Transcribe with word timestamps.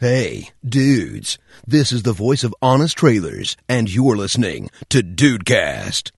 Hey, 0.00 0.50
dudes. 0.64 1.38
This 1.66 1.90
is 1.90 2.04
the 2.04 2.12
voice 2.12 2.44
of 2.44 2.54
Honest 2.62 2.96
Trailers, 2.96 3.56
and 3.68 3.92
you're 3.92 4.16
listening 4.16 4.70
to 4.90 5.02
Dudecast. 5.02 6.12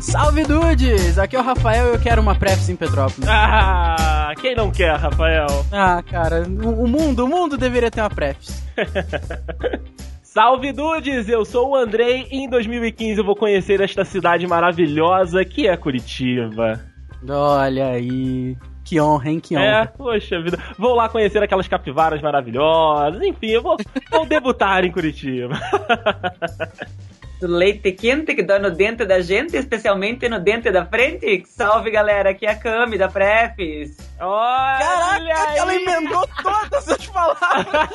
Salve 0.00 0.42
dudes! 0.42 1.16
Aqui 1.16 1.36
é 1.36 1.38
o 1.38 1.44
Rafael 1.44 1.92
e 1.92 1.94
eu 1.94 2.00
quero 2.00 2.20
uma 2.20 2.34
Prefs 2.34 2.68
em 2.68 2.74
Petrópolis. 2.74 3.28
Ah, 3.28 4.34
quem 4.40 4.56
não 4.56 4.72
quer, 4.72 4.96
Rafael? 4.96 5.64
Ah, 5.70 6.02
cara, 6.02 6.42
o 6.42 6.82
o 6.82 6.88
mundo, 6.88 7.24
o 7.24 7.28
mundo 7.28 7.56
deveria 7.56 7.88
ter 7.88 8.00
uma 8.00 8.10
Prefs. 8.10 8.64
Salve 10.32 10.72
Dudes, 10.72 11.28
eu 11.28 11.44
sou 11.44 11.72
o 11.72 11.76
Andrei 11.76 12.26
e 12.30 12.38
em 12.38 12.48
2015 12.48 13.18
eu 13.20 13.24
vou 13.24 13.36
conhecer 13.36 13.82
esta 13.82 14.02
cidade 14.02 14.46
maravilhosa 14.46 15.44
que 15.44 15.68
é 15.68 15.76
Curitiba. 15.76 16.80
Olha 17.28 17.88
aí. 17.88 18.56
Que 18.82 18.98
honra, 18.98 19.28
hein? 19.28 19.40
Que 19.40 19.54
É, 19.54 19.58
honra. 19.80 19.86
poxa 19.94 20.40
vida. 20.40 20.58
Vou 20.78 20.94
lá 20.94 21.06
conhecer 21.10 21.42
aquelas 21.42 21.68
capivaras 21.68 22.22
maravilhosas. 22.22 23.20
Enfim, 23.22 23.48
eu 23.48 23.60
vou, 23.62 23.76
vou 24.10 24.24
debutar 24.24 24.82
em 24.86 24.90
Curitiba. 24.90 25.52
do 27.42 27.56
leite 27.56 27.90
quente 27.92 28.34
que 28.36 28.42
dá 28.42 28.58
no 28.58 28.70
dente 28.70 29.04
da 29.04 29.20
gente, 29.20 29.56
especialmente 29.56 30.28
no 30.28 30.38
dente 30.38 30.70
da 30.70 30.86
frente. 30.86 31.42
Salve 31.46 31.90
galera, 31.90 32.30
aqui 32.30 32.46
é 32.46 32.50
a 32.50 32.56
Cami 32.56 32.96
da 32.96 33.08
Prefis. 33.08 33.96
Olha 34.20 34.78
Caraca, 34.78 35.58
ela 35.58 35.72
aí. 35.72 35.82
emendou 35.82 36.24
todas 36.40 36.88
as 36.88 37.06
palavras. 37.08 37.90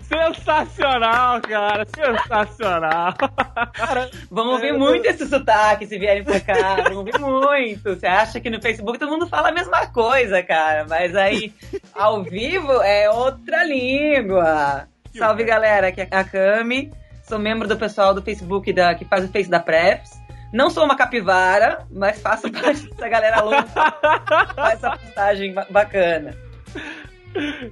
Sensacional, 0.08 1.40
cara. 1.42 1.84
Sensacional. 1.84 3.14
Vão 4.30 4.48
ouvir 4.52 4.72
muito 4.72 5.04
esse 5.06 5.26
sotaque 5.26 5.86
se 5.86 5.98
vierem 5.98 6.24
pra 6.24 6.40
cá. 6.40 6.88
Vão 6.88 6.98
ouvir 6.98 7.18
muito. 7.18 7.94
Você 7.94 8.06
acha 8.06 8.40
que 8.40 8.48
no 8.48 8.62
Facebook 8.62 8.98
todo 8.98 9.10
mundo 9.10 9.28
fala 9.28 9.50
a 9.50 9.52
mesma 9.52 9.86
coisa, 9.88 10.42
cara. 10.42 10.86
Mas 10.88 11.14
aí, 11.14 11.52
ao 11.94 12.22
vivo, 12.22 12.72
é 12.80 13.10
outra 13.10 13.64
língua. 13.64 14.88
Salve 15.14 15.44
galera, 15.44 15.88
aqui 15.88 16.00
é 16.00 16.08
a 16.10 16.24
Cami. 16.24 16.90
Sou 17.28 17.38
membro 17.38 17.66
do 17.66 17.76
pessoal 17.76 18.14
do 18.14 18.22
Facebook 18.22 18.72
da, 18.72 18.94
que 18.94 19.04
faz 19.04 19.24
o 19.24 19.28
Face 19.28 19.48
da 19.50 19.60
Prefs. 19.60 20.10
Não 20.52 20.70
sou 20.70 20.84
uma 20.84 20.96
capivara, 20.96 21.84
mas 21.90 22.20
faço 22.20 22.50
parte 22.52 22.88
dessa 22.88 23.08
galera 23.08 23.42
louca. 23.42 23.64
Faz 24.54 24.74
essa 24.74 24.90
postagem 24.96 25.52
ba- 25.52 25.66
bacana. 25.68 26.34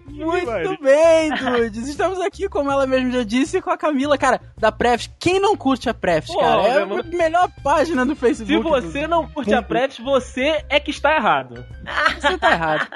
Muito 0.08 0.82
bem, 0.82 1.30
dudes. 1.34 1.88
Estamos 1.88 2.20
aqui, 2.20 2.48
como 2.48 2.70
ela 2.70 2.86
mesma 2.86 3.10
já 3.12 3.22
disse, 3.22 3.62
com 3.62 3.70
a 3.70 3.78
Camila, 3.78 4.18
cara, 4.18 4.40
da 4.58 4.70
Prefs. 4.70 5.08
Quem 5.18 5.40
não 5.40 5.56
curte 5.56 5.88
a 5.88 5.94
Prefs, 5.94 6.32
Pô, 6.34 6.38
cara? 6.40 6.62
É 6.62 6.82
a 6.82 6.86
melhor 7.04 7.48
página 7.62 8.04
do 8.04 8.14
Facebook. 8.14 8.62
Se 8.82 8.86
você 8.92 9.06
não 9.06 9.26
curte 9.28 9.54
a 9.54 9.62
Preps, 9.62 9.98
você 10.00 10.62
é 10.68 10.78
que 10.78 10.90
está 10.90 11.16
errado. 11.16 11.64
Você 12.20 12.36
tá 12.36 12.52
errado. 12.52 12.86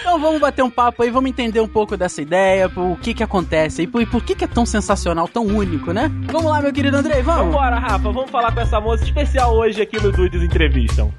Então 0.00 0.18
vamos 0.18 0.40
bater 0.40 0.62
um 0.62 0.70
papo 0.70 1.02
aí, 1.02 1.10
vamos 1.10 1.30
entender 1.30 1.60
um 1.60 1.68
pouco 1.68 1.96
dessa 1.96 2.22
ideia, 2.22 2.70
o 2.74 2.96
que 2.96 3.14
que 3.14 3.22
acontece 3.22 3.82
e 3.82 3.86
por, 3.86 4.00
e 4.00 4.06
por 4.06 4.22
que 4.22 4.34
que 4.34 4.44
é 4.44 4.48
tão 4.48 4.64
sensacional, 4.64 5.28
tão 5.28 5.44
único, 5.44 5.92
né? 5.92 6.10
Vamos 6.30 6.50
lá, 6.50 6.60
meu 6.60 6.72
querido 6.72 6.96
Andrei, 6.96 7.22
vamos? 7.22 7.46
Vambora, 7.46 7.78
Rafa, 7.78 8.10
vamos 8.10 8.30
falar 8.30 8.52
com 8.52 8.60
essa 8.60 8.80
moça 8.80 9.04
especial 9.04 9.54
hoje 9.54 9.82
aqui 9.82 10.00
no 10.00 10.10
Dudes 10.12 10.42
Entrevistam. 10.42 11.12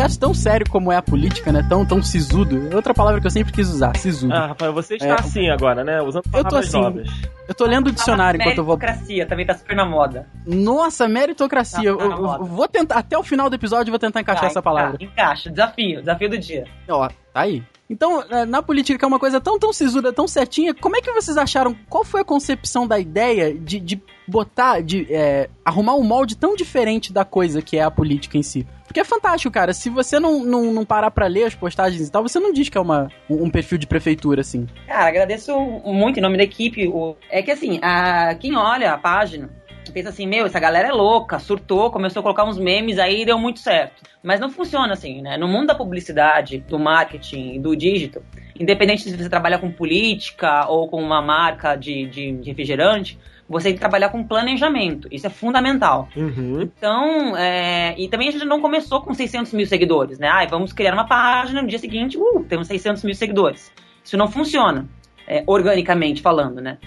Universo 0.00 0.18
tão 0.18 0.32
sério 0.34 0.66
como 0.70 0.90
é 0.90 0.96
a 0.96 1.02
política, 1.02 1.52
né? 1.52 1.64
Tão, 1.68 1.84
tão 1.84 2.02
sisudo. 2.02 2.68
é 2.72 2.74
Outra 2.74 2.94
palavra 2.94 3.20
que 3.20 3.26
eu 3.26 3.30
sempre 3.30 3.52
quis 3.52 3.68
usar, 3.68 3.94
sisudo. 3.96 4.32
Ah, 4.32 4.46
Rafael, 4.48 4.72
você 4.72 4.94
está 4.94 5.06
É. 5.08 5.12
assim 5.12 5.48
agora, 5.50 5.84
né? 5.84 6.00
Usando 6.00 6.24
Eu 6.26 6.30
tô 6.32 6.48
palavras 6.50 6.68
assim. 6.68 6.80
novas. 6.80 7.08
Eu 7.46 7.54
tô 7.54 7.66
lendo 7.66 7.88
o 7.88 7.92
dicionário 7.92 8.40
enquanto 8.40 8.58
eu 8.58 8.64
vou. 8.64 8.76
Meritocracia 8.78 9.26
também 9.26 9.44
tá 9.44 9.54
super 9.54 9.76
na 9.76 9.84
moda. 9.84 10.26
Nossa, 10.46 11.06
meritocracia. 11.08 11.94
Tá 11.96 12.08
na 12.08 12.14
eu- 12.16 12.26
eu 12.40 12.44
vou 12.44 12.68
tentar, 12.68 12.96
até 12.98 13.18
o 13.18 13.22
final 13.22 13.50
do 13.50 13.56
episódio, 13.56 13.90
eu 13.90 13.92
vou 13.92 13.98
tentar 13.98 14.20
encaixar 14.20 14.42
Vai, 14.44 14.50
essa 14.50 14.62
palavra. 14.62 14.96
enca- 15.00 15.04
Encaixa, 15.12 15.50
desafio, 15.50 16.00
desafio 16.00 16.30
do 16.30 16.38
dia. 16.38 16.64
Ó, 16.88 17.08
tá 17.08 17.14
aí. 17.34 17.62
Então, 17.90 18.22
eh, 18.30 18.44
na 18.44 18.62
política, 18.62 18.96
que 18.96 19.04
é 19.04 19.08
uma 19.08 19.18
coisa 19.18 19.40
tão, 19.40 19.58
tão 19.58 19.72
sisuda, 19.72 20.12
tão 20.12 20.28
certinha, 20.28 20.72
como 20.72 20.96
é 20.96 21.00
que 21.00 21.10
vocês 21.10 21.36
acharam? 21.36 21.76
Qual 21.88 22.04
foi 22.04 22.20
a 22.20 22.24
concepção 22.24 22.86
da 22.86 23.00
ideia 23.00 23.52
de, 23.52 23.80
de 23.80 24.00
botar, 24.28 24.80
de 24.80 25.12
eh, 25.12 25.50
arrumar 25.64 25.96
um 25.96 26.04
molde 26.04 26.36
tão 26.36 26.54
diferente 26.54 27.12
da 27.12 27.24
coisa 27.24 27.60
que 27.60 27.76
é 27.76 27.82
a 27.82 27.90
política 27.90 28.38
em 28.38 28.44
si? 28.44 28.64
Porque 28.86 29.00
é 29.00 29.04
fantástico, 29.04 29.52
cara. 29.52 29.72
Se 29.72 29.88
você 29.88 30.20
não, 30.20 30.44
não, 30.44 30.72
não 30.72 30.84
parar 30.84 31.10
pra 31.10 31.26
ler 31.26 31.44
as 31.44 31.54
postagens 31.54 32.06
e 32.06 32.10
tal, 32.10 32.22
você 32.22 32.38
não 32.38 32.52
diz 32.52 32.68
que 32.68 32.78
é 32.78 32.80
uma, 32.80 33.08
um 33.28 33.44
um 33.44 33.50
perfil 33.50 33.78
de 33.78 33.86
prefeitura, 33.86 34.40
assim. 34.40 34.68
Cara, 34.86 35.08
agradeço 35.08 35.58
muito 35.84 36.18
em 36.18 36.22
nome 36.22 36.36
da 36.36 36.44
equipe. 36.44 36.86
O... 36.88 37.16
É 37.28 37.42
que 37.42 37.50
assim, 37.50 37.80
a... 37.82 38.34
quem 38.36 38.56
olha 38.56 38.92
a 38.92 38.98
página 38.98 39.50
pensa 39.90 40.10
assim, 40.10 40.26
meu, 40.26 40.46
essa 40.46 40.60
galera 40.60 40.88
é 40.88 40.92
louca, 40.92 41.38
surtou, 41.38 41.90
começou 41.90 42.20
a 42.20 42.22
colocar 42.22 42.44
uns 42.44 42.58
memes 42.58 42.98
aí 42.98 43.22
e 43.22 43.24
deu 43.24 43.38
muito 43.38 43.60
certo. 43.60 44.02
Mas 44.22 44.40
não 44.40 44.50
funciona 44.50 44.92
assim, 44.92 45.22
né? 45.22 45.36
No 45.36 45.48
mundo 45.48 45.68
da 45.68 45.74
publicidade, 45.74 46.58
do 46.58 46.78
marketing, 46.78 47.60
do 47.60 47.74
digital, 47.74 48.22
independente 48.58 49.02
se 49.02 49.16
você 49.16 49.28
trabalha 49.28 49.58
com 49.58 49.70
política 49.70 50.66
ou 50.68 50.88
com 50.88 51.02
uma 51.02 51.22
marca 51.22 51.76
de, 51.76 52.06
de, 52.06 52.32
de 52.32 52.48
refrigerante, 52.48 53.18
você 53.48 53.64
tem 53.64 53.74
que 53.74 53.80
trabalhar 53.80 54.10
com 54.10 54.22
planejamento. 54.22 55.08
Isso 55.10 55.26
é 55.26 55.30
fundamental. 55.30 56.08
Uhum. 56.16 56.62
Então, 56.62 57.36
é, 57.36 57.94
e 57.98 58.08
também 58.08 58.28
a 58.28 58.30
gente 58.30 58.44
não 58.44 58.60
começou 58.60 59.00
com 59.00 59.12
600 59.12 59.52
mil 59.52 59.66
seguidores, 59.66 60.18
né? 60.20 60.28
Ai, 60.28 60.46
vamos 60.46 60.72
criar 60.72 60.94
uma 60.94 61.06
página 61.06 61.60
no 61.60 61.66
dia 61.66 61.78
seguinte, 61.78 62.16
uh, 62.16 62.44
temos 62.48 62.68
600 62.68 63.02
mil 63.02 63.14
seguidores. 63.14 63.72
Isso 64.04 64.16
não 64.16 64.28
funciona, 64.28 64.86
é, 65.26 65.42
organicamente 65.46 66.22
falando, 66.22 66.60
né? 66.60 66.78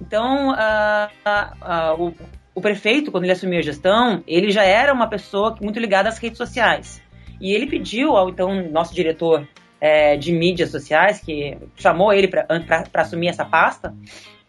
Então, 0.00 0.52
ah, 0.52 1.08
ah, 1.24 1.52
ah, 1.60 1.94
o, 1.94 2.12
o 2.54 2.60
prefeito, 2.60 3.10
quando 3.10 3.24
ele 3.24 3.32
assumiu 3.32 3.58
a 3.58 3.62
gestão, 3.62 4.22
ele 4.26 4.50
já 4.50 4.62
era 4.62 4.92
uma 4.92 5.08
pessoa 5.08 5.56
muito 5.60 5.78
ligada 5.80 6.08
às 6.08 6.18
redes 6.18 6.38
sociais. 6.38 7.02
E 7.40 7.52
ele 7.52 7.66
pediu 7.66 8.16
ao, 8.16 8.28
então, 8.28 8.70
nosso 8.70 8.94
diretor 8.94 9.46
é, 9.80 10.16
de 10.16 10.32
mídias 10.32 10.70
sociais, 10.70 11.20
que 11.20 11.58
chamou 11.76 12.12
ele 12.12 12.28
para 12.28 12.46
assumir 12.94 13.28
essa 13.28 13.44
pasta, 13.44 13.94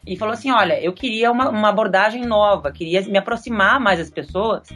e 0.06 0.16
falou 0.16 0.34
assim: 0.34 0.52
olha, 0.52 0.80
eu 0.80 0.94
queria 0.94 1.32
uma, 1.32 1.50
uma 1.50 1.70
abordagem 1.70 2.24
nova, 2.24 2.72
queria 2.72 3.02
me 3.02 3.18
aproximar 3.18 3.80
mais 3.80 3.98
das 4.00 4.10
pessoas, 4.12 4.70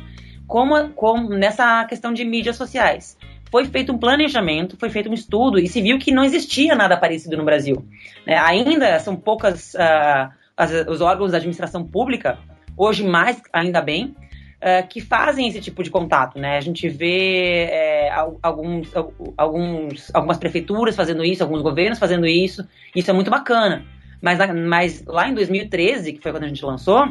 como, 0.47 0.89
como 0.89 1.29
nessa 1.29 1.85
questão 1.85 2.11
de 2.11 2.25
mídias 2.25 2.55
sociais. 2.57 3.15
Foi 3.51 3.65
feito 3.65 3.91
um 3.91 3.97
planejamento, 3.97 4.75
foi 4.77 4.89
feito 4.89 5.09
um 5.09 5.13
estudo 5.13 5.59
e 5.59 5.67
se 5.67 5.81
viu 5.81 5.97
que 5.97 6.11
não 6.11 6.23
existia 6.23 6.75
nada 6.75 6.97
parecido 6.97 7.37
no 7.37 7.43
Brasil. 7.45 7.83
né? 8.25 8.37
ainda 8.37 8.99
são 8.99 9.15
poucas 9.15 9.75
ah, 9.75 10.31
as- 10.57 10.87
os 10.87 11.01
órgãos 11.01 11.31
da 11.31 11.37
administração 11.37 11.83
pública, 11.83 12.37
hoje 12.79 13.03
mais 13.03 13.41
ainda 13.51 13.81
bem, 13.81 14.15
ah, 14.61 14.81
que 14.83 15.01
fazem 15.01 15.47
esse 15.47 15.61
tipo 15.61 15.83
de 15.83 15.89
contato. 15.89 16.39
Né? 16.39 16.57
A 16.57 16.61
gente 16.61 16.87
vê 16.89 17.67
é, 17.69 18.09
al- 18.11 18.39
alguns, 18.41 18.95
al- 18.95 19.13
alguns, 19.37 20.09
algumas 20.13 20.37
prefeituras 20.37 20.95
fazendo 20.95 21.23
isso, 21.23 21.43
alguns 21.43 21.61
governos 21.61 21.99
fazendo 21.99 22.25
isso, 22.25 22.67
isso 22.95 23.09
é 23.09 23.13
muito 23.13 23.29
bacana. 23.29 23.85
Mas, 24.21 24.37
mas 24.67 25.05
lá 25.05 25.29
em 25.29 25.33
2013, 25.33 26.13
que 26.13 26.21
foi 26.21 26.31
quando 26.31 26.43
a 26.43 26.47
gente 26.47 26.65
lançou, 26.65 27.07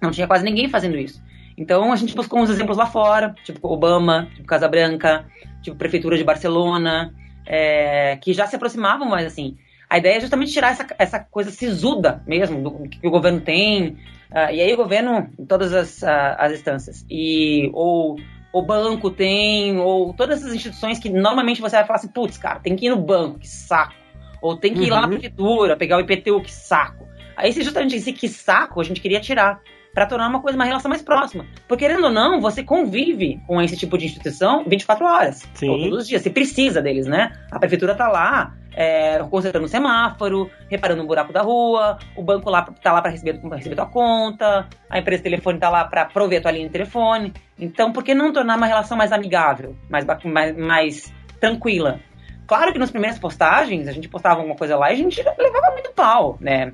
não 0.00 0.10
tinha 0.10 0.26
quase 0.26 0.44
ninguém 0.44 0.68
fazendo 0.68 0.96
isso. 0.96 1.22
Então 1.58 1.92
a 1.92 1.96
gente 1.96 2.14
buscou 2.14 2.40
uns 2.40 2.48
exemplos 2.48 2.78
lá 2.78 2.86
fora, 2.86 3.34
tipo 3.44 3.68
Obama, 3.68 4.28
tipo 4.34 4.46
Casa 4.46 4.66
Branca, 4.66 5.26
tipo 5.60 5.76
Prefeitura 5.76 6.16
de 6.16 6.24
Barcelona, 6.24 7.12
é, 7.44 8.16
que 8.16 8.32
já 8.32 8.46
se 8.46 8.56
aproximavam 8.56 9.06
mais 9.08 9.26
assim. 9.26 9.58
A 9.90 9.98
ideia 9.98 10.16
é 10.16 10.20
justamente 10.20 10.52
tirar 10.52 10.70
essa, 10.72 10.86
essa 10.98 11.18
coisa 11.18 11.50
sisuda 11.50 12.22
mesmo, 12.26 12.62
do 12.62 12.88
que 12.88 13.06
o 13.06 13.10
governo 13.10 13.40
tem, 13.42 13.98
ah, 14.32 14.52
e 14.52 14.60
aí 14.60 14.72
o 14.72 14.76
governo 14.76 15.28
em 15.38 15.46
todas 15.46 15.72
as, 15.72 16.02
ah, 16.02 16.36
as 16.38 16.52
instâncias. 16.52 17.04
E 17.10 17.70
ou 17.72 18.16
o 18.52 18.62
banco 18.62 19.10
tem, 19.10 19.78
ou 19.78 20.12
todas 20.12 20.40
essas 20.40 20.54
instituições 20.54 20.98
que 20.98 21.08
normalmente 21.08 21.60
você 21.60 21.76
vai 21.76 21.86
falar 21.86 21.98
assim, 21.98 22.08
putz, 22.08 22.36
cara, 22.36 22.58
tem 22.60 22.74
que 22.74 22.86
ir 22.86 22.90
no 22.90 22.96
banco, 22.98 23.38
que 23.38 23.48
saco. 23.48 23.94
Ou 24.42 24.56
tem 24.56 24.74
que 24.74 24.84
ir 24.84 24.90
lá 24.90 25.02
na 25.02 25.06
Uhum. 25.06 25.10
prefeitura, 25.12 25.76
pegar 25.76 25.98
o 25.98 26.00
IPTU, 26.00 26.40
que 26.42 26.50
saco. 26.52 27.06
Aí 27.36 27.50
esse 27.50 27.62
justamente 27.62 27.94
esse 27.96 28.12
que 28.12 28.28
saco 28.28 28.80
a 28.80 28.84
gente 28.84 29.00
queria 29.00 29.20
tirar. 29.20 29.60
Pra 29.92 30.06
tornar 30.06 30.28
uma 30.28 30.40
coisa, 30.40 30.56
uma 30.56 30.64
relação 30.64 30.88
mais 30.88 31.02
próxima. 31.02 31.44
Porque, 31.66 31.84
querendo 31.84 32.04
ou 32.04 32.12
não, 32.12 32.40
você 32.40 32.62
convive 32.62 33.40
com 33.48 33.60
esse 33.60 33.76
tipo 33.76 33.98
de 33.98 34.06
instituição 34.06 34.62
24 34.64 35.04
horas. 35.04 35.42
Todos 35.66 35.98
os 36.02 36.06
dias. 36.08 36.22
Você 36.22 36.30
precisa 36.30 36.80
deles, 36.80 37.06
né? 37.06 37.32
A 37.50 37.58
prefeitura 37.58 37.92
tá 37.96 38.06
lá, 38.06 38.54
é, 38.74 39.18
consertando 39.30 39.64
o 39.64 39.68
semáforo, 39.68 40.50
reparando 40.68 41.02
um 41.02 41.06
buraco 41.06 41.32
da 41.32 41.42
rua, 41.42 41.98
o 42.16 42.22
banco 42.22 42.48
lá 42.50 42.62
tá 42.62 42.92
lá 42.92 43.02
para 43.02 43.10
receber, 43.10 43.38
pra 43.40 43.56
receber 43.56 43.74
tua 43.74 43.86
conta, 43.86 44.68
a 44.88 44.98
empresa 44.98 45.22
de 45.22 45.30
telefone 45.30 45.58
tá 45.58 45.68
lá 45.68 45.84
para 45.84 46.04
prover 46.04 46.38
a 46.38 46.42
tua 46.42 46.50
linha 46.50 46.66
de 46.66 46.72
telefone. 46.72 47.32
Então, 47.58 47.92
por 47.92 48.02
que 48.02 48.14
não 48.14 48.32
tornar 48.32 48.56
uma 48.56 48.66
relação 48.66 48.96
mais 48.96 49.12
amigável, 49.12 49.76
mais, 49.88 50.06
mais, 50.24 50.56
mais 50.56 51.14
tranquila? 51.40 52.00
Claro 52.46 52.72
que 52.72 52.78
nas 52.78 52.90
primeiras 52.90 53.18
postagens, 53.18 53.86
a 53.86 53.92
gente 53.92 54.08
postava 54.08 54.40
alguma 54.40 54.56
coisa 54.56 54.76
lá 54.76 54.90
e 54.90 54.94
a 54.94 54.96
gente 54.96 55.22
levava 55.22 55.70
muito 55.72 55.92
pau, 55.92 56.36
né? 56.40 56.72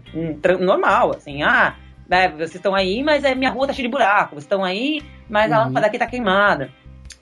Normal, 0.58 1.10
assim, 1.10 1.42
ah, 1.42 1.76
né, 2.08 2.28
vocês 2.28 2.54
estão 2.54 2.74
aí, 2.74 3.02
mas 3.02 3.24
a 3.24 3.34
minha 3.34 3.50
rua 3.50 3.66
tá 3.66 3.72
cheia 3.72 3.86
de 3.86 3.92
buraco, 3.92 4.36
vocês 4.36 4.44
estão 4.44 4.64
aí, 4.64 5.02
mas 5.28 5.52
a 5.52 5.58
uhum. 5.58 5.64
lâmpada 5.66 5.86
aqui 5.86 5.98
tá 5.98 6.06
queimada. 6.06 6.70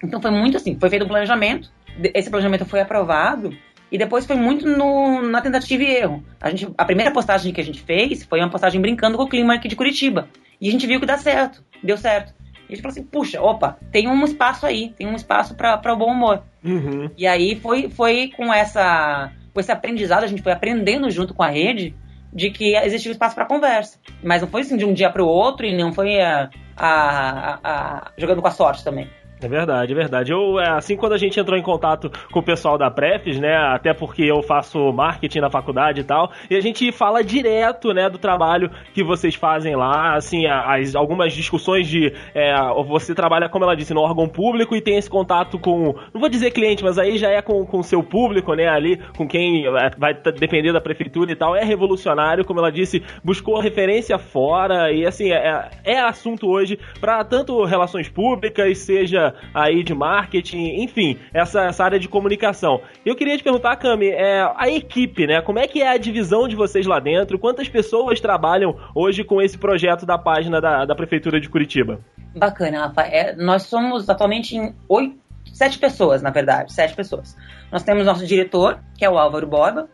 Então 0.02 0.20
foi 0.20 0.30
muito 0.30 0.56
assim, 0.56 0.78
foi 0.78 0.88
feito 0.90 1.04
um 1.04 1.08
planejamento, 1.08 1.70
esse 2.14 2.28
planejamento 2.30 2.64
foi 2.64 2.80
aprovado, 2.80 3.50
e 3.94 3.98
depois 3.98 4.26
foi 4.26 4.34
muito 4.34 4.66
no, 4.66 5.22
na 5.22 5.40
tentativa 5.40 5.84
e 5.84 5.86
erro. 5.86 6.24
A, 6.40 6.50
gente, 6.50 6.68
a 6.76 6.84
primeira 6.84 7.12
postagem 7.12 7.52
que 7.52 7.60
a 7.60 7.64
gente 7.64 7.80
fez 7.80 8.24
foi 8.24 8.40
uma 8.40 8.50
postagem 8.50 8.80
brincando 8.80 9.16
com 9.16 9.22
o 9.22 9.28
clima 9.28 9.54
aqui 9.54 9.68
de 9.68 9.76
Curitiba. 9.76 10.28
E 10.60 10.68
a 10.68 10.72
gente 10.72 10.84
viu 10.84 10.98
que 10.98 11.06
dá 11.06 11.16
certo, 11.16 11.62
deu 11.80 11.96
certo. 11.96 12.34
E 12.68 12.72
a 12.72 12.74
gente 12.74 12.82
falou 12.82 12.90
assim, 12.90 13.04
puxa, 13.04 13.40
opa, 13.40 13.78
tem 13.92 14.08
um 14.08 14.24
espaço 14.24 14.66
aí, 14.66 14.92
tem 14.98 15.06
um 15.06 15.14
espaço 15.14 15.54
para 15.54 15.92
o 15.92 15.96
bom 15.96 16.10
humor. 16.10 16.42
Uhum. 16.64 17.08
E 17.16 17.24
aí 17.24 17.54
foi, 17.54 17.88
foi 17.88 18.32
com 18.36 18.52
essa 18.52 19.30
com 19.52 19.60
esse 19.60 19.70
aprendizado, 19.70 20.24
a 20.24 20.26
gente 20.26 20.42
foi 20.42 20.50
aprendendo 20.50 21.08
junto 21.08 21.32
com 21.32 21.44
a 21.44 21.48
rede 21.48 21.94
de 22.32 22.50
que 22.50 22.74
existia 22.74 23.12
espaço 23.12 23.36
para 23.36 23.46
conversa. 23.46 24.00
Mas 24.20 24.42
não 24.42 24.48
foi 24.48 24.62
assim 24.62 24.76
de 24.76 24.84
um 24.84 24.92
dia 24.92 25.08
para 25.08 25.22
o 25.22 25.28
outro 25.28 25.64
e 25.64 25.76
não 25.76 25.92
foi 25.92 26.20
a, 26.20 26.50
a, 26.76 26.88
a, 26.88 27.58
a, 27.62 28.12
jogando 28.18 28.42
com 28.42 28.48
a 28.48 28.50
sorte 28.50 28.82
também. 28.82 29.08
É 29.44 29.48
verdade, 29.48 29.92
é 29.92 29.94
verdade. 29.94 30.32
Eu, 30.32 30.58
é, 30.58 30.70
assim, 30.70 30.96
quando 30.96 31.12
a 31.12 31.18
gente 31.18 31.38
entrou 31.38 31.58
em 31.58 31.62
contato 31.62 32.10
com 32.32 32.40
o 32.40 32.42
pessoal 32.42 32.78
da 32.78 32.90
Prefs, 32.90 33.38
né, 33.38 33.54
até 33.54 33.92
porque 33.92 34.22
eu 34.22 34.42
faço 34.42 34.90
marketing 34.90 35.40
na 35.40 35.50
faculdade 35.50 36.00
e 36.00 36.04
tal, 36.04 36.32
e 36.48 36.56
a 36.56 36.60
gente 36.62 36.90
fala 36.90 37.22
direto, 37.22 37.92
né, 37.92 38.08
do 38.08 38.16
trabalho 38.16 38.70
que 38.94 39.04
vocês 39.04 39.34
fazem 39.34 39.76
lá, 39.76 40.14
assim, 40.14 40.46
as, 40.46 40.94
algumas 40.94 41.34
discussões 41.34 41.86
de, 41.86 42.10
é, 42.34 42.54
você 42.86 43.14
trabalha, 43.14 43.50
como 43.50 43.66
ela 43.66 43.76
disse, 43.76 43.92
no 43.92 44.00
órgão 44.00 44.26
público 44.26 44.74
e 44.74 44.80
tem 44.80 44.96
esse 44.96 45.10
contato 45.10 45.58
com, 45.58 45.94
não 46.14 46.20
vou 46.22 46.30
dizer 46.30 46.50
cliente, 46.50 46.82
mas 46.82 46.98
aí 46.98 47.18
já 47.18 47.28
é 47.28 47.42
com 47.42 47.66
o 47.70 47.82
seu 47.82 48.02
público, 48.02 48.54
né, 48.54 48.66
ali, 48.66 48.98
com 49.14 49.28
quem 49.28 49.66
é, 49.66 49.90
vai 49.98 50.14
depender 50.14 50.72
da 50.72 50.80
prefeitura 50.80 51.30
e 51.30 51.36
tal, 51.36 51.54
é 51.54 51.62
revolucionário, 51.62 52.46
como 52.46 52.60
ela 52.60 52.72
disse, 52.72 53.02
buscou 53.22 53.60
referência 53.60 54.16
fora 54.16 54.90
e, 54.90 55.04
assim, 55.04 55.32
é, 55.32 55.68
é 55.84 56.00
assunto 56.00 56.48
hoje 56.48 56.78
para 56.98 57.22
tanto 57.24 57.62
relações 57.64 58.08
públicas, 58.08 58.78
seja 58.78 59.33
aí 59.52 59.82
de 59.82 59.94
marketing, 59.94 60.82
enfim, 60.82 61.18
essa, 61.32 61.64
essa 61.64 61.84
área 61.84 61.98
de 61.98 62.08
comunicação. 62.08 62.80
Eu 63.04 63.14
queria 63.14 63.36
te 63.36 63.44
perguntar, 63.44 63.76
Cami, 63.76 64.08
é, 64.08 64.42
a 64.56 64.68
equipe, 64.68 65.26
né? 65.26 65.40
Como 65.40 65.58
é 65.58 65.66
que 65.66 65.82
é 65.82 65.88
a 65.88 65.96
divisão 65.96 66.48
de 66.48 66.56
vocês 66.56 66.86
lá 66.86 66.98
dentro? 66.98 67.38
Quantas 67.38 67.68
pessoas 67.68 68.20
trabalham 68.20 68.76
hoje 68.94 69.24
com 69.24 69.40
esse 69.40 69.58
projeto 69.58 70.06
da 70.06 70.18
página 70.18 70.60
da, 70.60 70.84
da 70.84 70.94
Prefeitura 70.94 71.40
de 71.40 71.48
Curitiba? 71.48 72.00
Bacana, 72.36 72.86
Rafa. 72.86 73.02
É, 73.02 73.34
nós 73.36 73.62
somos 73.64 74.08
atualmente 74.08 74.56
em 74.56 74.74
oito, 74.88 75.16
sete 75.52 75.78
pessoas, 75.78 76.22
na 76.22 76.30
verdade, 76.30 76.72
sete 76.72 76.94
pessoas. 76.94 77.36
Nós 77.70 77.82
temos 77.82 78.04
nosso 78.04 78.26
diretor, 78.26 78.80
que 78.96 79.04
é 79.04 79.10
o 79.10 79.18
Álvaro 79.18 79.46
Borba. 79.46 79.88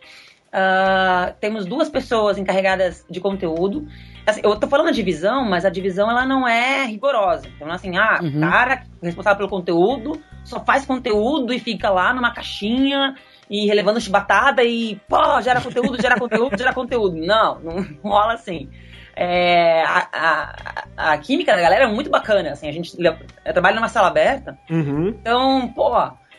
Uh, 0.50 1.32
temos 1.40 1.64
duas 1.64 1.88
pessoas 1.88 2.37
encarregadas 2.37 3.06
de 3.08 3.20
conteúdo 3.20 3.87
Assim, 4.31 4.41
eu 4.44 4.56
tô 4.56 4.67
falando 4.67 4.93
divisão, 4.93 5.44
mas 5.44 5.65
a 5.65 5.71
divisão 5.71 6.11
ela 6.11 6.25
não 6.25 6.47
é 6.47 6.85
rigorosa. 6.85 7.47
Então, 7.56 7.71
assim, 7.71 7.97
ah, 7.97 8.21
uhum. 8.23 8.41
cara 8.41 8.85
responsável 9.03 9.38
pelo 9.38 9.49
conteúdo 9.49 10.21
só 10.44 10.61
faz 10.61 10.87
conteúdo 10.87 11.53
e 11.53 11.59
fica 11.59 11.91
lá 11.91 12.15
numa 12.15 12.32
caixinha 12.32 13.15
e 13.49 13.67
relevando 13.67 14.00
chibatada 14.00 14.62
e, 14.62 15.00
pô, 15.09 15.41
gera 15.43 15.61
conteúdo, 15.61 16.00
gera 16.00 16.19
conteúdo, 16.19 16.56
gera 16.56 16.73
conteúdo. 16.73 17.17
Não, 17.17 17.61
não 17.61 17.87
rola 18.03 18.35
assim. 18.35 18.69
É, 19.17 19.82
a, 19.82 20.09
a, 20.12 21.12
a, 21.12 21.19
química 21.19 21.55
da 21.55 21.61
galera 21.61 21.85
é 21.85 21.87
muito 21.87 22.09
bacana, 22.09 22.53
assim, 22.53 22.69
a 22.69 22.73
gente 22.73 22.97
eu 22.99 23.53
trabalho 23.53 23.76
numa 23.76 23.88
sala 23.88 24.06
aberta, 24.06 24.56
uhum. 24.71 25.09
então, 25.09 25.69
pô, 25.75 25.91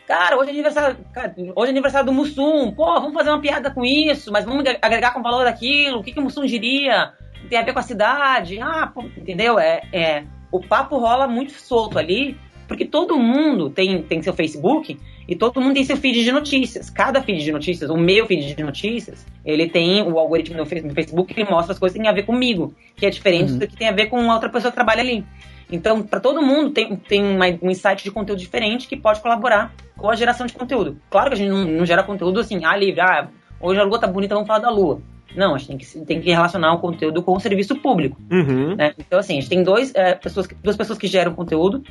cara, 0.08 0.36
hoje 0.36 0.48
é 0.48 0.52
aniversário, 0.52 0.96
cara, 1.12 1.32
hoje 1.54 1.68
é 1.68 1.70
aniversário 1.70 2.06
do 2.06 2.12
Mussum, 2.12 2.72
pô, 2.72 2.86
vamos 2.94 3.14
fazer 3.14 3.30
uma 3.30 3.40
piada 3.40 3.70
com 3.70 3.84
isso, 3.84 4.32
mas 4.32 4.44
vamos 4.44 4.64
agregar 4.80 5.12
com 5.12 5.20
o 5.20 5.22
valor 5.22 5.44
daquilo, 5.44 6.00
o 6.00 6.02
que, 6.02 6.12
que 6.12 6.18
o 6.18 6.22
Mussum 6.22 6.44
diria? 6.44 7.12
Tem 7.48 7.58
a 7.58 7.62
ver 7.62 7.72
com 7.72 7.78
a 7.78 7.82
cidade, 7.82 8.60
ah, 8.60 8.90
pô, 8.92 9.02
entendeu? 9.16 9.58
É, 9.58 9.82
é, 9.92 10.24
o 10.50 10.60
papo 10.60 10.98
rola 10.98 11.26
muito 11.26 11.52
solto 11.52 11.98
ali, 11.98 12.36
porque 12.68 12.84
todo 12.84 13.18
mundo 13.18 13.70
tem, 13.70 14.02
tem 14.02 14.22
seu 14.22 14.32
Facebook 14.32 14.98
e 15.28 15.36
todo 15.36 15.60
mundo 15.60 15.74
tem 15.74 15.84
seu 15.84 15.96
feed 15.96 16.24
de 16.24 16.32
notícias. 16.32 16.90
Cada 16.90 17.22
feed 17.22 17.44
de 17.44 17.52
notícias, 17.52 17.90
o 17.90 17.96
meu 17.96 18.26
feed 18.26 18.54
de 18.54 18.62
notícias, 18.62 19.26
ele 19.44 19.68
tem 19.68 20.02
o 20.02 20.18
algoritmo 20.18 20.56
no 20.56 20.66
Facebook 20.66 21.34
que 21.34 21.44
mostra 21.44 21.72
as 21.72 21.78
coisas 21.78 21.96
que 21.96 22.02
tem 22.02 22.10
a 22.10 22.14
ver 22.14 22.24
comigo, 22.24 22.74
que 22.96 23.06
é 23.06 23.10
diferente 23.10 23.52
uhum. 23.52 23.58
do 23.58 23.66
que 23.66 23.76
tem 23.76 23.88
a 23.88 23.92
ver 23.92 24.06
com 24.06 24.26
outra 24.28 24.48
pessoa 24.48 24.70
que 24.70 24.76
trabalha 24.76 25.00
ali. 25.00 25.24
Então, 25.70 26.02
para 26.02 26.20
todo 26.20 26.42
mundo 26.42 26.70
tem, 26.70 26.96
tem 26.96 27.24
uma, 27.24 27.46
um 27.62 27.70
insight 27.70 28.04
de 28.04 28.10
conteúdo 28.10 28.38
diferente 28.38 28.86
que 28.86 28.96
pode 28.96 29.20
colaborar 29.20 29.72
com 29.96 30.10
a 30.10 30.14
geração 30.14 30.46
de 30.46 30.52
conteúdo. 30.52 30.98
Claro 31.08 31.28
que 31.28 31.34
a 31.34 31.38
gente 31.38 31.50
não, 31.50 31.64
não 31.64 31.86
gera 31.86 32.02
conteúdo 32.02 32.40
assim, 32.40 32.64
ah, 32.64 32.76
livre, 32.76 33.00
ah, 33.00 33.28
hoje 33.60 33.80
a 33.80 33.84
lua 33.84 33.98
tá 33.98 34.06
bonita, 34.06 34.34
vamos 34.34 34.46
falar 34.46 34.58
da 34.58 34.70
lua. 34.70 35.00
Não, 35.36 35.54
a 35.54 35.58
gente 35.58 35.68
tem 35.68 35.78
que, 35.78 36.06
tem 36.06 36.20
que 36.20 36.30
relacionar 36.30 36.74
o 36.74 36.78
conteúdo 36.78 37.22
com 37.22 37.32
o 37.32 37.40
serviço 37.40 37.76
público. 37.76 38.20
Uhum. 38.30 38.76
Né? 38.76 38.94
Então, 38.98 39.18
assim, 39.18 39.38
a 39.38 39.40
gente 39.40 39.48
tem 39.48 39.62
dois, 39.62 39.94
é, 39.94 40.14
pessoas, 40.14 40.48
duas 40.62 40.76
pessoas 40.76 40.98
que 40.98 41.06
geram 41.06 41.34
conteúdo, 41.34 41.82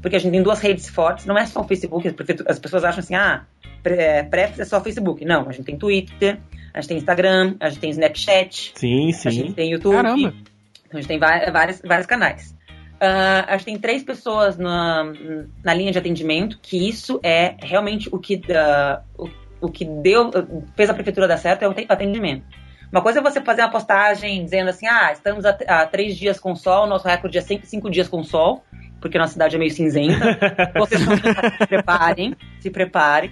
porque 0.00 0.16
a 0.16 0.18
gente 0.18 0.32
tem 0.32 0.42
duas 0.42 0.60
redes 0.60 0.88
fortes, 0.88 1.26
não 1.26 1.36
é 1.36 1.46
só 1.46 1.60
o 1.60 1.64
Facebook, 1.64 2.14
as 2.46 2.58
pessoas 2.58 2.84
acham 2.84 3.00
assim, 3.00 3.14
ah, 3.14 3.44
Prefs 3.82 4.60
é 4.60 4.64
só 4.64 4.78
o 4.78 4.80
Facebook. 4.80 5.24
Não, 5.24 5.48
a 5.48 5.52
gente 5.52 5.64
tem 5.64 5.76
Twitter, 5.76 6.38
a 6.74 6.80
gente 6.80 6.88
tem 6.88 6.96
Instagram, 6.98 7.56
a 7.60 7.68
gente 7.68 7.80
tem 7.80 7.90
Snapchat, 7.90 8.72
sim, 8.74 9.12
sim. 9.12 9.28
a 9.28 9.30
gente 9.30 9.52
tem 9.54 9.70
YouTube. 9.70 9.94
Caramba. 9.94 10.34
Então 10.86 10.98
a 10.98 11.00
gente 11.00 11.08
tem 11.08 11.18
vários, 11.18 11.80
vários 11.84 12.06
canais. 12.06 12.56
Uh, 13.00 13.46
a 13.46 13.52
gente 13.56 13.66
tem 13.66 13.78
três 13.78 14.02
pessoas 14.02 14.56
na, 14.56 15.04
na 15.62 15.72
linha 15.72 15.92
de 15.92 15.98
atendimento, 15.98 16.58
que 16.60 16.88
isso 16.88 17.20
é 17.22 17.54
realmente 17.60 18.08
o 18.10 18.18
que, 18.18 18.34
uh, 18.36 19.00
o, 19.16 19.30
o 19.60 19.70
que 19.70 19.84
deu, 19.84 20.30
fez 20.76 20.90
a 20.90 20.94
prefeitura 20.94 21.28
dar 21.28 21.36
certo, 21.36 21.62
é 21.62 21.68
o 21.68 21.74
atendimento. 21.88 22.44
Uma 22.90 23.02
coisa 23.02 23.18
é 23.18 23.22
você 23.22 23.40
fazer 23.40 23.62
uma 23.62 23.70
postagem 23.70 24.42
dizendo 24.42 24.70
assim, 24.70 24.86
ah, 24.86 25.12
estamos 25.12 25.44
a, 25.44 25.50
a 25.68 25.86
três 25.86 26.16
dias 26.16 26.40
com 26.40 26.54
sol, 26.56 26.86
nosso 26.86 27.06
recorde 27.06 27.36
é 27.36 27.40
cinco, 27.40 27.66
cinco 27.66 27.90
dias 27.90 28.08
com 28.08 28.22
sol, 28.24 28.64
porque 29.00 29.18
nossa 29.18 29.34
cidade 29.34 29.56
é 29.56 29.58
meio 29.58 29.70
cinzenta. 29.70 30.38
Vocês 30.74 31.00
se 31.00 31.66
preparem, 31.66 32.34
se 32.60 32.70
preparem. 32.70 33.30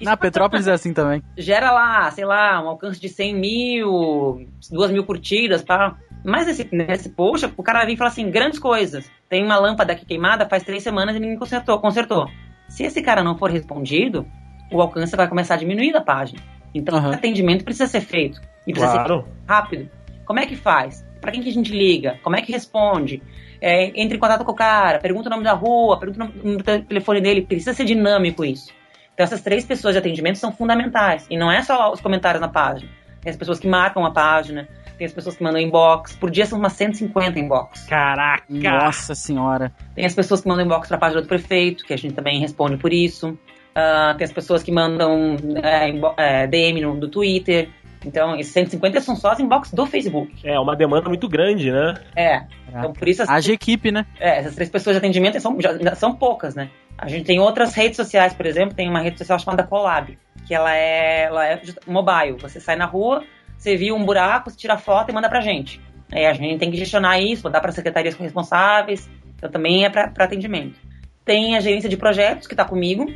Na 0.00 0.16
Petrópolis 0.16 0.68
é 0.68 0.72
assim 0.72 0.92
também. 0.92 1.22
Gera 1.38 1.70
lá, 1.70 2.10
sei 2.10 2.26
lá, 2.26 2.62
um 2.62 2.68
alcance 2.68 3.00
de 3.00 3.08
100 3.08 3.34
mil, 3.34 4.46
2 4.70 4.90
mil 4.90 5.04
curtidas, 5.04 5.62
tá? 5.62 5.96
Mas 6.22 6.46
nesse, 6.46 6.68
nesse 6.70 7.08
post, 7.08 7.50
o 7.56 7.62
cara 7.62 7.84
vem 7.84 7.94
e 7.94 7.96
fala 7.96 8.10
assim, 8.10 8.30
grandes 8.30 8.58
coisas. 8.58 9.10
Tem 9.28 9.42
uma 9.42 9.58
lâmpada 9.58 9.92
aqui 9.92 10.04
queimada 10.04 10.46
faz 10.46 10.62
três 10.62 10.82
semanas 10.82 11.16
e 11.16 11.20
ninguém 11.20 11.38
consertou. 11.38 11.78
consertou. 11.80 12.28
Se 12.68 12.82
esse 12.82 13.00
cara 13.00 13.22
não 13.22 13.38
for 13.38 13.50
respondido, 13.50 14.26
o 14.70 14.82
alcance 14.82 15.16
vai 15.16 15.28
começar 15.28 15.54
a 15.54 15.58
diminuir 15.58 15.92
da 15.92 16.00
página. 16.00 16.42
Então, 16.76 16.98
uhum. 16.98 17.10
o 17.10 17.14
atendimento 17.14 17.64
precisa 17.64 17.86
ser 17.86 18.00
feito. 18.00 18.40
E 18.66 18.72
precisa 18.72 18.92
claro. 18.92 19.22
ser 19.22 19.52
rápido. 19.52 19.90
Como 20.24 20.40
é 20.40 20.46
que 20.46 20.56
faz? 20.56 21.06
Para 21.20 21.32
quem 21.32 21.42
que 21.42 21.48
a 21.48 21.52
gente 21.52 21.72
liga? 21.72 22.18
Como 22.22 22.36
é 22.36 22.42
que 22.42 22.52
responde? 22.52 23.22
É, 23.60 23.86
entre 24.00 24.16
em 24.16 24.20
contato 24.20 24.44
com 24.44 24.52
o 24.52 24.54
cara, 24.54 24.98
pergunta 24.98 25.28
o 25.28 25.30
nome 25.30 25.44
da 25.44 25.52
rua, 25.52 25.98
pergunta 25.98 26.24
o 26.24 26.46
número 26.46 26.62
do 26.62 26.82
telefone 26.82 27.20
dele. 27.20 27.42
Precisa 27.42 27.72
ser 27.72 27.84
dinâmico 27.84 28.44
isso. 28.44 28.72
Então, 29.14 29.24
essas 29.24 29.40
três 29.40 29.64
pessoas 29.64 29.94
de 29.94 29.98
atendimento 29.98 30.36
são 30.36 30.52
fundamentais. 30.52 31.26
E 31.30 31.38
não 31.38 31.50
é 31.50 31.62
só 31.62 31.92
os 31.92 32.00
comentários 32.00 32.40
na 32.40 32.48
página. 32.48 32.90
Tem 33.22 33.30
as 33.30 33.36
pessoas 33.36 33.58
que 33.58 33.66
marcam 33.66 34.04
a 34.04 34.10
página, 34.10 34.68
tem 34.98 35.06
as 35.06 35.12
pessoas 35.12 35.36
que 35.36 35.42
mandam 35.42 35.60
inbox. 35.60 36.14
Por 36.16 36.30
dia 36.30 36.46
são 36.46 36.58
umas 36.58 36.74
150 36.74 37.38
inbox. 37.38 37.86
Caraca! 37.86 38.44
Nossa 38.48 39.14
senhora! 39.14 39.72
Tem 39.94 40.04
as 40.04 40.14
pessoas 40.14 40.42
que 40.42 40.48
mandam 40.48 40.64
inbox 40.64 40.88
para 40.88 40.96
a 40.96 41.00
página 41.00 41.22
do 41.22 41.28
prefeito, 41.28 41.84
que 41.84 41.94
a 41.94 41.96
gente 41.96 42.14
também 42.14 42.40
responde 42.40 42.76
por 42.76 42.92
isso. 42.92 43.38
Uh, 43.76 44.16
tem 44.16 44.24
as 44.24 44.32
pessoas 44.32 44.62
que 44.62 44.72
mandam 44.72 45.36
é, 45.62 45.90
é, 46.16 46.46
DM 46.46 46.80
no, 46.80 46.98
do 46.98 47.08
Twitter. 47.08 47.68
Então, 48.06 48.34
esses 48.36 48.52
150 48.52 49.00
são 49.00 49.14
só 49.14 49.32
as 49.32 49.40
inbox 49.40 49.70
do 49.72 49.84
Facebook. 49.84 50.32
É, 50.48 50.58
uma 50.58 50.74
demanda 50.74 51.08
muito 51.08 51.28
grande, 51.28 51.70
né? 51.70 51.94
É. 52.14 52.44
Então, 52.68 52.92
por 52.92 53.06
isso... 53.06 53.24
Haja 53.28 53.52
equipe, 53.52 53.90
né? 53.90 54.06
É, 54.18 54.38
essas 54.38 54.54
três 54.54 54.70
pessoas 54.70 54.94
de 54.94 54.98
atendimento 54.98 55.38
são, 55.40 55.60
já, 55.60 55.94
são 55.94 56.14
poucas, 56.14 56.54
né? 56.54 56.70
A 56.96 57.08
gente 57.08 57.26
tem 57.26 57.38
outras 57.38 57.74
redes 57.74 57.96
sociais, 57.96 58.32
por 58.32 58.46
exemplo, 58.46 58.74
tem 58.74 58.88
uma 58.88 59.00
rede 59.00 59.18
social 59.18 59.38
chamada 59.38 59.62
Collab, 59.64 60.16
que 60.46 60.54
ela 60.54 60.74
é, 60.74 61.24
ela 61.24 61.46
é 61.46 61.60
mobile. 61.86 62.38
Você 62.40 62.60
sai 62.60 62.76
na 62.76 62.86
rua, 62.86 63.24
você 63.58 63.76
viu 63.76 63.94
um 63.94 64.04
buraco, 64.04 64.50
você 64.50 64.56
tira 64.56 64.78
foto 64.78 65.10
e 65.10 65.12
manda 65.12 65.28
pra 65.28 65.40
gente. 65.40 65.80
Aí 66.10 66.24
a 66.24 66.32
gente 66.32 66.58
tem 66.58 66.70
que 66.70 66.76
gestionar 66.76 67.20
isso, 67.20 67.42
mandar 67.44 67.60
para 67.60 67.72
secretarias 67.72 68.14
responsáveis, 68.14 69.10
então 69.36 69.50
também 69.50 69.84
é 69.84 69.90
para 69.90 70.24
atendimento. 70.24 70.78
Tem 71.24 71.56
a 71.56 71.60
gerência 71.60 71.88
de 71.88 71.96
projetos, 71.96 72.46
que 72.46 72.54
está 72.54 72.64
comigo, 72.64 73.12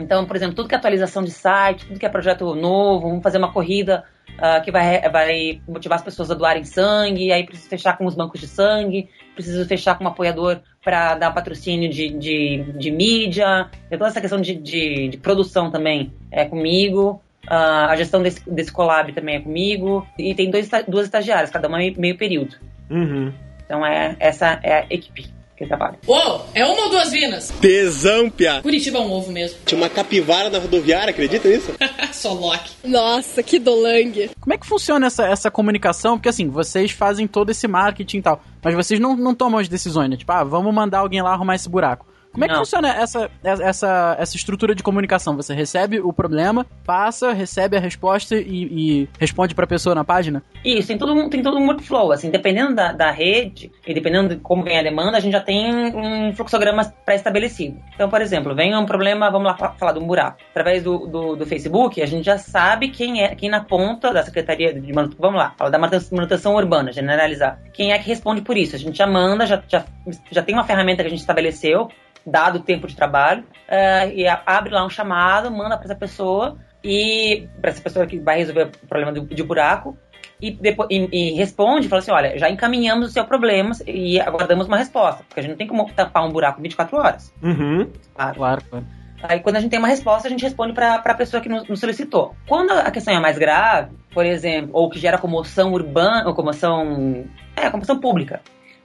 então, 0.00 0.24
por 0.24 0.36
exemplo, 0.36 0.54
tudo 0.54 0.68
que 0.68 0.74
é 0.74 0.78
atualização 0.78 1.22
de 1.22 1.30
site, 1.30 1.86
tudo 1.86 1.98
que 1.98 2.06
é 2.06 2.08
projeto 2.08 2.54
novo, 2.54 3.08
vamos 3.08 3.22
fazer 3.22 3.38
uma 3.38 3.52
corrida 3.52 4.04
uh, 4.38 4.62
que 4.64 4.70
vai, 4.70 5.00
vai 5.10 5.60
motivar 5.68 5.96
as 5.96 6.04
pessoas 6.04 6.30
a 6.30 6.34
doarem 6.34 6.64
sangue, 6.64 7.30
aí 7.30 7.44
preciso 7.44 7.68
fechar 7.68 7.96
com 7.96 8.06
os 8.06 8.14
bancos 8.14 8.40
de 8.40 8.46
sangue, 8.46 9.08
preciso 9.34 9.66
fechar 9.66 9.96
com 9.96 10.04
um 10.04 10.08
apoiador 10.08 10.60
para 10.82 11.14
dar 11.16 11.30
patrocínio 11.32 11.90
de, 11.90 12.08
de, 12.10 12.72
de 12.72 12.90
mídia, 12.90 13.68
então, 13.86 13.98
toda 13.98 14.08
essa 14.08 14.20
questão 14.20 14.40
de, 14.40 14.54
de, 14.54 15.08
de 15.08 15.16
produção 15.18 15.70
também 15.70 16.12
é 16.30 16.44
comigo. 16.44 17.22
Uh, 17.44 17.88
a 17.88 17.96
gestão 17.96 18.22
desse, 18.22 18.48
desse 18.48 18.72
collab 18.72 19.12
também 19.12 19.36
é 19.36 19.40
comigo. 19.40 20.06
E 20.16 20.34
tem 20.34 20.48
dois, 20.50 20.70
duas 20.86 21.06
estagiárias, 21.06 21.50
cada 21.50 21.68
uma 21.68 21.76
meio, 21.76 22.00
meio 22.00 22.16
período. 22.16 22.56
Uhum. 22.88 23.32
Então 23.64 23.84
é, 23.84 24.16
essa 24.20 24.60
é 24.62 24.74
a 24.74 24.86
equipe 24.88 25.28
que 25.62 25.64
aquele 25.64 25.68
trabalho. 25.68 25.98
Ô, 26.06 26.40
é 26.54 26.64
uma 26.64 26.84
ou 26.84 26.90
duas 26.90 27.10
vinas? 27.10 27.50
Tesão, 27.60 28.30
pia. 28.30 28.60
Curitiba 28.62 28.98
é 28.98 29.00
um 29.00 29.12
ovo 29.12 29.30
mesmo. 29.30 29.58
Tinha 29.64 29.80
uma 29.80 29.88
capivara 29.88 30.50
na 30.50 30.58
rodoviária, 30.58 31.10
acredita 31.10 31.48
nisso? 31.48 31.72
Só 32.12 32.32
Loki. 32.32 32.72
Nossa, 32.84 33.42
que 33.42 33.58
dolangue. 33.58 34.30
Como 34.40 34.52
é 34.52 34.58
que 34.58 34.66
funciona 34.66 35.06
essa, 35.06 35.26
essa 35.26 35.50
comunicação? 35.50 36.16
Porque 36.16 36.28
assim, 36.28 36.48
vocês 36.48 36.90
fazem 36.90 37.26
todo 37.26 37.50
esse 37.50 37.66
marketing 37.68 38.18
e 38.18 38.22
tal, 38.22 38.42
mas 38.62 38.74
vocês 38.74 39.00
não, 39.00 39.16
não 39.16 39.34
tomam 39.34 39.58
as 39.58 39.68
decisões, 39.68 40.10
né? 40.10 40.16
Tipo, 40.16 40.32
ah, 40.32 40.44
vamos 40.44 40.74
mandar 40.74 40.98
alguém 40.98 41.22
lá 41.22 41.32
arrumar 41.32 41.54
esse 41.54 41.68
buraco. 41.68 42.06
Como 42.32 42.44
é 42.44 42.48
que 42.48 42.54
Não. 42.54 42.60
funciona 42.60 42.88
essa, 42.88 43.30
essa, 43.44 44.16
essa 44.18 44.36
estrutura 44.36 44.74
de 44.74 44.82
comunicação? 44.82 45.36
Você 45.36 45.52
recebe 45.54 46.00
o 46.00 46.12
problema, 46.12 46.66
passa, 46.84 47.32
recebe 47.32 47.76
a 47.76 47.80
resposta 47.80 48.34
e, 48.36 49.02
e 49.02 49.08
responde 49.18 49.54
pra 49.54 49.66
pessoa 49.66 49.94
na 49.94 50.02
página? 50.04 50.42
Isso, 50.64 50.88
tem 50.88 50.96
todo 50.98 51.12
um, 51.12 51.28
tem 51.28 51.42
todo 51.42 51.58
um 51.58 51.66
workflow, 51.66 52.10
assim, 52.12 52.30
dependendo 52.30 52.74
da, 52.74 52.92
da 52.92 53.10
rede 53.10 53.70
e 53.86 53.92
dependendo 53.92 54.30
de 54.30 54.36
como 54.36 54.62
vem 54.62 54.78
a 54.78 54.82
demanda, 54.82 55.16
a 55.18 55.20
gente 55.20 55.32
já 55.32 55.40
tem 55.40 55.74
um 55.94 56.32
fluxograma 56.34 56.84
pré-estabelecido. 57.04 57.76
Então, 57.94 58.08
por 58.08 58.20
exemplo, 58.22 58.54
vem 58.54 58.74
um 58.76 58.86
problema, 58.86 59.30
vamos 59.30 59.48
lá 59.48 59.56
fa- 59.56 59.72
falar 59.72 59.92
de 59.92 59.98
um 59.98 60.06
buraco. 60.06 60.38
Através 60.50 60.82
do, 60.82 61.06
do, 61.06 61.36
do 61.36 61.46
Facebook, 61.46 62.00
a 62.02 62.06
gente 62.06 62.24
já 62.24 62.38
sabe 62.38 62.88
quem 62.88 63.22
é, 63.22 63.34
quem 63.34 63.50
na 63.50 63.62
ponta 63.62 64.12
da 64.12 64.22
Secretaria 64.22 64.72
de 64.72 64.92
Manutenção, 64.92 65.20
vamos 65.20 65.38
lá, 65.38 65.54
fala 65.58 65.70
da 65.70 65.78
manutenção 65.78 66.16
manutenção 66.16 66.54
urbana, 66.54 66.92
generalizar. 66.92 67.60
Quem 67.74 67.92
é 67.92 67.98
que 67.98 68.08
responde 68.08 68.40
por 68.42 68.56
isso? 68.56 68.74
A 68.74 68.78
gente 68.78 68.96
já 68.96 69.06
manda, 69.06 69.44
já, 69.44 69.62
já, 69.68 69.84
já 70.30 70.42
tem 70.42 70.54
uma 70.54 70.64
ferramenta 70.64 71.02
que 71.02 71.06
a 71.08 71.10
gente 71.10 71.20
estabeleceu, 71.20 71.88
dado 72.26 72.56
o 72.56 72.62
tempo 72.62 72.86
de 72.86 72.96
trabalho, 72.96 73.44
eh, 73.68 74.12
e 74.14 74.28
a- 74.28 74.42
abre 74.46 74.72
lá 74.72 74.84
um 74.84 74.90
chamado, 74.90 75.50
manda 75.50 75.76
para 75.76 75.86
essa 75.86 75.94
pessoa, 75.96 76.56
e 76.84 77.48
para 77.60 77.70
essa 77.70 77.80
pessoa 77.80 78.06
que 78.06 78.18
vai 78.18 78.38
resolver 78.38 78.70
o 78.82 78.86
problema 78.86 79.12
do, 79.12 79.22
de 79.22 79.42
buraco, 79.42 79.96
e, 80.40 80.50
depois, 80.50 80.88
e, 80.90 81.08
e 81.12 81.32
responde, 81.34 81.88
fala 81.88 82.00
assim, 82.00 82.10
olha, 82.10 82.36
já 82.36 82.50
encaminhamos 82.50 83.08
o 83.08 83.12
seu 83.12 83.24
problema 83.24 83.72
e 83.86 84.20
aguardamos 84.20 84.66
uma 84.66 84.76
resposta, 84.76 85.22
porque 85.28 85.38
a 85.38 85.42
gente 85.42 85.52
não 85.52 85.58
tem 85.58 85.68
como 85.68 85.88
tapar 85.92 86.24
um 86.26 86.30
buraco 86.32 86.60
24 86.60 86.96
horas. 86.96 87.32
Uhum. 87.40 87.88
Claro. 88.14 88.34
Claro, 88.36 88.62
claro. 88.68 88.86
Aí 89.22 89.38
quando 89.38 89.56
a 89.56 89.60
gente 89.60 89.70
tem 89.70 89.78
uma 89.78 89.86
resposta, 89.86 90.26
a 90.26 90.30
gente 90.30 90.42
responde 90.42 90.72
para 90.72 90.96
a 90.96 91.14
pessoa 91.14 91.40
que 91.40 91.48
nos, 91.48 91.68
nos 91.68 91.78
solicitou. 91.78 92.34
Quando 92.48 92.72
a 92.72 92.90
questão 92.90 93.14
é 93.14 93.20
mais 93.20 93.38
grave, 93.38 93.96
por 94.12 94.26
exemplo, 94.26 94.70
ou 94.72 94.90
que 94.90 94.98
gera 94.98 95.16
comoção 95.16 95.72
urbana, 95.72 96.26
ou 96.26 96.34
comoção, 96.34 97.24
é, 97.54 97.70
comoção 97.70 98.00
pública. 98.00 98.40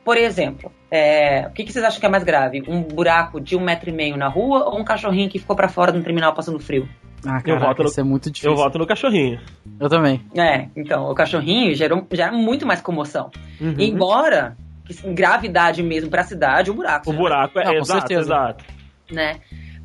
Por 0.08 0.16
exemplo, 0.16 0.72
é, 0.90 1.48
o 1.50 1.52
que, 1.52 1.66
que 1.66 1.74
vocês 1.74 1.84
acham 1.84 2.00
que 2.00 2.06
é 2.06 2.10
mais 2.10 2.24
grave? 2.24 2.64
Um 2.66 2.82
buraco 2.82 3.42
de 3.42 3.58
um 3.58 3.60
metro 3.60 3.90
e 3.90 3.92
meio 3.92 4.16
na 4.16 4.30
rua 4.30 4.64
ou 4.70 4.80
um 4.80 4.84
cachorrinho 4.86 5.30
que 5.30 5.38
ficou 5.38 5.54
para 5.54 5.68
fora 5.68 5.92
do 5.92 6.02
terminal 6.02 6.34
passando 6.34 6.58
frio? 6.62 6.88
Ah, 7.28 7.40
Eu 7.40 7.44
caraca, 7.44 7.66
voto 7.68 7.84
no- 7.84 7.90
isso 7.90 8.00
é 8.00 8.04
muito 8.04 8.32
difícil. 8.32 8.52
Eu 8.52 8.56
voto 8.56 8.78
no 8.80 8.88
cachorrinho. 8.88 9.38
Eu 9.78 9.90
também. 9.90 10.22
É, 10.34 10.70
então, 10.78 11.12
o 11.12 11.14
cachorrinho 11.14 11.76
gerou, 11.76 12.08
gera 12.14 12.32
muito 12.32 12.66
mais 12.66 12.80
comoção. 12.80 13.30
Uhum. 13.60 13.76
Embora, 13.78 14.56
gravidade 15.14 15.84
mesmo 15.84 16.10
para 16.10 16.22
a 16.22 16.24
cidade, 16.24 16.72
o 16.72 16.74
buraco. 16.74 17.10
O 17.10 17.14
buraco 17.14 17.60
é 17.60 17.66
Não, 17.66 17.72
com 17.74 17.78
exato, 17.80 18.00
certeza. 18.00 18.22
exato. 18.22 18.66
né? 19.12 19.34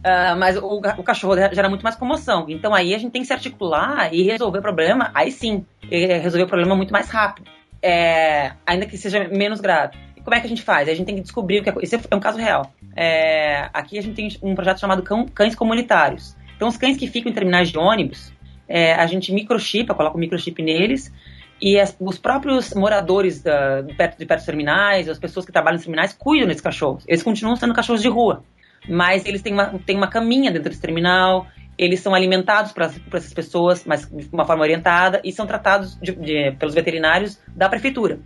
Ah, 0.05 0.37
mas 0.39 0.57
o, 0.57 0.81
o 0.99 1.03
cachorro 1.03 1.35
gera 1.53 1.69
muito 1.69 1.83
mais 1.83 1.97
comoção. 1.97 2.47
Então 2.49 2.73
aí 2.73 2.95
a 2.95 2.99
gente 2.99 3.11
tem 3.11 3.23
que 3.23 3.27
se 3.27 3.33
articular 3.33 4.15
e 4.15 4.23
resolver 4.23 4.61
o 4.61 4.63
problema, 4.63 5.11
aí 5.15 5.33
sim, 5.33 5.67
e 5.91 6.07
resolver 6.07 6.45
o 6.45 6.49
problema 6.49 6.77
muito 6.77 6.93
mais 6.93 7.09
rápido. 7.11 7.51
É, 7.85 8.53
ainda 8.65 8.87
que 8.87 8.97
seja 8.97 9.27
menos 9.29 9.61
grave. 9.61 9.97
Como 10.25 10.35
é 10.35 10.41
que 10.41 10.47
a 10.47 10.49
gente 10.49 10.63
faz? 10.63 10.89
A 10.89 10.95
gente 10.95 11.07
tem 11.07 11.15
que 11.17 11.21
descobrir 11.23 11.61
o 11.61 11.63
que 11.63 11.71
é. 11.71 11.75
Esse 11.83 11.97
é 12.11 12.15
um 12.15 12.21
caso 12.21 12.39
real. 12.39 12.73
É, 12.97 13.69
aqui 13.73 13.99
a 13.99 14.03
gente 14.03 14.15
tem 14.15 14.29
um 14.43 14.55
projeto 14.55 14.81
chamado 14.81 15.03
Cão- 15.03 15.27
Cães 15.27 15.55
Comunitários. 15.55 16.37
Então 16.57 16.69
os 16.69 16.77
cães 16.77 16.97
que 16.97 17.07
ficam 17.07 17.31
em 17.31 17.35
terminais 17.35 17.71
de 17.71 17.79
ônibus, 17.79 18.33
é, 18.69 18.95
a 18.95 19.07
gente 19.07 19.33
microchipa, 19.33 19.95
coloca 19.95 20.17
o 20.17 20.21
microchip 20.21 20.63
neles. 20.63 21.13
E 21.61 21.79
as- 21.79 21.97
os 22.01 22.19
próprios 22.19 22.75
moradores 22.75 23.43
da- 23.43 23.83
de 23.83 23.95
perto, 23.95 24.19
de 24.19 24.27
perto 24.27 24.41
dos 24.41 24.47
terminais, 24.47 25.09
as 25.09 25.19
pessoas 25.19 25.47
que 25.47 25.53
trabalham 25.53 25.77
nos 25.77 25.85
terminais, 25.85 26.13
cuidam 26.13 26.47
desses 26.49 26.63
cachorros. 26.63 27.05
Eles 27.07 27.23
continuam 27.23 27.57
sendo 27.57 27.73
cachorros 27.75 28.03
de 28.03 28.09
rua 28.09 28.43
mas 28.89 29.25
eles 29.25 29.43
têm 29.43 29.53
uma, 29.53 29.79
têm 29.87 29.97
uma 29.97 30.09
caminha 30.09 30.51
dentro 30.51 30.69
desse 30.69 30.81
terminal, 30.81 31.47
eles 31.79 32.01
são 32.01 32.15
alimentados 32.15 32.73
para 32.73 32.87
essas 33.13 33.33
pessoas, 33.33 33.85
mas 33.85 34.09
de 34.11 34.29
uma 34.33 34.45
forma 34.45 34.63
orientada, 34.63 35.21
e 35.25 35.31
são 35.33 35.47
tratados 35.47 35.97
de- 36.01 36.13
de- 36.17 36.51
pelos 36.59 36.75
veterinários 36.75 37.41
da 37.55 37.69
prefeitura. 37.69 38.19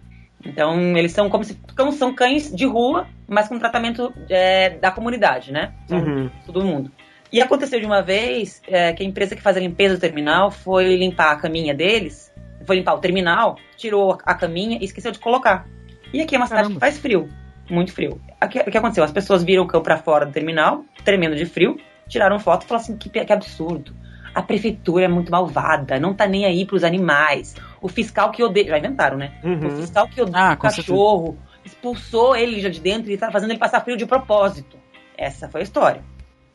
Então, 0.46 0.96
eles 0.96 1.12
são 1.12 1.28
como 1.28 1.44
se 1.44 1.54
cão- 1.74 1.92
são 1.92 2.14
cães 2.14 2.54
de 2.54 2.64
rua, 2.66 3.06
mas 3.28 3.48
com 3.48 3.58
tratamento 3.58 4.12
é, 4.28 4.70
da 4.70 4.90
comunidade, 4.90 5.52
né? 5.52 5.72
Uhum. 5.90 6.30
todo 6.46 6.64
mundo. 6.64 6.90
E 7.32 7.42
aconteceu 7.42 7.80
de 7.80 7.86
uma 7.86 8.02
vez 8.02 8.62
é, 8.68 8.92
que 8.92 9.02
a 9.02 9.06
empresa 9.06 9.34
que 9.34 9.42
faz 9.42 9.56
a 9.56 9.60
limpeza 9.60 9.96
do 9.96 10.00
terminal 10.00 10.50
foi 10.50 10.96
limpar 10.96 11.32
a 11.32 11.36
caminha 11.36 11.74
deles, 11.74 12.32
foi 12.64 12.76
limpar 12.76 12.94
o 12.94 12.98
terminal, 12.98 13.56
tirou 13.76 14.16
a 14.24 14.34
caminha 14.34 14.78
e 14.80 14.84
esqueceu 14.84 15.10
de 15.12 15.18
colocar. 15.18 15.66
E 16.12 16.20
aqui 16.20 16.34
é 16.34 16.38
uma 16.38 16.46
cidade 16.46 16.62
Caramba. 16.68 16.74
que 16.76 16.80
faz 16.80 16.98
frio, 16.98 17.28
muito 17.68 17.92
frio. 17.92 18.20
Aqui- 18.40 18.60
O 18.60 18.70
que 18.70 18.78
aconteceu? 18.78 19.02
As 19.04 19.10
pessoas 19.12 19.42
viram 19.42 19.64
o 19.64 19.66
cão 19.66 19.82
pra 19.82 19.96
fora 19.98 20.24
do 20.24 20.32
terminal, 20.32 20.84
tremendo 21.04 21.34
de 21.34 21.44
frio, 21.44 21.76
tiraram 22.08 22.38
foto 22.38 22.62
e 22.62 22.66
falaram 22.68 22.84
assim: 22.84 22.96
que, 22.96 23.08
que 23.10 23.32
absurdo. 23.32 23.92
A 24.36 24.42
prefeitura 24.42 25.06
é 25.06 25.08
muito 25.08 25.32
malvada, 25.32 25.98
não 25.98 26.12
tá 26.12 26.26
nem 26.26 26.44
aí 26.44 26.66
pros 26.66 26.84
animais. 26.84 27.54
O 27.80 27.88
fiscal 27.88 28.30
que 28.30 28.44
odeia. 28.44 28.66
Já 28.68 28.78
inventaram, 28.78 29.16
né? 29.16 29.32
Uhum. 29.42 29.66
O 29.66 29.70
fiscal 29.70 30.06
que 30.06 30.20
odeia 30.20 30.50
Ah, 30.50 30.52
o 30.52 30.58
cachorro 30.58 31.38
expulsou 31.64 32.36
ele 32.36 32.60
já 32.60 32.68
de 32.68 32.78
dentro 32.78 33.10
e 33.10 33.16
tá 33.16 33.30
fazendo 33.30 33.52
ele 33.52 33.58
passar 33.58 33.80
frio 33.80 33.96
de 33.96 34.04
propósito. 34.04 34.76
Essa 35.16 35.48
foi 35.48 35.62
a 35.62 35.64
história. 35.64 36.02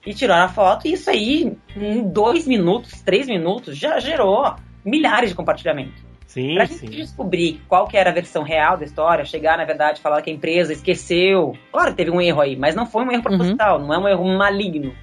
E 0.05 0.13
tiraram 0.13 0.45
a 0.45 0.49
foto, 0.49 0.87
e 0.87 0.93
isso 0.93 1.09
aí, 1.09 1.57
em 1.75 2.03
dois 2.03 2.47
minutos, 2.47 3.01
três 3.01 3.25
minutos, 3.27 3.75
já 3.75 3.99
gerou 3.99 4.55
milhares 4.85 5.31
de 5.31 5.35
compartilhamentos. 5.35 6.03
Sim, 6.27 6.53
Pra 6.53 6.65
gente 6.65 6.79
sim. 6.79 6.89
descobrir 6.89 7.61
qual 7.67 7.87
que 7.87 7.97
era 7.97 8.11
a 8.11 8.13
versão 8.13 8.43
real 8.43 8.77
da 8.77 8.85
história, 8.85 9.25
chegar, 9.25 9.57
na 9.57 9.65
verdade, 9.65 10.01
falar 10.01 10.21
que 10.21 10.29
a 10.29 10.33
empresa 10.33 10.71
esqueceu. 10.71 11.57
Claro 11.71 11.89
que 11.91 11.97
teve 11.97 12.11
um 12.11 12.21
erro 12.21 12.41
aí, 12.41 12.55
mas 12.55 12.75
não 12.75 12.85
foi 12.85 13.03
um 13.03 13.11
erro 13.11 13.23
proposital, 13.23 13.79
não 13.79 13.91
é 13.91 13.97
um 13.97 14.07
erro 14.07 14.37
maligno. 14.37 14.93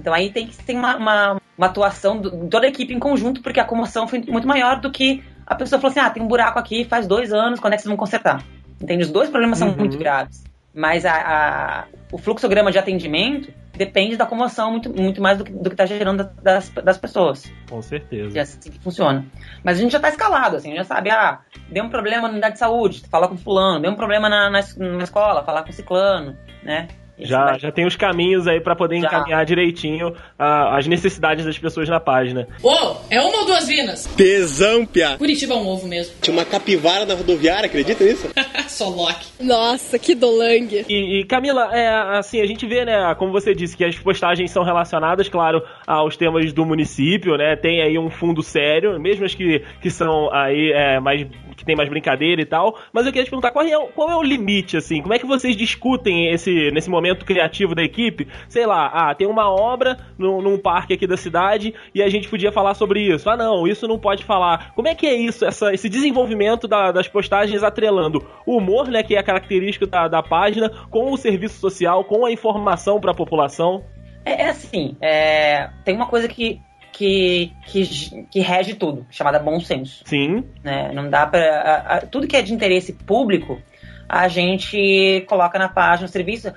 Então 0.00 0.12
aí 0.12 0.30
tem 0.30 0.46
que 0.46 0.56
ter 0.56 0.74
uma, 0.74 0.96
uma, 0.96 1.40
uma 1.56 1.66
atuação 1.66 2.18
do- 2.18 2.30
de 2.30 2.48
toda 2.48 2.66
a 2.66 2.68
equipe 2.68 2.92
em 2.94 2.98
conjunto, 2.98 3.42
porque 3.42 3.60
a 3.60 3.64
comoção 3.64 4.06
foi 4.08 4.22
muito 4.28 4.46
maior 4.48 4.80
do 4.80 4.90
que 4.90 5.22
a 5.46 5.54
pessoa 5.54 5.80
falou 5.80 5.90
assim: 5.90 6.00
ah, 6.00 6.10
tem 6.10 6.22
um 6.22 6.26
buraco 6.28 6.58
aqui, 6.58 6.84
faz 6.84 7.06
dois 7.06 7.32
anos, 7.32 7.60
quando 7.60 7.74
é 7.74 7.76
que 7.76 7.82
vocês 7.82 7.90
vão 7.90 7.96
consertar? 7.96 8.42
Entende? 8.80 9.04
Os 9.04 9.10
dois 9.10 9.28
problemas 9.30 9.58
são 9.58 9.68
Uhum. 9.68 9.76
muito 9.76 9.98
graves. 9.98 10.42
Mas 10.74 11.04
a, 11.04 11.12
a- 11.14 11.84
o 12.10 12.16
fluxograma 12.18 12.70
de 12.72 12.78
atendimento 12.78 13.52
depende 13.74 14.16
da 14.16 14.24
comoção 14.26 14.70
muito, 14.70 14.90
muito 14.90 15.20
mais 15.20 15.38
do 15.38 15.44
que 15.44 15.52
do 15.52 15.68
está 15.70 15.84
gerando 15.86 16.24
das, 16.42 16.68
das 16.70 16.96
pessoas. 16.98 17.50
Com 17.68 17.80
certeza. 17.82 18.34
E 18.36 18.38
é 18.38 18.42
assim 18.42 18.70
que 18.70 18.78
funciona. 18.80 19.24
Mas 19.64 19.78
a 19.78 19.80
gente 19.82 19.92
já 19.92 20.00
tá 20.00 20.08
escalado, 20.08 20.56
assim, 20.56 20.74
já 20.74 20.84
sabe, 20.84 21.10
ah, 21.10 21.40
deu 21.70 21.84
um 21.84 21.88
problema 21.90 22.22
na 22.28 22.32
unidade 22.32 22.54
de 22.54 22.58
saúde, 22.58 23.02
fala 23.10 23.28
com 23.28 23.36
fulano, 23.36 23.80
deu 23.80 23.90
um 23.90 23.94
problema 23.96 24.28
na, 24.28 24.50
na, 24.50 24.60
na 24.78 25.04
escola, 25.04 25.42
falar 25.44 25.62
com 25.64 25.72
ciclano, 25.72 26.36
né? 26.62 26.88
Já, 27.18 27.44
vai- 27.44 27.58
já 27.60 27.70
tem 27.70 27.86
os 27.86 27.94
caminhos 27.96 28.48
aí 28.48 28.60
pra 28.60 28.74
poder 28.74 29.00
Já. 29.00 29.06
encaminhar 29.06 29.44
direitinho 29.44 30.14
ah, 30.38 30.76
as 30.76 30.86
necessidades 30.86 31.44
das 31.44 31.58
pessoas 31.58 31.88
na 31.88 32.00
página. 32.00 32.48
Ô, 32.62 32.96
é 33.10 33.20
uma 33.20 33.40
ou 33.40 33.46
duas 33.46 33.66
vinas? 33.68 34.06
Tesão, 34.16 34.84
pia. 34.86 35.16
Curitiba 35.18 35.54
é 35.54 35.56
um 35.56 35.66
ovo 35.68 35.86
mesmo. 35.86 36.14
Tinha 36.20 36.34
uma 36.34 36.44
capivara 36.44 37.04
na 37.04 37.14
rodoviária, 37.14 37.66
acredita 37.66 38.02
nisso? 38.02 38.28
Só 38.68 38.88
Loki. 38.88 39.26
Nossa, 39.40 39.98
que 39.98 40.14
dolangue. 40.14 40.84
E, 40.88 41.20
e, 41.20 41.24
Camila, 41.24 41.70
é, 41.76 41.88
assim, 42.18 42.40
a 42.40 42.46
gente 42.46 42.66
vê, 42.66 42.84
né, 42.84 43.14
como 43.18 43.30
você 43.30 43.54
disse, 43.54 43.76
que 43.76 43.84
as 43.84 43.96
postagens 43.98 44.50
são 44.50 44.64
relacionadas, 44.64 45.28
claro, 45.28 45.62
aos 45.86 46.16
temas 46.16 46.52
do 46.52 46.64
município, 46.64 47.36
né? 47.36 47.54
Tem 47.56 47.82
aí 47.82 47.98
um 47.98 48.08
fundo 48.10 48.42
sério, 48.42 48.98
mesmo 48.98 49.24
as 49.24 49.34
que, 49.34 49.62
que 49.80 49.90
são 49.90 50.32
aí 50.32 50.72
é, 50.72 50.98
mais. 51.00 51.26
Que 51.56 51.64
tem 51.64 51.76
mais 51.76 51.88
brincadeira 51.88 52.40
e 52.40 52.44
tal. 52.44 52.78
Mas 52.92 53.06
eu 53.06 53.12
queria 53.12 53.24
te 53.24 53.30
perguntar 53.30 53.50
qual 53.50 53.64
é, 53.64 53.76
o- 53.78 53.88
qual 53.88 54.10
é 54.10 54.16
o 54.16 54.22
limite, 54.22 54.76
assim? 54.76 55.00
Como 55.02 55.14
é 55.14 55.18
que 55.18 55.26
vocês 55.26 55.56
discutem 55.56 56.28
esse, 56.32 56.70
nesse 56.70 56.88
momento 56.90 57.24
criativo 57.24 57.74
da 57.74 57.82
equipe? 57.82 58.28
Sei 58.48 58.66
lá, 58.66 58.86
ah, 58.92 59.14
tem 59.14 59.26
uma 59.26 59.50
obra 59.50 59.98
num, 60.18 60.40
num 60.42 60.58
parque 60.58 60.94
aqui 60.94 61.06
da 61.06 61.16
cidade 61.16 61.74
e 61.94 62.02
a 62.02 62.08
gente 62.08 62.28
podia 62.28 62.52
falar 62.52 62.74
sobre 62.74 63.00
isso. 63.00 63.28
Ah, 63.28 63.36
não, 63.36 63.66
isso 63.66 63.86
não 63.88 63.98
pode 63.98 64.24
falar. 64.24 64.72
Como 64.74 64.88
é 64.88 64.94
que 64.94 65.06
é 65.06 65.14
isso, 65.14 65.44
essa, 65.44 65.72
esse 65.72 65.88
desenvolvimento 65.88 66.66
da- 66.66 66.92
das 66.92 67.08
postagens 67.08 67.62
atrelando 67.62 68.24
o 68.46 68.56
humor, 68.56 68.88
né, 68.88 69.02
que 69.02 69.16
é 69.16 69.22
característico 69.22 69.86
da, 69.86 70.08
da 70.08 70.22
página, 70.22 70.70
com 70.90 71.10
o 71.12 71.16
serviço 71.16 71.58
social, 71.58 72.04
com 72.04 72.24
a 72.26 72.32
informação 72.32 73.00
para 73.00 73.10
a 73.12 73.14
população? 73.14 73.84
É, 74.24 74.42
é 74.42 74.48
assim, 74.50 74.96
é, 75.00 75.68
tem 75.84 75.94
uma 75.96 76.06
coisa 76.06 76.28
que, 76.28 76.60
que, 76.92 77.52
que, 77.66 77.86
que 78.30 78.40
rege 78.40 78.74
tudo, 78.74 79.06
chamada 79.10 79.38
bom 79.38 79.58
senso. 79.60 80.02
Sim. 80.04 80.44
né? 80.62 80.92
Não 80.92 81.08
dá 81.08 81.26
pra. 81.26 81.40
a- 81.40 81.96
a- 81.96 82.00
tudo 82.06 82.26
que 82.26 82.36
é 82.36 82.42
de 82.42 82.52
interesse 82.52 82.92
público, 82.92 83.60
a 84.08 84.28
gente 84.28 85.24
coloca 85.28 85.58
na 85.58 85.68
página 85.68 86.06
o 86.06 86.10
serviço. 86.10 86.52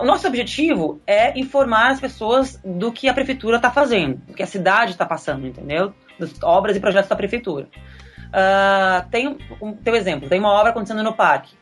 O 0.00 0.04
nosso 0.04 0.26
objetivo 0.26 1.00
é 1.06 1.38
informar 1.38 1.90
as 1.92 2.00
pessoas 2.00 2.60
do 2.64 2.90
que 2.90 3.08
a 3.08 3.14
prefeitura 3.14 3.56
está 3.56 3.70
fazendo, 3.70 4.16
do 4.26 4.34
que 4.34 4.42
a 4.42 4.46
cidade 4.46 4.90
está 4.92 5.06
passando, 5.06 5.46
entendeu? 5.46 5.92
Das 6.18 6.34
obras 6.42 6.76
e 6.76 6.80
projetos 6.80 7.08
da 7.08 7.14
prefeitura. 7.14 7.68
Ah, 8.32 9.06
tem 9.10 9.28
um, 9.28 9.36
um 9.62 9.94
exemplo, 9.94 10.28
tem 10.28 10.40
uma 10.40 10.50
obra 10.52 10.70
acontecendo 10.70 11.02
no 11.02 11.12
parque. 11.14 11.54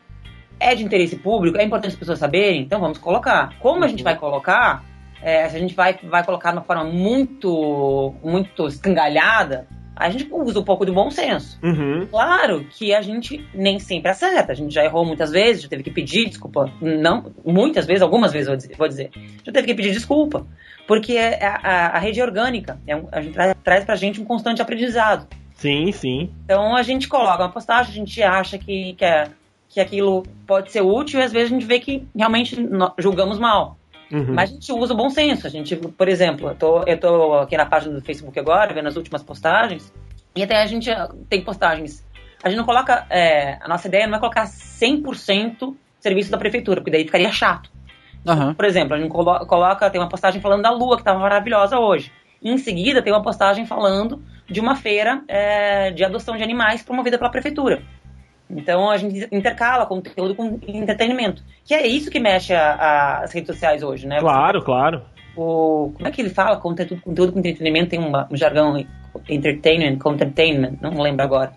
É 0.59 0.75
de 0.75 0.83
interesse 0.85 1.16
público, 1.16 1.59
é 1.59 1.64
importante 1.64 1.92
as 1.92 1.99
pessoas 1.99 2.18
saberem, 2.18 2.62
então 2.62 2.80
vamos 2.80 2.97
colocar. 2.99 3.59
Como 3.59 3.85
a 3.85 3.88
gente 3.88 4.02
vai 4.02 4.16
colocar? 4.16 4.83
É, 5.25 5.49
se 5.49 5.57
a 5.57 5.59
gente 5.59 5.75
vai, 5.75 5.99
vai 6.04 6.23
colocar 6.25 6.50
de 6.52 6.59
uma 6.59 6.62
forma 6.64 6.85
muito, 6.85 8.14
muito 8.23 8.66
escangalhada, 8.69 9.66
a 9.97 10.11
gente 10.11 10.28
usa 10.31 10.59
um 10.61 10.64
pouco 10.64 10.85
do 10.85 10.93
bom 10.93 11.11
senso. 11.11 11.59
Uhum. 11.62 12.07
Claro 12.11 12.64
que 12.71 12.93
a 12.95 13.00
gente 13.00 13.45
nem 13.54 13.78
sempre 13.78 14.11
acerta. 14.11 14.52
A 14.52 14.54
gente 14.54 14.75
já 14.75 14.85
errou 14.85 15.04
muitas 15.04 15.31
vezes, 15.31 15.62
já 15.62 15.69
teve 15.69 15.83
que 15.85 15.90
pedir 15.90 16.28
desculpa. 16.28 16.71
Não, 16.81 17.33
muitas 17.45 17.87
vezes, 17.87 18.02
algumas 18.02 18.33
vezes 18.33 18.49
vou 18.49 18.57
dizer, 18.57 18.76
vou 18.76 18.88
dizer. 18.88 19.11
Já 19.45 19.52
teve 19.52 19.66
que 19.69 19.75
pedir 19.75 19.93
desculpa. 19.93 20.47
Porque 20.87 21.12
é- 21.16 21.43
a, 21.47 21.54
a- 21.62 21.87
a 21.97 21.99
rede 21.99 22.21
é 22.21 22.25
orgânica. 22.25 22.78
É 22.87 22.95
um- 22.97 23.09
a 23.11 23.23
gente 23.23 23.33
tra- 23.35 23.54
traz 23.54 23.85
pra 23.85 23.97
gente 23.97 24.21
um 24.21 24.25
constante 24.25 24.61
aprendizado. 24.61 25.26
Sim, 25.54 25.90
sim. 25.93 26.31
Então 26.45 26.75
a 26.76 26.83
gente 26.83 27.09
coloca 27.09 27.43
uma 27.45 27.52
postagem, 27.52 27.93
a 27.93 27.95
gente 27.95 28.23
acha 28.23 28.59
que, 28.59 28.95
que, 28.95 29.04
é- 29.04 29.28
que 29.69 29.81
aquilo 29.81 30.25
pode 30.47 30.73
ser 30.73 30.83
útil 30.83 31.21
e 31.21 31.23
às 31.23 31.33
vezes 31.33 31.50
a 31.50 31.54
gente 31.54 31.64
vê 31.64 31.78
que 31.78 32.07
realmente 32.14 32.57
julgamos 32.99 33.38
mal. 33.38 33.78
Uhum. 34.14 34.33
Mas 34.35 34.50
a 34.50 34.52
gente 34.52 34.73
usa 34.73 34.94
o 34.94 34.97
bom 34.97 35.11
senso. 35.11 35.47
A 35.47 35.50
gente, 35.50 35.75
por 35.75 36.06
exemplo, 36.09 36.49
eu 36.50 36.54
tô, 36.54 36.83
eu 36.85 36.99
tô 36.99 37.35
aqui 37.35 37.56
na 37.56 37.66
página 37.66 37.94
do 37.94 38.00
Facebook 38.00 38.38
agora, 38.38 38.73
vendo 38.73 38.87
as 38.87 38.97
últimas 38.97 39.23
postagens, 39.23 39.92
e 40.37 40.42
até 40.42 40.62
a 40.62 40.66
gente 40.66 40.88
tem 41.28 41.42
postagens. 41.42 42.04
A 42.42 42.49
gente 42.49 42.59
não 42.59 42.64
coloca. 42.64 43.06
é, 43.11 43.59
a 43.61 43.66
nossa 43.68 43.88
ideia 43.88 44.06
não 44.06 44.16
é 44.16 44.21
colocar 44.21 44.47
100% 44.47 45.75
serviço 45.99 46.30
da 46.30 46.38
prefeitura, 46.38 46.80
porque 46.80 46.90
daí 46.90 47.04
ficaria 47.04 47.33
chato. 47.33 47.71
Aham. 48.26 48.54
Por 48.54 48.64
exemplo, 48.64 48.94
a 48.94 48.99
gente 48.99 49.11
colo- 49.11 49.44
coloca, 49.47 49.90
tem 49.90 50.00
uma 50.00 50.09
postagem 50.09 50.40
falando 50.40 50.62
da 50.62 50.71
lua, 50.71 50.97
que 50.97 51.02
estava 51.02 51.18
maravilhosa 51.18 51.78
hoje. 51.78 52.12
E 52.42 52.50
em 52.50 52.59
seguida 52.59 53.02
tem 53.02 53.12
uma 53.12 53.23
postagem 53.23 53.66
falando 53.66 54.23
de 54.49 54.61
uma 54.61 54.76
feira 54.76 55.23
é, 55.26 55.90
de 55.90 56.04
adoção 56.04 56.37
de 56.37 56.42
animais 56.42 56.83
promovida 56.83 57.16
pela 57.18 57.30
prefeitura. 57.30 57.83
Então 58.48 58.90
a 58.90 58.96
gente 58.96 59.26
intercala 59.32 59.86
conteúdo 59.86 60.34
com 60.34 60.58
entretenimento. 60.66 61.42
Que 61.64 61.74
é 61.74 61.86
isso 61.86 62.10
que 62.10 62.20
mexe 62.20 62.52
a- 62.54 62.74
a- 62.74 63.18
as 63.24 63.32
redes 63.32 63.48
sociais 63.54 63.82
hoje, 63.82 64.06
né? 64.06 64.20
Claro, 64.20 64.62
claro. 64.62 65.02
O, 65.36 65.92
como 65.96 66.06
é 66.06 66.10
que 66.10 66.20
ele 66.20 66.30
fala? 66.30 66.56
Conteúdo, 66.58 67.00
conteúdo 67.02 67.32
com 67.32 67.38
entretenimento 67.38 67.90
tem 67.90 67.98
uma- 67.98 68.28
um 68.30 68.36
jargão 68.36 68.84
entertainment, 69.28 69.98
containment, 69.98 70.74
não 70.80 71.00
lembro 71.00 71.22
agora. 71.24 71.52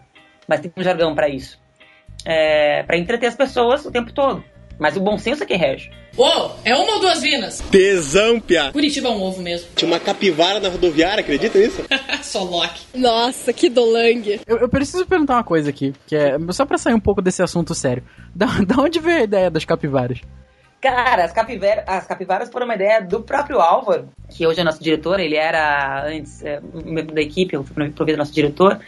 Mas 0.48 0.62
tem 0.62 0.72
um 0.76 0.82
jargão 0.84 1.14
para 1.14 1.28
isso. 1.30 1.60
É, 2.26 2.84
para 2.84 2.98
entreter 2.98 3.28
as 3.28 3.36
pessoas 3.36 3.86
o 3.86 3.92
tempo 3.92 4.12
todo. 4.12 4.44
Mas 4.80 4.96
o 4.96 5.00
bom 5.00 5.18
senso 5.18 5.44
é 5.44 5.46
quem 5.46 5.58
rege. 5.58 5.90
Uou, 6.16 6.56
é 6.64 6.76
uma 6.76 6.94
ou 6.96 7.00
duas 7.00 7.22
vinas? 7.22 7.60
Tesão, 7.72 8.40
piá. 8.40 8.72
Curitiba 8.72 9.08
é 9.08 9.12
um 9.12 9.22
ovo 9.22 9.42
mesmo. 9.42 9.68
Tinha 9.76 9.90
uma 9.90 10.00
capivara 10.00 10.60
na 10.60 10.70
rodoviária, 10.70 11.22
acredita 11.22 11.58
nisso? 11.58 11.84
Só 12.24 12.44
Loki. 12.44 12.82
Nossa, 12.96 13.52
que 13.54 13.70
dolangue. 13.70 14.42
Eu, 14.48 14.58
eu 14.58 14.70
preciso 14.70 15.06
perguntar 15.06 15.36
uma 15.36 15.44
coisa 15.44 15.70
aqui, 15.70 15.94
que 16.06 16.16
é 16.16 16.38
só 16.52 16.66
pra 16.66 16.78
sair 16.78 16.94
um 16.94 17.00
pouco 17.00 17.22
desse 17.22 17.42
assunto 17.42 17.74
sério. 17.76 18.04
Da, 18.36 18.46
da 18.66 18.82
onde 18.82 19.00
veio 19.00 19.20
a 19.20 19.24
ideia 19.24 19.50
das 19.52 19.66
capivaras? 19.66 20.20
Cara, 20.80 21.24
as, 21.26 21.32
capivera- 21.32 21.84
as 21.88 22.06
capivaras 22.06 22.50
foram 22.50 22.66
uma 22.68 22.76
ideia 22.76 23.02
do 23.02 23.22
próprio 23.22 23.60
Álvaro, 23.60 24.10
que 24.30 24.46
hoje 24.46 24.60
é 24.60 24.64
nosso 24.64 24.82
diretor, 24.82 25.20
ele 25.20 25.36
era 25.36 26.06
antes 26.08 26.44
é, 26.44 26.62
membro 26.86 27.16
da 27.16 27.22
equipe, 27.22 27.56
eu 27.56 27.64
fui 27.64 27.74
promovido 27.74 28.18
nosso 28.18 28.32
diretor, 28.34 28.80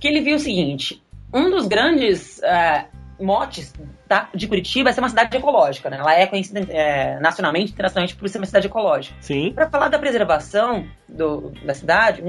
que 0.00 0.08
ele 0.08 0.20
viu 0.20 0.34
o 0.34 0.40
seguinte, 0.40 1.00
um 1.32 1.50
dos 1.50 1.68
grandes 1.68 2.42
é, 2.42 2.86
motes 3.20 3.72
da- 4.06 4.28
de 4.34 4.46
Curitiba 4.48 4.90
é 4.90 4.92
ser 4.92 5.00
uma 5.00 5.08
cidade 5.08 5.36
ecológica, 5.36 5.88
né? 5.90 5.98
Ela 5.98 6.14
é 6.14 6.26
conhecida 6.26 6.60
é, 6.70 7.18
nacionalmente 7.20 7.70
e 7.70 7.72
internacionalmente 7.72 8.16
por 8.16 8.28
ser 8.28 8.38
uma 8.38 8.46
cidade 8.46 8.66
ecológica. 8.66 9.16
Sim. 9.20 9.52
Para 9.52 9.68
falar 9.68 9.88
da 9.88 9.98
preservação 9.98 10.86
do- 11.08 11.52
da 11.64 11.74
cidade, 11.74 12.22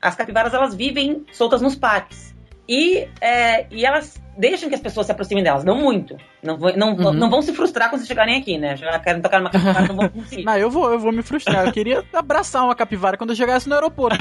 as 0.00 0.14
capivaras 0.14 0.54
elas 0.54 0.74
vivem 0.74 1.24
soltas 1.32 1.60
nos 1.60 1.76
parques. 1.76 2.34
E, 2.72 3.08
é, 3.20 3.66
e 3.68 3.84
elas 3.84 4.22
deixam 4.38 4.68
que 4.68 4.74
as 4.76 4.80
pessoas 4.80 5.04
se 5.06 5.12
aproximem 5.12 5.42
delas, 5.42 5.64
não 5.64 5.74
muito. 5.76 6.16
Não, 6.40 6.56
vão- 6.56 6.72
não, 6.76 6.92
Uhum. 6.94 7.12
não 7.12 7.28
vão 7.28 7.42
se 7.42 7.52
frustrar 7.52 7.90
quando 7.90 7.98
vocês 7.98 8.06
chegarem 8.08 8.36
aqui, 8.38 8.56
né? 8.58 8.76
Já 8.76 8.96
querem 9.00 9.20
tocar 9.20 9.40
numa 9.40 9.50
capivara, 9.50 9.88
não 9.88 9.96
vão 9.96 10.08
conseguir. 10.08 10.44
Não, 10.44 10.56
eu 10.56 10.70
vou, 10.70 10.90
eu 10.92 10.98
vou 11.00 11.10
me 11.12 11.20
frustrar. 11.22 11.66
Eu 11.66 11.72
queria 11.72 12.04
abraçar 12.12 12.62
uma 12.64 12.74
capivara 12.76 13.16
quando 13.16 13.30
eu 13.30 13.36
chegasse 13.36 13.68
no 13.68 13.74
aeroporto. 13.74 14.16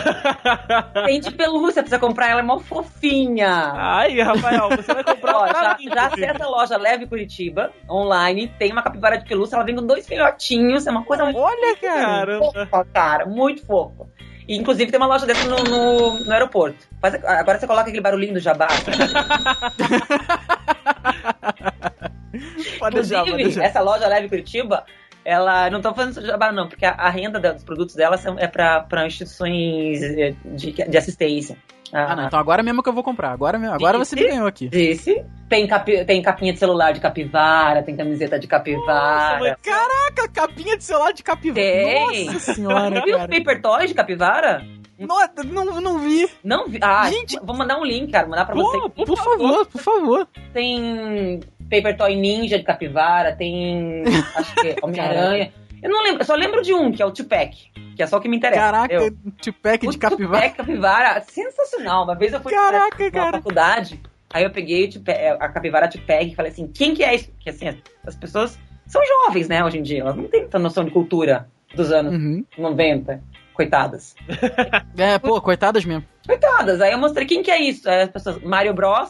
Tem 1.05 1.19
de 1.21 1.31
pelúcia, 1.31 1.83
precisa 1.83 1.99
comprar 1.99 2.27
ela, 2.29 2.39
é 2.39 2.43
mó 2.43 2.59
fofinha. 2.59 3.71
Ai, 3.75 4.19
Rafael, 4.19 4.69
você 4.69 4.93
vai 4.95 5.03
comprar 5.03 5.37
Ó, 5.37 5.47
já, 5.47 5.53
carrinho, 5.53 5.93
já 5.93 6.07
acessa 6.07 6.43
a 6.43 6.49
loja 6.49 6.75
Leve 6.77 7.05
Curitiba, 7.07 7.71
online, 7.89 8.51
tem 8.57 8.71
uma 8.71 8.81
capivara 8.81 9.17
de 9.17 9.25
pelúcia, 9.25 9.55
ela 9.55 9.63
vem 9.63 9.75
com 9.75 9.85
dois 9.85 10.07
filhotinhos, 10.07 10.87
é 10.87 10.91
uma 10.91 11.03
coisa 11.05 11.23
muito 11.23 11.37
Olha, 11.39 11.75
cara. 11.77 12.39
Fofa, 12.39 12.87
cara, 12.91 13.25
muito 13.27 13.63
fofa. 13.65 14.07
E, 14.49 14.57
inclusive 14.57 14.89
tem 14.89 14.99
uma 14.99 15.05
loja 15.05 15.27
dessa 15.27 15.47
no, 15.47 15.57
no, 15.63 16.19
no 16.25 16.31
aeroporto. 16.31 16.87
Faz- 16.99 17.23
agora 17.23 17.59
você 17.59 17.67
coloca 17.67 17.83
aquele 17.87 18.01
barulhinho 18.01 18.33
do 18.33 18.39
jabá. 18.39 18.67
Pode 22.79 22.95
deixar, 22.95 23.25
pode 23.25 23.43
deixar. 23.43 23.63
essa 23.63 23.81
loja 23.81 24.07
Leve 24.07 24.27
Curitiba, 24.29 24.85
ela 25.23 25.69
não 25.69 25.81
tô 25.81 25.93
fazendo 25.93 26.25
jabá 26.25 26.51
não, 26.51 26.67
porque 26.67 26.85
a, 26.85 26.91
a 26.93 27.09
renda 27.09 27.39
da- 27.39 27.51
dos 27.51 27.63
produtos 27.63 27.95
dela 27.95 28.17
são, 28.17 28.37
é 28.39 28.47
para 28.47 29.05
instituições 29.05 30.01
eh, 30.01 30.33
de, 30.45 30.71
de 30.71 30.97
assistência. 30.97 31.55
Ah, 31.91 32.15
não, 32.15 32.25
então 32.27 32.39
agora 32.39 32.61
mesmo 32.63 32.83
que 32.83 32.89
eu 32.89 32.93
vou 32.93 33.03
comprar. 33.03 33.31
Agora, 33.31 33.57
mesmo, 33.57 33.73
agora 33.73 33.97
você 33.97 34.15
me 34.15 34.27
ganhou 34.27 34.47
aqui. 34.47 34.69
Disse. 34.69 35.23
Tem, 35.47 35.65
capi, 35.67 36.05
tem 36.05 36.21
capinha 36.21 36.53
de 36.53 36.59
celular 36.59 36.91
de 36.93 36.99
capivara, 36.99 37.81
tem 37.81 37.95
camiseta 37.95 38.37
de 38.39 38.45
capivara. 38.47 39.39
Nossa, 39.39 39.57
Caraca, 39.63 40.29
capinha 40.31 40.77
de 40.77 40.83
celular 40.83 41.11
de 41.11 41.23
capivara. 41.23 41.61
Tem. 41.61 42.25
Nossa 42.25 42.53
senhora, 42.53 43.01
Viu 43.03 43.17
os 43.17 43.25
paper 43.27 43.61
toys 43.61 43.89
de 43.89 43.95
capivara? 43.95 44.63
Nossa, 44.99 45.43
não, 45.45 45.79
não 45.81 45.97
vi. 45.99 46.29
Não 46.43 46.67
vi. 46.67 46.77
Ah, 46.83 47.09
Gente. 47.09 47.39
vou 47.41 47.55
mandar 47.55 47.79
um 47.79 47.85
link, 47.85 48.11
cara. 48.11 48.27
Mandar 48.27 48.45
pra 48.45 48.53
Pô, 48.53 48.63
você. 48.63 49.05
por 49.05 49.17
favor, 49.17 49.65
por 49.65 49.81
favor. 49.81 50.27
Tem 50.53 51.39
paper 51.69 51.97
toy 51.97 52.15
ninja 52.15 52.57
de 52.59 52.63
capivara, 52.65 53.33
tem. 53.35 54.03
Acho 54.35 54.53
que 54.55 54.67
é 54.67 54.75
Homem-Aranha. 54.83 55.53
Eu 55.81 55.89
não 55.89 56.03
lembro, 56.03 56.21
eu 56.21 56.25
só 56.25 56.35
lembro 56.35 56.61
de 56.61 56.73
um, 56.73 56.91
que 56.91 57.01
é 57.01 57.05
o 57.05 57.11
Tupac, 57.11 57.55
que 57.99 58.03
é 58.03 58.07
só 58.07 58.15
o 58.15 58.21
que 58.21 58.29
me 58.29 58.37
interessa. 58.37 58.61
Caraca? 58.61 59.13
Tupac 59.41 59.85
de 59.85 59.97
capivara. 59.97 60.41
Tupac 60.49 60.55
capivara, 60.55 61.21
sensacional. 61.27 62.05
Uma 62.05 62.15
vez 62.15 62.31
eu 62.31 62.39
fui 62.39 62.53
Caraca, 62.53 62.95
pra, 62.95 63.11
cara. 63.11 63.31
faculdade, 63.33 64.01
aí 64.33 64.45
eu 64.45 64.49
peguei 64.51 64.87
Tupac- 64.87 65.19
a 65.37 65.49
capivara 65.49 65.89
Tupac 65.89 66.23
e 66.25 66.33
falei 66.33 66.49
assim, 66.49 66.65
quem 66.65 66.93
que 66.93 67.03
é 67.03 67.13
isso? 67.13 67.29
Porque 67.31 67.49
assim, 67.49 67.77
as 68.07 68.15
pessoas 68.15 68.57
são 68.87 69.01
jovens, 69.05 69.49
né, 69.49 69.61
hoje 69.65 69.79
em 69.79 69.83
dia. 69.83 69.99
Elas 69.99 70.15
não 70.15 70.29
têm 70.29 70.43
tanta 70.43 70.59
noção 70.59 70.85
de 70.85 70.91
cultura 70.91 71.49
dos 71.75 71.91
anos 71.91 72.13
Uhum. 72.13 72.45
90. 72.57 73.21
Coitadas. 73.53 74.15
É, 74.97 75.19
pô, 75.19 75.41
coitadas 75.41 75.83
mesmo. 75.83 76.05
Coitadas. 76.25 76.79
Aí 76.79 76.93
eu 76.93 76.97
mostrei 76.97 77.25
quem 77.27 77.43
que 77.43 77.51
é 77.51 77.61
isso. 77.61 77.89
Aí 77.89 78.03
as 78.03 78.09
pessoas, 78.09 78.41
Mario 78.41 78.73
Bros. 78.73 79.09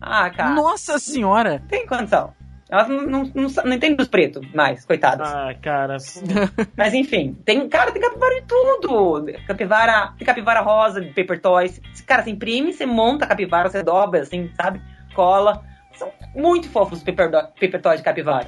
Ah, 0.00 0.30
cara, 0.30 0.50
Nossa 0.50 0.96
senhora. 1.00 1.60
tem 1.68 1.84
condição. 1.88 2.32
Elas 2.70 2.86
não, 2.86 3.02
não, 3.02 3.22
não, 3.34 3.48
não 3.64 3.72
entendem 3.72 3.96
dos 3.96 4.08
pretos 4.08 4.46
mais, 4.52 4.84
coitadas. 4.84 5.32
Ah, 5.32 5.54
cara. 5.62 5.96
Mas 6.76 6.92
enfim, 6.92 7.34
tem, 7.44 7.66
cara, 7.66 7.90
tem 7.90 8.02
capivara 8.02 8.34
de 8.34 8.46
tudo. 8.46 9.32
Capivara, 9.46 10.12
tem 10.18 10.26
capivara 10.26 10.60
rosa, 10.60 11.00
de 11.00 11.08
paper 11.08 11.40
toys. 11.40 11.80
Cara, 12.06 12.22
você 12.22 12.30
imprime, 12.30 12.74
você 12.74 12.84
monta 12.84 13.24
a 13.24 13.28
capivara, 13.28 13.70
você 13.70 13.82
dobra, 13.82 14.20
assim, 14.20 14.50
sabe? 14.54 14.82
Cola. 15.14 15.64
São 15.94 16.12
muito 16.34 16.68
fofos 16.68 16.98
os 16.98 17.04
paper, 17.04 17.30
paper 17.30 17.80
toys 17.80 17.98
de 17.98 18.04
capivara. 18.04 18.46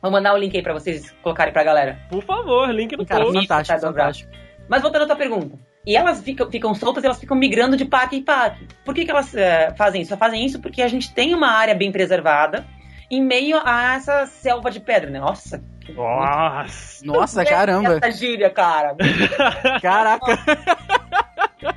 Vou 0.00 0.10
mandar 0.10 0.32
o 0.32 0.38
link 0.38 0.56
aí 0.56 0.62
pra 0.62 0.72
vocês 0.72 1.10
colocarem 1.22 1.52
pra 1.52 1.62
galera. 1.62 1.98
Por 2.08 2.22
favor, 2.22 2.70
link 2.70 2.96
no 2.96 3.04
Cara, 3.04 3.24
post. 3.24 3.40
fantástico, 3.40 3.80
tá 3.80 3.86
fantástico. 3.86 4.30
Mas 4.68 4.80
voltando 4.80 5.02
à 5.02 5.06
tua 5.06 5.16
pergunta. 5.16 5.58
E 5.86 5.96
elas 5.96 6.22
ficam, 6.22 6.50
ficam 6.50 6.74
soltas, 6.74 7.04
elas 7.04 7.18
ficam 7.18 7.36
migrando 7.36 7.76
de 7.76 7.84
parque 7.84 8.16
em 8.16 8.22
parque. 8.22 8.66
Por 8.84 8.94
que, 8.94 9.04
que 9.04 9.10
elas 9.10 9.34
eh, 9.34 9.74
fazem 9.76 10.02
isso? 10.02 10.12
Elas 10.12 10.18
fazem 10.18 10.44
isso 10.44 10.60
porque 10.60 10.82
a 10.82 10.88
gente 10.88 11.12
tem 11.12 11.34
uma 11.34 11.48
área 11.48 11.74
bem 11.74 11.90
preservada 11.90 12.66
em 13.10 13.22
meio 13.22 13.58
a 13.64 13.94
essa 13.94 14.26
selva 14.26 14.70
de 14.70 14.80
pedra, 14.80 15.10
né? 15.10 15.18
Nossa. 15.20 15.62
Nossa. 15.94 17.06
Nossa, 17.06 17.44
caramba. 17.44 17.94
Essa 18.02 18.10
gíria, 18.10 18.50
cara. 18.50 18.94
Caraca. 19.80 20.38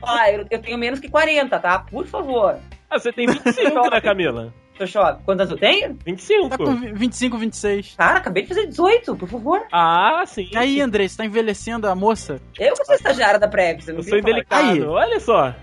Ah, 0.03 0.31
eu, 0.31 0.45
eu 0.51 0.61
tenho 0.61 0.77
menos 0.77 0.99
que 0.99 1.09
40, 1.09 1.57
tá? 1.59 1.79
Por 1.79 2.05
favor. 2.05 2.59
Ah, 2.89 2.99
você 2.99 3.11
tem 3.11 3.25
25, 3.25 3.89
né, 3.89 3.99
Camila? 4.01 4.53
Quantos 5.25 5.41
anos 5.47 5.51
eu 5.51 5.57
tenho? 5.57 5.97
25. 6.05 6.49
Tá 6.49 6.57
com 6.57 6.75
vi- 6.75 6.93
25, 6.93 7.37
26. 7.37 7.95
Cara, 7.97 8.17
acabei 8.19 8.43
de 8.43 8.49
fazer 8.49 8.67
18, 8.67 9.15
por 9.15 9.27
favor. 9.27 9.63
Ah, 9.71 10.23
sim. 10.25 10.49
E 10.51 10.57
aí, 10.57 10.81
André, 10.81 11.07
você 11.07 11.17
tá 11.17 11.25
envelhecendo 11.25 11.87
a 11.87 11.95
moça? 11.95 12.39
Eu 12.59 12.73
que 12.75 12.85
sou 12.85 12.95
estagiária 12.95 13.39
da 13.39 13.47
Prev, 13.47 13.81
você 13.81 13.91
não 13.91 13.99
Eu 13.99 14.03
sou 14.03 14.17
indelicado. 14.19 14.69
Aí. 14.69 14.81
Olha 14.83 15.19
só. 15.19 15.53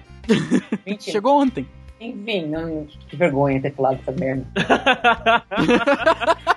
Mentira. 0.87 1.12
Chegou 1.12 1.40
ontem. 1.40 1.68
Enfim, 2.00 2.46
não, 2.46 2.87
que 3.08 3.16
vergonha 3.16 3.61
ter 3.61 3.74
falado 3.74 3.98
essa 4.00 4.12
merda. 4.12 4.46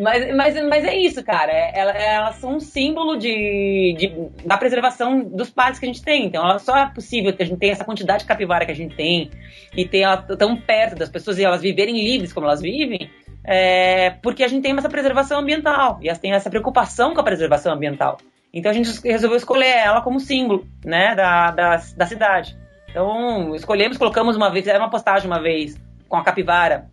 Mas, 0.00 0.32
mas, 0.36 0.54
mas 0.68 0.84
é 0.84 0.96
isso, 0.96 1.24
cara. 1.24 1.50
É- 1.50 1.72
ela- 1.74 1.90
Elas 1.90 2.36
são 2.36 2.54
um 2.56 2.60
símbolo 2.60 3.16
de, 3.16 3.96
de- 3.98 4.46
da 4.46 4.56
preservação 4.56 5.24
dos 5.24 5.50
parques 5.50 5.80
que 5.80 5.86
a 5.86 5.88
gente 5.88 6.02
tem. 6.02 6.24
Então, 6.26 6.56
só 6.60 6.76
é 6.76 6.86
possível 6.86 7.32
que 7.32 7.42
a 7.42 7.46
gente 7.46 7.58
tenha 7.58 7.72
essa 7.72 7.84
quantidade 7.84 8.22
de 8.22 8.28
capivara 8.28 8.64
que 8.64 8.70
a 8.70 8.74
gente 8.76 8.94
tem 8.94 9.28
e 9.76 9.84
ter 9.84 10.00
ela 10.02 10.16
tão 10.18 10.56
perto 10.56 10.94
das 10.94 11.08
pessoas 11.08 11.36
e 11.38 11.44
elas 11.44 11.62
viverem 11.62 11.96
livres 12.00 12.32
como 12.32 12.46
elas 12.46 12.60
vivem, 12.60 13.10
é, 13.44 14.10
porque 14.22 14.44
a 14.44 14.48
gente 14.48 14.62
tem 14.62 14.76
essa 14.78 14.88
preservação 14.88 15.40
ambiental 15.40 15.98
e 16.00 16.06
elas 16.08 16.20
têm 16.20 16.32
essa 16.32 16.48
preocupação 16.48 17.12
com 17.12 17.20
a 17.20 17.24
preservação 17.24 17.72
ambiental. 17.74 18.18
Então, 18.54 18.70
a 18.70 18.74
gente 18.74 18.88
resolveu 19.02 19.36
escolher 19.36 19.78
ela 19.78 20.00
como 20.00 20.20
símbolo 20.20 20.64
né, 20.84 21.16
da, 21.16 21.50
da, 21.50 21.82
da 21.96 22.06
cidade. 22.06 22.56
Então, 22.90 23.54
escolhemos, 23.54 23.96
colocamos 23.98 24.36
uma 24.36 24.50
vez, 24.50 24.64
fizeram 24.64 24.80
uma 24.84 24.90
postagem 24.90 25.26
uma 25.30 25.40
vez 25.40 25.76
com 26.08 26.16
a 26.16 26.24
capivara 26.24 26.86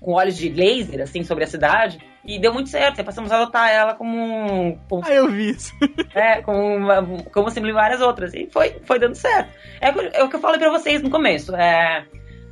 com 0.00 0.12
olhos 0.12 0.36
de 0.36 0.50
laser, 0.50 1.00
assim, 1.00 1.22
sobre 1.22 1.44
a 1.44 1.46
cidade. 1.46 1.98
E 2.26 2.38
deu 2.38 2.52
muito 2.54 2.68
certo, 2.70 3.00
e 3.00 3.04
passamos 3.04 3.30
a 3.32 3.36
adotar 3.36 3.70
ela 3.70 3.94
como, 3.94 4.78
como 4.88 5.02
Ah, 5.06 5.12
eu 5.12 5.30
vi 5.30 5.50
isso. 5.50 5.72
é, 6.14 6.40
como, 6.42 6.58
uma- 6.76 7.02
como 7.32 7.50
várias 7.72 8.00
outras. 8.00 8.32
E 8.34 8.46
foi, 8.50 8.80
foi 8.84 8.98
dando 8.98 9.14
certo. 9.14 9.50
É, 9.80 9.90
o 9.90 9.92
que 9.94 9.98
eu- 10.00 10.10
é 10.12 10.24
o 10.24 10.28
que 10.28 10.36
eu 10.36 10.40
falei 10.40 10.58
pra 10.58 10.70
vocês 10.70 11.02
no 11.02 11.10
começo. 11.10 11.54
É, 11.54 12.04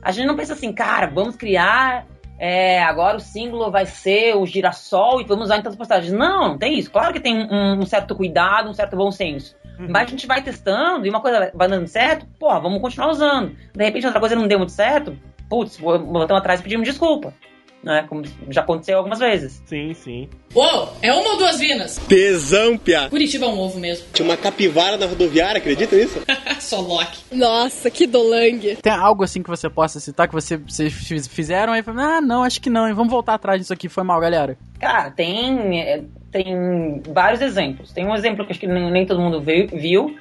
a 0.02 0.12
gente 0.12 0.26
não 0.26 0.36
pensa 0.36 0.52
assim, 0.52 0.72
cara, 0.72 1.06
vamos 1.06 1.36
criar. 1.36 2.06
é, 2.44 2.82
agora 2.82 3.18
o 3.18 3.20
símbolo 3.20 3.70
vai 3.70 3.86
ser 3.86 4.34
o 4.36 4.44
girassol 4.44 5.20
e 5.20 5.24
vamos 5.24 5.44
usar 5.44 5.56
em 5.58 5.62
todas 5.62 5.74
as 5.74 5.78
postagens. 5.78 6.12
Não, 6.12 6.48
não 6.48 6.58
tem 6.58 6.76
isso. 6.78 6.90
Claro 6.90 7.12
que 7.12 7.20
tem 7.20 7.38
um, 7.38 7.78
um 7.80 7.86
certo 7.86 8.16
cuidado, 8.16 8.68
um 8.68 8.74
certo 8.74 8.96
bom 8.96 9.12
senso. 9.12 9.54
Mas 9.78 10.06
a 10.06 10.10
gente 10.10 10.26
vai 10.26 10.42
testando 10.42 11.06
e 11.06 11.10
uma 11.10 11.20
coisa 11.20 11.50
vai 11.54 11.68
dando 11.68 11.86
certo, 11.86 12.26
porra, 12.38 12.60
vamos 12.60 12.80
continuar 12.80 13.10
usando. 13.10 13.56
De 13.74 13.84
repente 13.84 14.06
outra 14.06 14.20
coisa 14.20 14.36
não 14.36 14.46
deu 14.46 14.58
muito 14.58 14.72
certo, 14.72 15.16
putz, 15.48 15.76
voltamos 15.78 16.30
atrás 16.40 16.60
e 16.60 16.62
pedimos 16.62 16.86
desculpa. 16.88 17.32
Né? 17.82 18.06
Como 18.08 18.22
já 18.48 18.60
aconteceu 18.60 18.96
algumas 18.96 19.18
vezes. 19.18 19.60
Sim, 19.66 19.92
sim. 19.92 20.28
Uou, 20.54 20.92
é 21.02 21.12
uma 21.12 21.30
ou 21.32 21.36
duas 21.36 21.58
vinas? 21.58 21.96
Tesão, 22.08 22.78
piá. 22.78 23.08
Curitiba 23.08 23.46
é 23.46 23.48
um 23.48 23.58
ovo 23.58 23.80
mesmo. 23.80 24.06
Tinha 24.12 24.24
uma 24.24 24.36
capivara 24.36 24.96
na 24.96 25.04
rodoviária, 25.06 25.58
acredita 25.58 25.96
nisso? 25.96 26.20
Só 26.60 26.80
Loki. 26.80 27.24
Nossa, 27.32 27.90
que 27.90 28.06
dolangue. 28.06 28.76
Tem 28.76 28.92
algo 28.92 29.24
assim 29.24 29.42
que 29.42 29.50
você 29.50 29.68
possa 29.68 29.98
citar 29.98 30.28
que 30.28 30.32
você, 30.34 30.58
vocês 30.58 30.92
fiz- 30.92 31.26
fizeram 31.26 31.72
aí? 31.72 31.82
Ah, 31.98 32.20
não, 32.20 32.44
acho 32.44 32.60
que 32.60 32.70
não, 32.70 32.86
hein? 32.86 32.94
Vamos 32.94 33.10
voltar 33.10 33.34
atrás 33.34 33.60
disso 33.60 33.72
aqui, 33.72 33.88
foi 33.88 34.04
mal, 34.04 34.20
galera. 34.20 34.56
Cara, 34.78 35.10
tem, 35.10 35.80
é, 35.80 36.04
tem 36.32 37.02
vários 37.08 37.40
exemplos. 37.42 37.92
Tem 37.92 38.06
um 38.06 38.14
exemplo 38.14 38.44
que 38.44 38.52
acho 38.52 38.60
que 38.60 38.66
nem, 38.66 38.90
nem 38.90 39.06
todo 39.06 39.20
mundo 39.20 39.40
viu. 39.40 39.68
viu. 39.68 40.16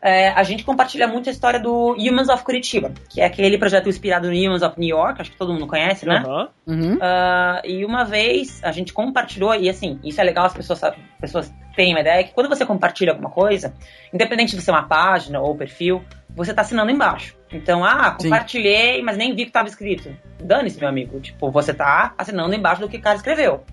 É, 0.00 0.28
a 0.28 0.42
gente 0.44 0.62
compartilha 0.62 1.08
muito 1.08 1.28
a 1.28 1.32
história 1.32 1.58
do 1.58 1.94
Humans 1.94 2.28
of 2.28 2.44
Curitiba, 2.44 2.92
que 3.08 3.20
é 3.20 3.24
aquele 3.24 3.58
projeto 3.58 3.88
inspirado 3.88 4.30
no 4.30 4.36
Humans 4.36 4.62
of 4.62 4.78
New 4.78 4.88
York, 4.88 5.20
acho 5.20 5.32
que 5.32 5.36
todo 5.36 5.52
mundo 5.52 5.66
conhece, 5.66 6.06
né? 6.06 6.22
Uhum. 6.66 6.98
Ah, 7.00 7.60
e 7.64 7.84
uma 7.84 8.04
vez 8.04 8.62
a 8.62 8.70
gente 8.70 8.92
compartilhou, 8.92 9.52
e 9.54 9.68
assim, 9.68 9.98
isso 10.04 10.20
é 10.20 10.24
legal, 10.24 10.44
as 10.44 10.54
pessoas, 10.54 10.80
pessoas 11.20 11.52
têm 11.74 11.92
uma 11.92 12.00
ideia 12.00 12.22
que 12.22 12.32
quando 12.32 12.48
você 12.48 12.64
compartilha 12.64 13.12
alguma 13.12 13.30
coisa, 13.30 13.74
independente 14.12 14.54
de 14.54 14.62
ser 14.62 14.70
uma 14.70 14.84
página 14.84 15.40
ou 15.40 15.56
perfil, 15.56 16.04
você 16.36 16.54
tá 16.54 16.62
assinando 16.62 16.90
embaixo. 16.90 17.34
Então, 17.50 17.84
ah, 17.84 18.14
Sim. 18.18 18.28
compartilhei, 18.28 19.02
mas 19.02 19.16
nem 19.16 19.34
vi 19.34 19.42
o 19.42 19.46
que 19.46 19.52
tava 19.52 19.68
escrito. 19.68 20.14
Dane-se, 20.40 20.78
meu 20.78 20.88
amigo. 20.88 21.18
Tipo, 21.18 21.50
você 21.50 21.72
tá 21.72 22.12
assinando 22.16 22.54
embaixo 22.54 22.82
do 22.82 22.88
que 22.88 22.98
o 22.98 23.00
cara 23.00 23.16
escreveu. 23.16 23.64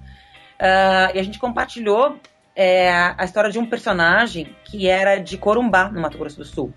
Ah, 0.63 1.11
e 1.13 1.19
a 1.19 1.23
gente 1.23 1.37
compartilhou 1.37 2.15
é, 2.55 2.89
a 3.17 3.25
história 3.25 3.51
de 3.51 3.59
um 3.59 3.65
personagem 3.65 4.55
que 4.63 4.87
era 4.87 5.17
de 5.17 5.37
Corumbá, 5.37 5.91
no 5.91 5.99
Mato 5.99 6.17
Grosso 6.17 6.37
do 6.37 6.45
Sul. 6.45 6.73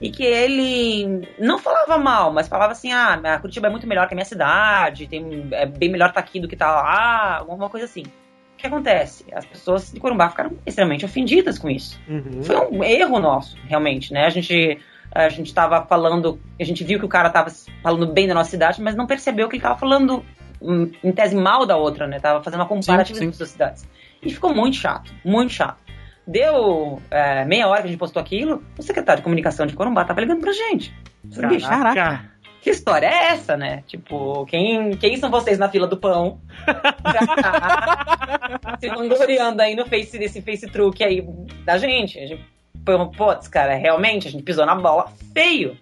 E 0.00 0.10
que 0.10 0.22
ele 0.22 1.28
não 1.38 1.58
falava 1.58 1.98
mal, 1.98 2.32
mas 2.32 2.48
falava 2.48 2.72
assim: 2.72 2.90
ah, 2.92 3.20
a 3.22 3.38
Curitiba 3.38 3.66
é 3.66 3.70
muito 3.70 3.86
melhor 3.86 4.08
que 4.08 4.14
a 4.14 4.16
minha 4.16 4.24
cidade, 4.24 5.06
tem, 5.08 5.48
é 5.50 5.66
bem 5.66 5.90
melhor 5.90 6.08
estar 6.08 6.20
aqui 6.20 6.40
do 6.40 6.48
que 6.48 6.56
tá 6.56 6.70
lá, 6.70 7.38
alguma 7.38 7.68
coisa 7.68 7.84
assim. 7.84 8.04
O 8.04 8.56
que 8.56 8.66
acontece? 8.66 9.24
As 9.32 9.44
pessoas 9.44 9.92
de 9.92 10.00
Corumbá 10.00 10.30
ficaram 10.30 10.56
extremamente 10.64 11.04
ofendidas 11.04 11.58
com 11.58 11.68
isso. 11.68 12.00
Uhum. 12.08 12.42
Foi 12.42 12.56
um 12.70 12.82
erro 12.82 13.20
nosso, 13.20 13.56
realmente, 13.66 14.12
né? 14.12 14.24
A 14.24 14.30
gente, 14.30 14.78
a 15.12 15.28
gente 15.28 15.52
tava 15.52 15.84
falando, 15.84 16.40
a 16.58 16.64
gente 16.64 16.82
viu 16.82 16.98
que 16.98 17.04
o 17.04 17.08
cara 17.08 17.28
tava 17.30 17.50
falando 17.82 18.06
bem 18.06 18.26
da 18.26 18.34
nossa 18.34 18.50
cidade, 18.50 18.80
mas 18.80 18.96
não 18.96 19.06
percebeu 19.06 19.48
que 19.48 19.56
ele 19.56 19.62
tava 19.62 19.78
falando 19.78 20.24
em 20.60 21.12
tese 21.12 21.36
mal 21.36 21.66
da 21.66 21.76
outra, 21.76 22.06
né? 22.06 22.18
Tava 22.18 22.42
fazendo 22.42 22.60
uma 22.60 22.66
comparativa 22.66 23.18
Sim, 23.18 23.32
sim. 23.32 23.38
das 23.38 23.50
cidades. 23.50 23.88
E 24.22 24.30
ficou 24.30 24.54
muito 24.54 24.76
chato, 24.76 25.12
muito 25.24 25.52
chato. 25.52 25.78
Deu 26.26 27.00
é, 27.10 27.44
meia 27.44 27.68
hora 27.68 27.80
que 27.80 27.88
a 27.88 27.90
gente 27.90 27.98
postou 27.98 28.20
aquilo, 28.20 28.62
o 28.78 28.82
secretário 28.82 29.20
de 29.20 29.24
comunicação 29.24 29.66
de 29.66 29.74
Corumbá 29.74 30.04
tava 30.04 30.20
ligando 30.20 30.40
pra 30.40 30.52
gente. 30.52 30.94
Bicho, 31.24 31.68
Caraca. 31.68 32.30
que 32.60 32.70
história 32.70 33.06
é 33.06 33.32
essa, 33.32 33.56
né? 33.56 33.82
Tipo, 33.86 34.44
quem, 34.46 34.96
quem 34.96 35.16
são 35.16 35.30
vocês 35.30 35.58
na 35.58 35.68
fila 35.68 35.86
do 35.86 35.96
pão? 35.96 36.40
Tá 36.66 38.76
se 38.78 38.88
vangloriando 38.88 39.62
aí 39.62 39.74
no 39.74 39.86
face, 39.86 40.18
desse 40.18 40.42
face 40.42 40.66
truque 40.66 41.02
aí 41.02 41.26
da 41.64 41.78
gente. 41.78 42.18
A 42.18 42.26
gente 42.26 42.44
putz, 43.16 43.48
cara, 43.48 43.74
realmente, 43.74 44.28
a 44.28 44.30
gente 44.30 44.42
pisou 44.42 44.64
na 44.64 44.74
bola 44.74 45.12
feio. 45.34 45.76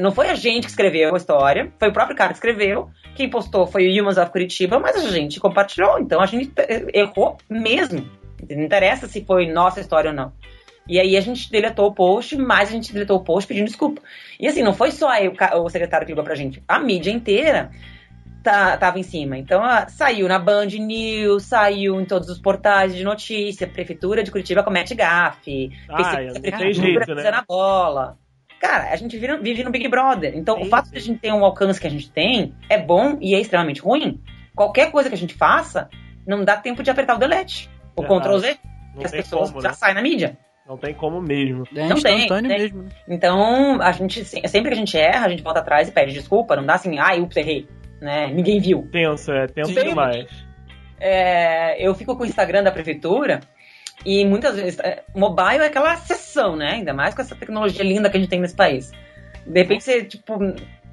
Não 0.00 0.12
foi 0.12 0.28
a 0.28 0.34
gente 0.34 0.64
que 0.64 0.70
escreveu 0.70 1.12
a 1.12 1.16
história, 1.16 1.72
foi 1.78 1.88
o 1.88 1.92
próprio 1.92 2.16
cara 2.16 2.30
que 2.30 2.36
escreveu. 2.36 2.88
Quem 3.16 3.28
postou 3.28 3.66
foi 3.66 3.88
o 3.88 4.00
Humans 4.00 4.16
of 4.16 4.30
Curitiba, 4.30 4.78
mas 4.78 4.96
a 4.96 5.10
gente 5.10 5.40
compartilhou, 5.40 5.98
então 5.98 6.20
a 6.20 6.26
gente 6.26 6.52
eh, 6.56 6.86
errou 6.94 7.36
mesmo. 7.48 8.08
Não 8.48 8.62
interessa 8.62 9.08
se 9.08 9.24
foi 9.24 9.46
nossa 9.46 9.80
história 9.80 10.10
ou 10.10 10.16
não. 10.16 10.32
E 10.88 10.98
aí 10.98 11.16
a 11.16 11.20
gente 11.20 11.50
deletou 11.50 11.86
o 11.86 11.94
post, 11.94 12.36
mas 12.36 12.68
a 12.68 12.72
gente 12.72 12.92
deletou 12.92 13.18
o 13.18 13.24
post 13.24 13.46
pedindo 13.46 13.66
desculpa. 13.66 14.02
E 14.38 14.48
assim, 14.48 14.62
não 14.62 14.72
foi 14.72 14.90
só 14.90 15.08
aí 15.08 15.28
o, 15.28 15.68
secretário 15.68 16.06
que 16.06 16.12
ligou 16.12 16.24
pra 16.24 16.34
gente. 16.34 16.62
A 16.66 16.78
mídia 16.78 17.10
inteira 17.10 17.70
tá, 18.42 18.76
tava 18.76 18.98
em 18.98 19.02
cima. 19.02 19.38
Então 19.38 19.62
ah, 19.62 19.88
saiu 19.88 20.26
na 20.26 20.38
Band 20.38 20.66
News, 20.66 21.44
saiu 21.44 22.00
em 22.00 22.04
todos 22.04 22.28
os 22.28 22.38
portais 22.38 22.94
de 22.94 23.04
notícia. 23.04 23.66
Prefeitura 23.66 24.22
de 24.22 24.30
Curitiba 24.30 24.62
comete 24.62 24.94
gafe. 24.94 25.70
Ah, 25.88 26.16
Prefeitura 26.40 26.72
jeito, 26.72 27.14
né? 27.14 27.30
na 27.30 27.44
bola. 27.46 28.18
Cara, 28.60 28.90
a 28.92 28.96
gente 28.96 29.16
vive, 29.18 29.38
vive 29.38 29.64
no 29.64 29.70
Big 29.70 29.88
Brother. 29.88 30.36
Então, 30.36 30.56
Sim, 30.58 30.62
o 30.62 30.66
fato 30.66 30.90
de 30.90 30.98
a 30.98 31.00
gente 31.00 31.18
ter 31.18 31.32
um 31.32 31.44
alcance 31.44 31.80
que 31.80 31.86
a 31.86 31.90
gente 31.90 32.10
tem 32.10 32.54
é 32.68 32.78
bom 32.78 33.16
e 33.20 33.34
é 33.34 33.40
extremamente 33.40 33.80
ruim. 33.80 34.20
Qualquer 34.54 34.90
coisa 34.92 35.08
que 35.08 35.14
a 35.14 35.18
gente 35.18 35.34
faça, 35.34 35.88
não 36.26 36.44
dá 36.44 36.56
tempo 36.58 36.82
de 36.82 36.90
apertar 36.90 37.16
o 37.16 37.18
delete. 37.18 37.70
O. 37.96 38.02
Ctrl 38.02 38.36
Z, 38.38 38.58
Não 38.94 39.00
que 39.00 39.06
as 39.06 39.12
pessoas 39.12 39.48
como, 39.50 39.62
já 39.62 39.68
né? 39.70 39.74
saem 39.74 39.94
na 39.94 40.02
mídia. 40.02 40.36
Não 40.68 40.76
tem 40.76 40.92
como 40.94 41.20
mesmo. 41.20 41.64
É 41.74 41.88
Não 41.88 42.00
tem, 42.00 42.18
instantâneo 42.18 42.50
tem. 42.50 42.58
mesmo. 42.60 42.82
né? 42.82 42.90
Então, 43.08 43.80
a 43.82 43.90
gente, 43.92 44.24
se- 44.24 44.40
sempre 44.46 44.68
que 44.70 44.74
a 44.74 44.78
gente 44.78 44.96
erra, 44.96 45.26
a 45.26 45.28
gente 45.30 45.42
volta 45.42 45.60
atrás 45.60 45.88
e 45.88 45.92
pede 45.92 46.12
desculpa. 46.12 46.54
Não 46.54 46.64
dá 46.64 46.74
assim, 46.74 46.98
ah, 46.98 47.14
ups, 47.16 47.36
errei. 47.36 47.66
Né? 48.00 48.28
Ninguém 48.28 48.60
viu. 48.60 48.86
Tenso, 48.92 49.32
é 49.32 49.46
tenso 49.46 49.72
Sim. 49.72 49.88
demais. 49.88 50.26
É, 50.98 51.76
eu 51.84 51.94
fico 51.94 52.14
com 52.16 52.22
o 52.22 52.26
Instagram 52.26 52.62
da 52.62 52.70
prefeitura 52.70 53.40
e 54.04 54.24
muitas 54.24 54.56
vezes, 54.56 54.78
é, 54.80 55.02
mobile 55.14 55.58
é 55.62 55.66
aquela 55.66 55.96
sessão, 55.96 56.56
né? 56.56 56.72
Ainda 56.72 56.92
mais 56.94 57.14
com 57.14 57.20
essa 57.22 57.34
tecnologia 57.34 57.84
linda 57.84 58.08
que 58.10 58.16
a 58.16 58.20
gente 58.20 58.28
tem 58.30 58.40
nesse 58.40 58.54
país. 58.56 58.90
De 59.46 59.58
repente 59.60 59.84
você, 59.84 60.04
tipo, 60.04 60.38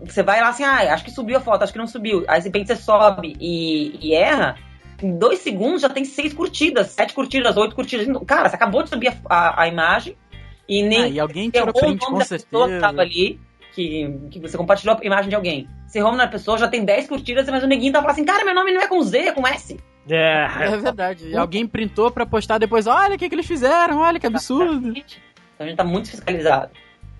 você 0.02 0.22
vai 0.24 0.42
lá 0.42 0.50
assim, 0.50 0.64
ah, 0.64 0.94
acho 0.94 1.04
que 1.06 1.12
subiu 1.12 1.38
a 1.38 1.40
foto, 1.40 1.64
acho 1.64 1.72
que 1.74 1.80
não 1.80 1.88
subiu. 1.88 2.24
Aí 2.28 2.40
de 2.40 2.48
repente 2.48 2.68
você 2.68 2.76
sobe 2.76 3.36
e, 3.40 3.98
e 4.02 4.14
erra. 4.14 4.58
Em 5.02 5.18
dois 5.18 5.40
segundos 5.40 5.82
já 5.84 5.90
tem 5.90 6.04
seis 6.06 6.34
curtidas, 6.34 6.88
sete 6.88 7.14
curtidas, 7.14 7.56
oito 7.56 7.76
curtidas. 7.76 8.08
Cara, 8.26 8.50
você 8.50 8.56
acabou 8.56 8.82
de 8.84 8.90
subir 8.90 9.10
a, 9.10 9.16
a- 9.30 9.62
a 9.64 9.68
imagem 9.68 10.16
e 10.68 10.82
nem 10.84 11.04
Ah, 11.04 11.08
e 11.08 11.20
alguém 11.20 11.50
tirou 11.50 11.70
o 11.70 11.82
nome 11.82 12.00
com 12.00 12.18
da 12.18 12.26
pessoa 12.26 12.38
que 12.66 12.74
certeza. 12.74 12.82
tava 12.82 13.02
ali, 13.02 13.40
que, 13.78 14.30
que 14.32 14.40
você 14.40 14.58
compartilhou 14.58 14.98
a 15.00 15.06
imagem 15.06 15.30
de 15.30 15.36
alguém. 15.36 15.70
Você 15.86 16.00
errou 16.00 16.14
na 16.14 16.28
pessoa, 16.28 16.58
já 16.58 16.68
tem 16.68 16.84
10 16.84 17.08
curtidas, 17.08 17.48
mas 17.48 17.64
o 17.64 17.68
neguinho 17.68 17.94
tá 17.94 18.00
falando 18.00 18.14
assim, 18.14 18.26
cara, 18.26 18.44
meu 18.44 18.56
nome 18.56 18.72
não 18.72 18.82
é 18.82 18.88
com 18.88 19.00
Z, 19.04 19.20
é 19.20 19.32
com 19.32 19.48
S. 19.48 19.78
É, 20.10 20.48
É 20.60 20.78
verdade. 20.78 21.30
E 21.30 21.36
alguém 21.38 21.68
printou 21.68 22.10
pra 22.10 22.26
postar 22.26 22.58
depois, 22.58 22.88
olha 22.88 23.16
o 23.16 23.18
que, 23.18 23.30
que 23.30 23.36
eles 23.36 23.46
fizeram, 23.46 24.00
olha 24.00 24.20
que 24.20 24.26
absurdo. 24.26 24.90
Então 24.90 25.06
a 25.60 25.66
gente 25.66 25.78
tá 25.78 25.84
muito 25.84 26.10
fiscalizado. 26.10 26.72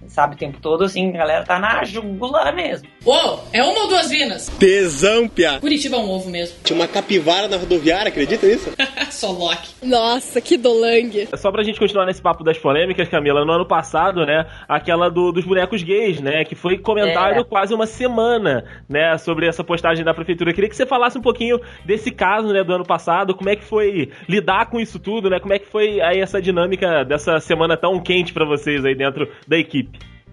Sabe, 0.08 0.36
o 0.36 0.38
tempo 0.38 0.58
todo, 0.62 0.84
assim, 0.86 1.10
a 1.10 1.18
galera 1.18 1.44
tá 1.44 1.60
na 1.60 1.84
jugular 1.84 2.56
mesmo. 2.56 2.88
Uou, 3.06 3.44
é 3.52 3.62
uma 3.62 3.82
ou 3.82 3.88
duas 3.90 4.10
vinas? 4.10 4.48
Tesão, 4.58 5.28
piá. 5.28 5.60
Curitiba 5.60 5.98
é 5.98 6.00
um 6.00 6.10
ovo 6.10 6.30
mesmo. 6.30 6.56
Tinha 6.64 6.78
uma 6.80 6.88
capivara 6.88 7.48
na 7.50 7.58
rodoviária, 7.58 8.08
acredita 8.10 8.46
nisso? 8.48 8.72
Só 9.12 9.32
Loki. 9.32 9.74
Nossa, 9.84 10.40
que 10.40 10.56
dolangue. 10.56 11.28
Só 11.36 11.52
pra 11.52 11.62
gente 11.64 11.78
continuar 11.80 12.06
nesse 12.06 12.22
papo 12.22 12.44
das 12.44 12.58
polêmicas, 12.58 13.10
Camila, 13.10 13.44
no 13.44 13.52
ano 13.52 13.66
passado, 13.66 14.26
né, 14.26 14.46
aquela 14.68 15.10
do- 15.10 15.32
dos 15.34 15.44
bonecos 15.46 15.84
gays, 15.84 16.22
né, 16.22 16.46
que 16.46 16.56
foi 16.56 16.78
comentário 16.78 17.42
É. 17.42 17.44
quase 17.44 17.74
uma 17.74 17.86
semana, 17.86 18.64
né, 18.88 19.18
sobre 19.18 19.46
essa 19.48 19.64
postagem 19.64 20.06
da 20.06 20.14
prefeitura. 20.14 20.52
Eu 20.52 20.56
queria 20.56 20.70
que 20.70 20.76
você 20.76 20.86
falasse 20.86 21.18
um 21.18 21.22
pouquinho 21.22 21.60
desse 21.84 22.12
caso, 22.12 22.48
né, 22.54 22.64
do 22.64 22.74
ano 22.74 22.86
passado, 22.86 23.36
como 23.36 23.50
é 23.50 23.56
que 23.56 23.64
foi 23.64 24.10
lidar 24.30 24.68
com 24.70 24.80
isso 24.80 25.00
tudo, 25.00 25.30
né, 25.30 25.40
como 25.40 25.54
é 25.54 25.60
que 25.60 25.68
foi 25.68 26.00
aí 26.02 26.20
essa 26.20 26.42
dinâmica 26.42 27.04
dessa 27.04 27.40
semana 27.40 27.76
tão 27.76 28.00
quente 28.00 28.32
pra 28.32 28.46
vocês 28.46 28.86
aí 28.86 28.96
dentro 28.96 29.28
da 29.48 29.58
equipe. 29.58 29.87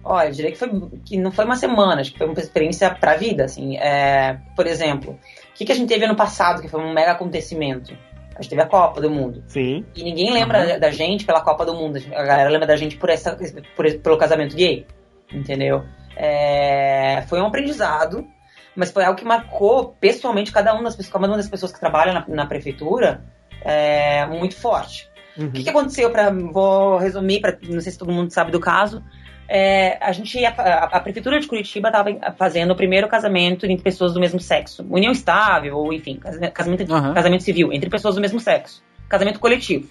Olha, 0.07 0.27
eu 0.27 0.31
diria 0.31 0.51
que, 0.51 0.57
foi, 0.57 0.69
que 1.03 1.17
não 1.17 1.31
foi 1.31 1.45
uma 1.45 1.55
semana, 1.55 1.99
acho 2.01 2.11
que 2.11 2.17
foi 2.19 2.27
uma 2.27 2.39
experiência 2.39 2.93
pra 2.93 3.15
vida, 3.17 3.45
assim. 3.45 3.75
É, 3.77 4.37
por 4.55 4.67
exemplo, 4.67 5.13
o 5.13 5.53
que, 5.55 5.65
que 5.65 5.71
a 5.71 5.75
gente 5.75 5.89
teve 5.89 6.05
ano 6.05 6.15
passado, 6.15 6.61
que 6.61 6.67
foi 6.69 6.79
um 6.79 6.93
mega 6.93 7.13
acontecimento? 7.13 7.97
A 8.35 8.41
gente 8.41 8.49
teve 8.51 8.61
a 8.61 8.67
Copa 8.67 9.01
do 9.01 9.09
Mundo. 9.09 9.43
Sim. 9.47 9.83
E 9.95 10.03
ninguém 10.03 10.31
lembra 10.31 10.77
da 10.79 10.91
gente 10.91 11.25
pela 11.25 11.41
Copa 11.41 11.65
do 11.65 11.73
Mundo. 11.73 11.97
A 12.13 12.23
galera 12.23 12.49
lembra 12.49 12.67
da 12.67 12.75
gente 12.75 12.97
por 12.97 13.09
essa, 13.09 13.35
por, 13.75 13.91
pelo 13.99 14.17
casamento 14.17 14.55
gay. 14.55 14.85
Entendeu? 15.33 15.83
É, 16.15 17.23
foi 17.27 17.41
um 17.41 17.47
aprendizado, 17.47 18.27
mas 18.75 18.91
foi 18.91 19.03
algo 19.03 19.17
que 19.17 19.25
marcou 19.25 19.95
pessoalmente 19.99 20.51
cada, 20.51 20.75
um 20.75 20.83
das, 20.83 20.95
pessoas- 20.95 21.13
cada 21.13 21.27
uma 21.27 21.37
das 21.37 21.49
pessoas 21.49 21.71
que 21.71 21.79
trabalham 21.79 22.13
na, 22.13 22.25
na 22.27 22.45
prefeitura 22.45 23.25
é, 23.61 24.25
muito 24.27 24.55
forte. 24.55 25.09
Uhum. 25.37 25.47
O 25.47 25.51
que, 25.51 25.63
que 25.63 25.69
aconteceu? 25.69 26.11
Pra, 26.11 26.29
vou 26.29 26.97
resumir, 26.97 27.41
pra, 27.41 27.57
não 27.63 27.81
sei 27.81 27.91
se 27.91 27.97
todo 27.97 28.11
mundo 28.11 28.31
sabe 28.31 28.51
do 28.51 28.59
caso. 28.59 29.03
É, 29.47 29.97
a 30.03 30.11
gente, 30.11 30.43
a, 30.43 30.49
a- 30.49 30.99
prefeitura 30.99 31.39
de 31.39 31.47
Curitiba 31.47 31.89
estava 31.89 32.09
fazendo 32.35 32.71
o 32.71 32.75
primeiro 32.75 33.07
casamento 33.07 33.65
entre 33.65 33.83
pessoas 33.83 34.13
do 34.13 34.19
mesmo 34.19 34.39
sexo, 34.39 34.85
união 34.89 35.11
estável 35.11 35.77
ou 35.77 35.93
enfim, 35.93 36.19
casamento, 36.53 36.91
Aham. 36.91 37.13
casamento 37.13 37.43
civil 37.43 37.71
entre 37.71 37.89
pessoas 37.89 38.15
do 38.15 38.21
mesmo 38.21 38.39
sexo, 38.39 38.83
casamento 39.07 39.39
coletivo. 39.39 39.89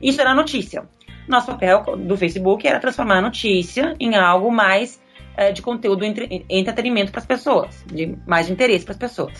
Isso 0.00 0.20
era 0.20 0.34
notícia. 0.34 0.84
Nosso 1.26 1.46
papel 1.46 1.82
do 1.96 2.16
Facebook 2.16 2.66
era 2.66 2.78
transformar 2.80 3.18
a 3.18 3.22
notícia 3.22 3.94
em 3.98 4.14
algo 4.16 4.50
mais 4.50 5.00
é, 5.36 5.52
de 5.52 5.62
conteúdo 5.62 6.04
entre, 6.04 6.44
entretenimento 6.50 7.12
para 7.12 7.20
as 7.20 7.26
pessoas, 7.26 7.82
de 7.86 8.14
mais 8.26 8.46
de 8.48 8.52
interesse 8.52 8.84
para 8.84 8.92
as 8.92 8.98
pessoas. 8.98 9.32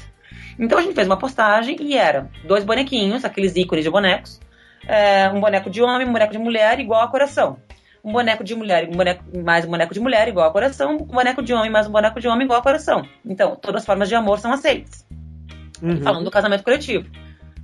Então 0.58 0.78
a 0.78 0.82
gente 0.82 0.94
fez 0.94 1.06
uma 1.06 1.16
postagem 1.18 1.76
e 1.80 1.96
era 1.96 2.30
dois 2.44 2.64
bonequinhos, 2.64 3.24
aqueles 3.24 3.54
ícones 3.56 3.84
de 3.84 3.90
bonecos, 3.90 4.40
é, 4.86 5.28
um 5.28 5.40
boneco 5.40 5.68
de 5.68 5.82
homem, 5.82 6.06
um 6.08 6.12
boneco 6.12 6.32
de 6.32 6.38
mulher 6.38 6.80
igual 6.80 7.02
a 7.02 7.08
coração. 7.08 7.58
Um 8.04 8.12
boneco 8.12 8.42
de 8.42 8.54
mulher 8.54 8.88
um 8.88 8.96
boneco, 8.96 9.24
mais 9.44 9.64
um 9.64 9.70
boneco 9.70 9.94
de 9.94 10.00
mulher 10.00 10.26
igual 10.26 10.48
a 10.48 10.52
coração, 10.52 10.96
um 10.96 11.04
boneco 11.04 11.42
de 11.42 11.54
homem 11.54 11.70
mais 11.70 11.86
um 11.86 11.92
boneco 11.92 12.20
de 12.20 12.26
homem 12.26 12.44
igual 12.44 12.58
a 12.58 12.62
coração. 12.62 13.06
Então, 13.24 13.54
todas 13.54 13.82
as 13.82 13.86
formas 13.86 14.08
de 14.08 14.14
amor 14.14 14.38
são 14.38 14.52
aceitas. 14.52 15.06
Uhum. 15.80 16.02
Falando 16.02 16.24
do 16.24 16.30
casamento 16.30 16.64
coletivo. 16.64 17.08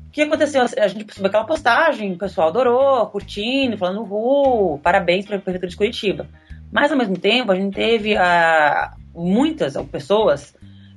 O 0.07 0.11
que 0.11 0.22
aconteceu? 0.22 0.62
A 0.62 0.88
gente 0.88 1.12
subiu 1.12 1.29
aquela 1.29 1.44
postagem, 1.44 2.12
o 2.12 2.18
pessoal 2.18 2.48
adorou, 2.48 3.07
curtindo, 3.07 3.77
falando, 3.77 4.03
uh, 4.03 4.79
parabéns 4.79 5.27
para 5.27 5.37
a 5.37 5.40
Prefeitura 5.40 5.70
de 5.70 5.77
Curitiba. 5.77 6.27
Mas, 6.70 6.90
ao 6.90 6.98
mesmo 6.98 7.18
tempo, 7.18 7.51
a 7.53 7.55
gente 7.55 7.74
teve 7.74 8.16
ah, 8.16 8.94
muitas 9.14 9.74
pessoas 9.90 10.55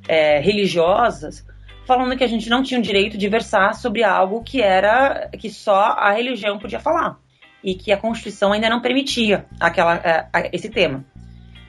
é, 0.08 0.39
religiosas 0.39 1.45
falando 1.86 2.15
que 2.15 2.23
a 2.23 2.27
gente 2.27 2.49
não 2.49 2.63
tinha 2.63 2.80
o 2.80 2.84
direito 2.84 3.17
de 3.17 3.27
versar 3.27 3.73
sobre 3.73 4.04
algo 4.04 4.43
que 4.43 4.62
era 4.62 5.30
que 5.38 5.49
só 5.49 5.95
a 5.97 6.12
religião 6.12 6.60
podia 6.60 6.80
falar 6.80 7.17
e 7.63 7.76
que 7.76 7.91
a 7.91 7.97
Constituição 7.97 8.52
ainda 8.54 8.69
não 8.69 8.82
permitia 8.82 9.45
aquela, 9.60 9.95
é, 9.95 10.28
a- 10.34 10.50
esse 10.52 10.69
tema. 10.69 11.04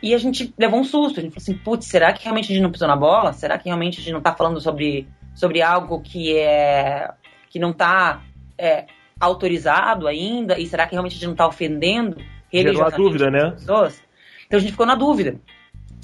E 0.03 0.15
a 0.15 0.19
gente 0.19 0.53
levou 0.59 0.81
um 0.81 0.85
susto, 0.85 1.21
a 1.21 1.23
gente 1.23 1.33
falou 1.33 1.43
assim, 1.43 1.55
putz, 1.55 1.87
será 1.87 2.13
que 2.13 2.25
realmente 2.25 2.47
a 2.47 2.55
gente 2.55 2.63
não 2.63 2.73
pisou 2.73 2.89
na 2.89 2.97
bola? 2.97 3.33
Será 3.33 3.57
que 3.59 3.67
realmente 3.67 3.99
a 4.01 4.03
gente 4.03 4.11
não 4.13 4.19
está 4.19 4.33
falando 4.35 4.61
sobre, 4.61 5.07
sobre 5.35 5.63
algo 5.63 6.01
que 6.01 6.37
é 6.37 7.11
que 7.51 7.59
não 7.59 7.71
está 7.71 8.23
autorizado 9.21 10.09
ainda? 10.09 10.59
E 10.59 10.67
será 10.67 10.87
que 10.87 10.93
realmente 10.93 11.13
a 11.13 11.15
gente 11.17 11.27
não 11.27 11.33
está 11.33 11.47
ofendendo 11.47 12.17
Gerou 12.17 12.83
a 12.83 12.89
religiosamente 12.91 13.03
dúvida, 13.03 13.31
né? 13.31 13.45
as 13.49 13.55
pessoas? 13.61 14.03
Então 14.47 14.59
a 14.59 14.61
gente 14.61 14.73
ficou 14.73 14.87
na 14.87 14.95
dúvida. 14.95 15.37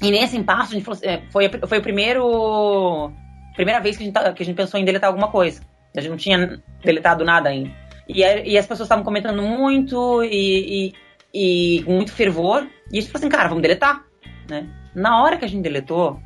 E 0.01 0.11
nesse 0.11 0.37
impasse, 0.37 0.71
a 0.71 0.75
gente 0.77 0.85
falou 0.85 0.97
assim, 0.97 1.07
é, 1.07 1.21
foi, 1.29 1.45
a- 1.47 1.67
foi 1.67 1.79
o 1.79 1.81
primeiro. 1.81 3.11
Primeira 3.55 3.81
vez 3.81 3.97
que 3.97 4.03
a, 4.03 4.05
gente, 4.05 4.13
tá- 4.13 4.31
que 4.31 4.41
a 4.41 4.45
gente 4.45 4.55
pensou 4.55 4.79
em 4.79 4.85
deletar 4.85 5.09
alguma 5.09 5.27
coisa. 5.27 5.61
A 5.95 5.99
gente 5.99 6.09
não 6.11 6.17
tinha 6.17 6.61
deletado 6.83 7.25
nada 7.25 7.49
ainda. 7.49 7.71
E, 8.09 8.23
a- 8.23 8.39
e 8.45 8.57
as 8.57 8.65
pessoas 8.65 8.87
estavam 8.87 9.03
comentando 9.05 9.41
muito 9.41 10.23
e, 10.23 10.93
e, 11.33 11.77
e 11.79 11.83
com 11.83 11.93
muito 11.93 12.11
fervor. 12.11 12.67
E 12.91 12.97
a 12.97 13.01
gente 13.01 13.11
falou 13.11 13.19
assim, 13.25 13.29
cara, 13.29 13.47
vamos 13.47 13.61
deletar. 13.61 14.03
Né? 14.49 14.67
Na 14.95 15.21
hora 15.21 15.37
que 15.37 15.45
a 15.45 15.47
gente 15.47 15.61
deletou, 15.61 16.19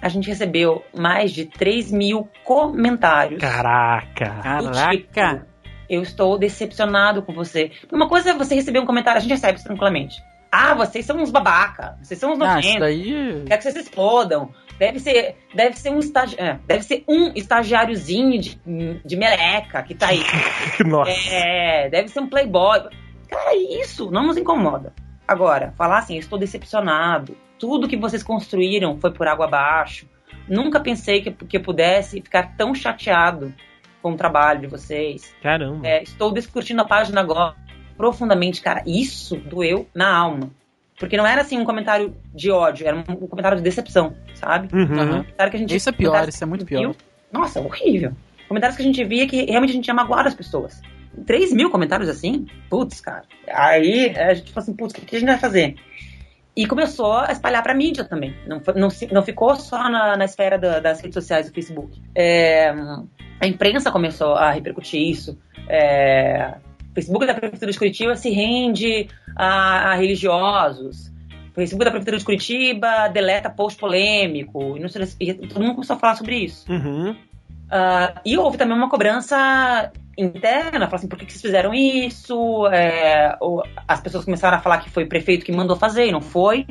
a 0.00 0.08
gente 0.08 0.26
recebeu 0.26 0.82
mais 0.96 1.30
de 1.32 1.44
3 1.44 1.92
mil 1.92 2.28
comentários. 2.44 3.40
Caraca. 3.40 4.40
Caraca. 4.42 5.34
tipo, 5.38 5.46
eu 5.90 6.02
estou 6.02 6.38
decepcionado 6.38 7.22
com 7.22 7.32
você. 7.34 7.70
Uma 7.92 8.08
coisa 8.08 8.30
é 8.30 8.34
você 8.34 8.54
receber 8.54 8.78
um 8.78 8.86
comentário, 8.86 9.18
a 9.18 9.20
gente 9.20 9.30
recebe 9.30 9.56
isso 9.58 9.66
tranquilamente. 9.66 10.16
Ah, 10.50 10.74
vocês 10.74 11.04
são 11.04 11.16
uns 11.18 11.30
babaca, 11.30 11.98
vocês 12.02 12.18
são 12.18 12.32
uns 12.32 12.40
Ah, 12.40 12.46
isso 12.46 12.54
nojentos, 12.54 12.80
daí. 12.80 13.44
quer 13.46 13.56
que 13.58 13.62
vocês 13.62 13.76
explodam. 13.76 14.50
Deve 14.78 15.00
ser, 15.00 15.36
deve 15.54 15.76
ser 15.76 15.90
um 15.90 15.98
estagi 15.98 16.36
é, 16.38 16.58
deve 16.66 16.84
ser 16.84 17.02
um 17.08 17.32
estagiáriozinho 17.34 18.40
de, 18.40 18.60
de 19.04 19.16
meleca 19.16 19.82
que 19.82 19.94
tá 19.94 20.08
aí. 20.08 20.22
Nossa. 20.86 21.10
É, 21.10 21.88
deve 21.90 22.08
ser 22.08 22.20
um 22.20 22.28
playboy. 22.28 22.80
Cara, 23.28 23.54
isso 23.56 24.10
não 24.10 24.26
nos 24.26 24.36
incomoda. 24.36 24.94
Agora, 25.26 25.74
falar 25.76 25.98
assim, 25.98 26.16
estou 26.16 26.38
decepcionado. 26.38 27.36
Tudo 27.58 27.88
que 27.88 27.96
vocês 27.96 28.22
construíram 28.22 28.98
foi 28.98 29.12
por 29.12 29.26
água 29.26 29.46
abaixo. 29.46 30.08
Nunca 30.48 30.80
pensei 30.80 31.20
que, 31.20 31.32
que 31.32 31.56
eu 31.58 31.62
pudesse 31.62 32.22
ficar 32.22 32.56
tão 32.56 32.74
chateado 32.74 33.52
com 34.00 34.12
o 34.12 34.16
trabalho 34.16 34.60
de 34.60 34.66
vocês. 34.68 35.34
Caramba. 35.42 35.86
É, 35.86 36.02
estou 36.02 36.32
descurtindo 36.32 36.80
a 36.80 36.84
página 36.86 37.20
agora 37.20 37.54
profundamente, 37.98 38.62
cara. 38.62 38.82
Isso 38.86 39.36
doeu 39.36 39.86
na 39.94 40.08
alma. 40.16 40.50
Porque 40.98 41.16
não 41.16 41.26
era 41.26 41.42
assim 41.42 41.58
um 41.58 41.64
comentário 41.64 42.16
de 42.34 42.50
ódio, 42.50 42.86
era 42.86 42.96
um, 42.96 43.02
comentário 43.02 43.56
de 43.58 43.62
decepção, 43.62 44.14
sabe? 44.34 44.74
Uhum. 44.74 44.88
Comentário 44.88 45.50
que 45.50 45.56
a 45.56 45.60
gente, 45.60 45.76
Isso 45.76 45.88
é 45.88 45.92
pior, 45.92 46.26
isso 46.28 46.42
é 46.42 46.46
muito 46.46 46.64
que 46.64 46.74
gente 46.74 46.82
pior. 46.82 46.92
viu. 46.94 47.00
Nossa, 47.32 47.60
horrível. 47.60 48.12
Comentários 48.48 48.76
que 48.76 48.82
a 48.82 48.86
gente 48.86 49.04
via 49.04 49.26
que 49.28 49.44
realmente 49.44 49.70
a 49.70 49.72
gente 49.74 49.84
tinha 49.84 49.94
magoado 49.94 50.26
as 50.28 50.34
pessoas. 50.34 50.80
3 51.26 51.52
mil 51.52 51.70
comentários 51.70 52.08
assim? 52.08 52.46
Putz, 52.70 53.00
cara. 53.00 53.24
Aí 53.52 54.12
a 54.16 54.34
gente 54.34 54.52
falou 54.52 54.62
assim, 54.62 54.72
putz, 54.74 54.94
o 54.94 55.00
que 55.04 55.14
a 55.16 55.20
gente 55.20 55.28
vai 55.28 55.38
fazer? 55.38 55.76
E 56.56 56.66
começou 56.66 57.12
a 57.18 57.30
espalhar 57.30 57.62
pra 57.62 57.74
mídia 57.74 58.02
também. 58.04 58.34
Não, 58.46 58.60
não, 58.74 58.88
não 59.12 59.22
ficou 59.22 59.54
só 59.54 59.88
na, 59.88 60.16
na 60.16 60.24
esfera 60.24 60.58
da- 60.58 60.80
das 60.80 61.00
redes 61.00 61.14
sociais 61.14 61.48
do 61.48 61.54
Facebook. 61.54 62.00
É, 62.14 62.70
a 63.40 63.46
imprensa 63.46 63.92
começou 63.92 64.34
a 64.34 64.50
repercutir 64.50 65.00
isso. 65.00 65.38
É, 65.68 66.54
o 66.90 66.94
Facebook 66.94 67.26
da 67.26 67.34
Prefeitura 67.34 67.72
de 67.72 67.78
Curitiba 67.78 68.16
se 68.16 68.30
rende 68.30 69.08
a, 69.36 69.92
a 69.92 69.94
religiosos. 69.94 71.08
O 71.50 71.54
Facebook 71.54 71.84
da 71.84 71.90
Prefeitura 71.90 72.18
de 72.18 72.24
Curitiba 72.24 73.08
deleta 73.08 73.50
post 73.50 73.78
polêmico. 73.78 74.76
E, 74.76 74.80
não 74.80 74.88
e 75.20 75.34
todo 75.34 75.60
mundo 75.62 75.74
começou 75.74 75.96
a 75.96 75.98
falar 75.98 76.14
sobre 76.16 76.36
isso. 76.36 76.70
Uhum. 76.70 77.16
Ah, 77.70 78.20
e 78.24 78.36
houve 78.38 78.56
também 78.56 78.76
uma 78.76 78.88
cobrança 78.88 79.92
interna, 80.16 80.86
falar 80.86 80.96
assim, 80.96 81.08
por 81.08 81.18
que, 81.18 81.26
que 81.26 81.32
vocês 81.32 81.42
fizeram 81.42 81.72
isso? 81.74 82.66
É, 82.68 83.36
ou 83.40 83.62
as 83.86 84.00
pessoas 84.00 84.24
começaram 84.24 84.56
a 84.56 84.60
falar 84.60 84.78
que 84.78 84.90
foi 84.90 85.04
o 85.04 85.08
prefeito 85.08 85.44
que 85.44 85.52
mandou 85.52 85.76
fazer 85.76 86.06
e 86.06 86.12
não 86.12 86.20
foi. 86.20 86.66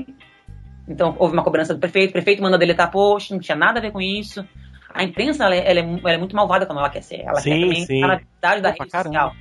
Então 0.88 1.16
houve 1.20 1.34
uma 1.34 1.44
cobrança 1.44 1.74
do 1.74 1.80
prefeito, 1.80 2.10
o 2.10 2.14
prefeito 2.14 2.42
mandou 2.42 2.58
deletar 2.58 2.92
post, 2.92 3.32
não 3.32 3.40
tinha 3.40 3.56
nada 3.56 3.80
a 3.80 3.82
ver 3.82 3.92
com 3.92 4.02
isso. 4.02 4.46
A 4.94 5.04
imprensa 5.04 5.46
ela, 5.46 5.56
é- 5.56 5.70
ela 5.70 5.80
é, 5.80 5.84
ela 5.84 6.12
é 6.14 6.18
muito 6.18 6.36
malvada 6.36 6.66
quando 6.66 6.80
ela 6.80 6.90
quer 6.90 7.04
ser. 7.04 7.22
Ela 7.22 7.40
Sim, 7.40 7.52
quer 7.52 7.60
também 7.62 7.86
sim. 7.86 8.00
na 8.02 8.08
verdade 8.08 8.62
da 8.62 8.70
Opa, 8.70 8.84
rede 8.84 8.92
caramba. 8.92 9.10
social. 9.10 9.36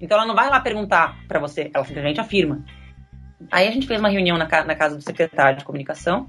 Então 0.00 0.16
ela 0.16 0.26
não 0.26 0.34
vai 0.34 0.48
lá 0.48 0.60
perguntar 0.60 1.16
pra 1.28 1.38
você, 1.38 1.70
ela 1.72 1.84
simplesmente 1.84 2.20
afirma. 2.20 2.64
Aí 3.50 3.66
a 3.66 3.70
gente 3.70 3.86
fez 3.86 3.98
uma 4.00 4.08
reunião 4.08 4.36
na, 4.38 4.46
na 4.64 4.74
casa 4.74 4.96
do 4.96 5.02
secretário 5.02 5.58
de 5.58 5.64
comunicação, 5.64 6.28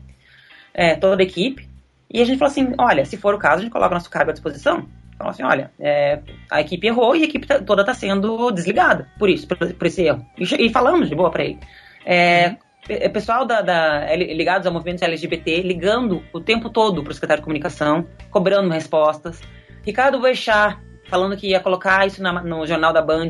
é, 0.74 0.96
toda 0.96 1.22
a 1.22 1.26
equipe, 1.26 1.68
e 2.10 2.22
a 2.22 2.26
gente 2.26 2.38
falou 2.38 2.52
assim: 2.52 2.74
olha, 2.78 3.06
se 3.06 3.18
for 3.18 3.34
o 3.34 3.38
caso, 3.40 3.60
a 3.60 3.62
gente 3.62 3.72
coloca 3.72 3.94
nosso 3.94 4.10
cargo 4.10 4.30
à 4.30 4.34
disposição. 4.34 4.88
Falou 5.18 5.32
assim: 5.32 5.44
olha, 5.44 5.72
é, 5.80 6.20
a 6.50 6.62
equipe 6.62 6.88
errou 6.88 7.16
e 7.16 7.22
a 7.22 7.26
equipe 7.26 7.46
tá- 7.48 7.60
toda 7.60 7.82
está 7.82 7.94
sendo 7.94 8.52
desligada 8.52 9.08
por 9.18 9.30
isso, 9.30 9.48
por, 9.48 9.58
por 9.58 9.88
esse 9.88 10.04
erro. 10.04 10.26
E, 10.38 10.44
e 10.66 10.70
falamos 10.72 11.10
de 11.10 11.16
boa 11.16 11.30
para 11.32 11.44
ele. 11.44 11.60
É, 12.06 12.56
pe- 12.88 13.10
pessoal 13.10 13.46
da, 13.46 13.62
da- 13.62 14.16
ligados 14.16 14.66
ao 14.68 14.74
movimento 14.74 15.04
LGBT 15.04 15.62
ligando 15.62 16.24
o 16.34 16.40
tempo 16.40 16.70
todo 16.70 17.04
para 17.04 17.12
o 17.12 17.14
secretário 17.14 17.42
de 17.42 17.46
comunicação, 17.46 18.08
cobrando 18.32 18.70
respostas. 18.70 19.40
Ricardo 19.84 20.20
Boechat 20.20 20.78
falando 21.14 21.38
que 21.38 21.50
ia 21.50 21.60
colocar 21.60 22.08
isso 22.08 22.24
na- 22.24 22.42
no 22.42 22.66
jornal 22.66 22.92
da 22.92 23.02
Band. 23.02 23.30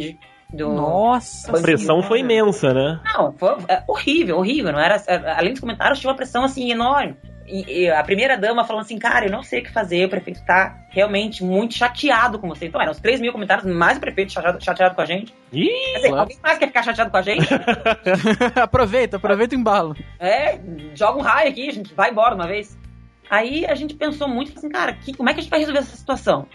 Do, 0.53 0.69
Nossa 0.71 1.49
A 1.57 1.61
pressão 1.61 2.01
foi 2.03 2.19
imensa, 2.19 2.73
né? 2.73 2.99
não, 3.13 3.33
foi 3.33 3.55
é, 3.67 3.81
horrível, 3.87 4.37
horrível. 4.37 4.71
Não 4.71 4.79
era, 4.79 5.01
é, 5.07 5.31
além 5.35 5.51
dos 5.51 5.59
comentários, 5.59 5.99
tinha 5.99 6.09
uma 6.11 6.15
pressão 6.15 6.43
assim 6.45 6.71
enorme. 6.71 7.17
E, 7.47 7.81
e 7.81 7.89
a 7.89 8.01
primeira 8.03 8.37
dama 8.37 8.63
falando 8.63 8.83
assim, 8.83 8.97
cara, 8.99 9.25
eu 9.25 9.31
não 9.31 9.41
sei 9.43 9.59
o 9.59 9.63
que 9.63 9.71
fazer, 9.73 10.05
o 10.05 10.09
prefeito 10.09 10.45
tá 10.45 10.75
realmente 10.91 11.43
muito 11.43 11.73
chateado 11.73 12.37
com 12.39 12.47
você. 12.47 12.67
Então 12.67 12.79
eram 12.79 12.91
os 12.91 12.99
3 12.99 13.19
mil 13.19 13.31
comentários, 13.33 13.65
mais 13.65 13.97
o 13.97 13.99
prefeito 13.99 14.31
chateado, 14.31 14.63
chateado 14.63 14.95
com 14.95 15.01
a 15.01 15.05
gente. 15.05 15.33
Ih, 15.51 15.67
Quer 15.67 15.95
dizer, 15.95 16.07
Claro. 16.09 16.21
alguém 16.21 16.37
mais 16.41 16.57
quer 16.59 16.67
ficar 16.67 16.83
chateado 16.83 17.09
com 17.11 17.17
a 17.17 17.21
gente? 17.23 17.47
aproveita, 18.61 19.17
aproveita 19.17 19.55
o 19.55 19.59
embalo. 19.59 19.95
é, 20.19 20.59
joga 20.93 21.17
um 21.17 21.21
raio 21.21 21.49
aqui, 21.49 21.67
a 21.67 21.73
gente 21.73 21.93
vai 21.93 22.11
embora 22.11 22.29
de 22.35 22.41
uma 22.41 22.47
vez. 22.47 22.77
Aí 23.29 23.65
a 23.65 23.73
gente 23.73 23.95
pensou 23.95 24.27
muito, 24.27 24.51
falou 24.51 24.59
assim, 24.59 24.69
cara, 24.69 24.93
que, 24.93 25.13
como 25.13 25.29
é 25.29 25.33
que 25.33 25.39
a 25.39 25.41
gente 25.41 25.49
vai 25.49 25.59
resolver 25.59 25.79
essa 25.79 25.95
situação? 25.97 26.45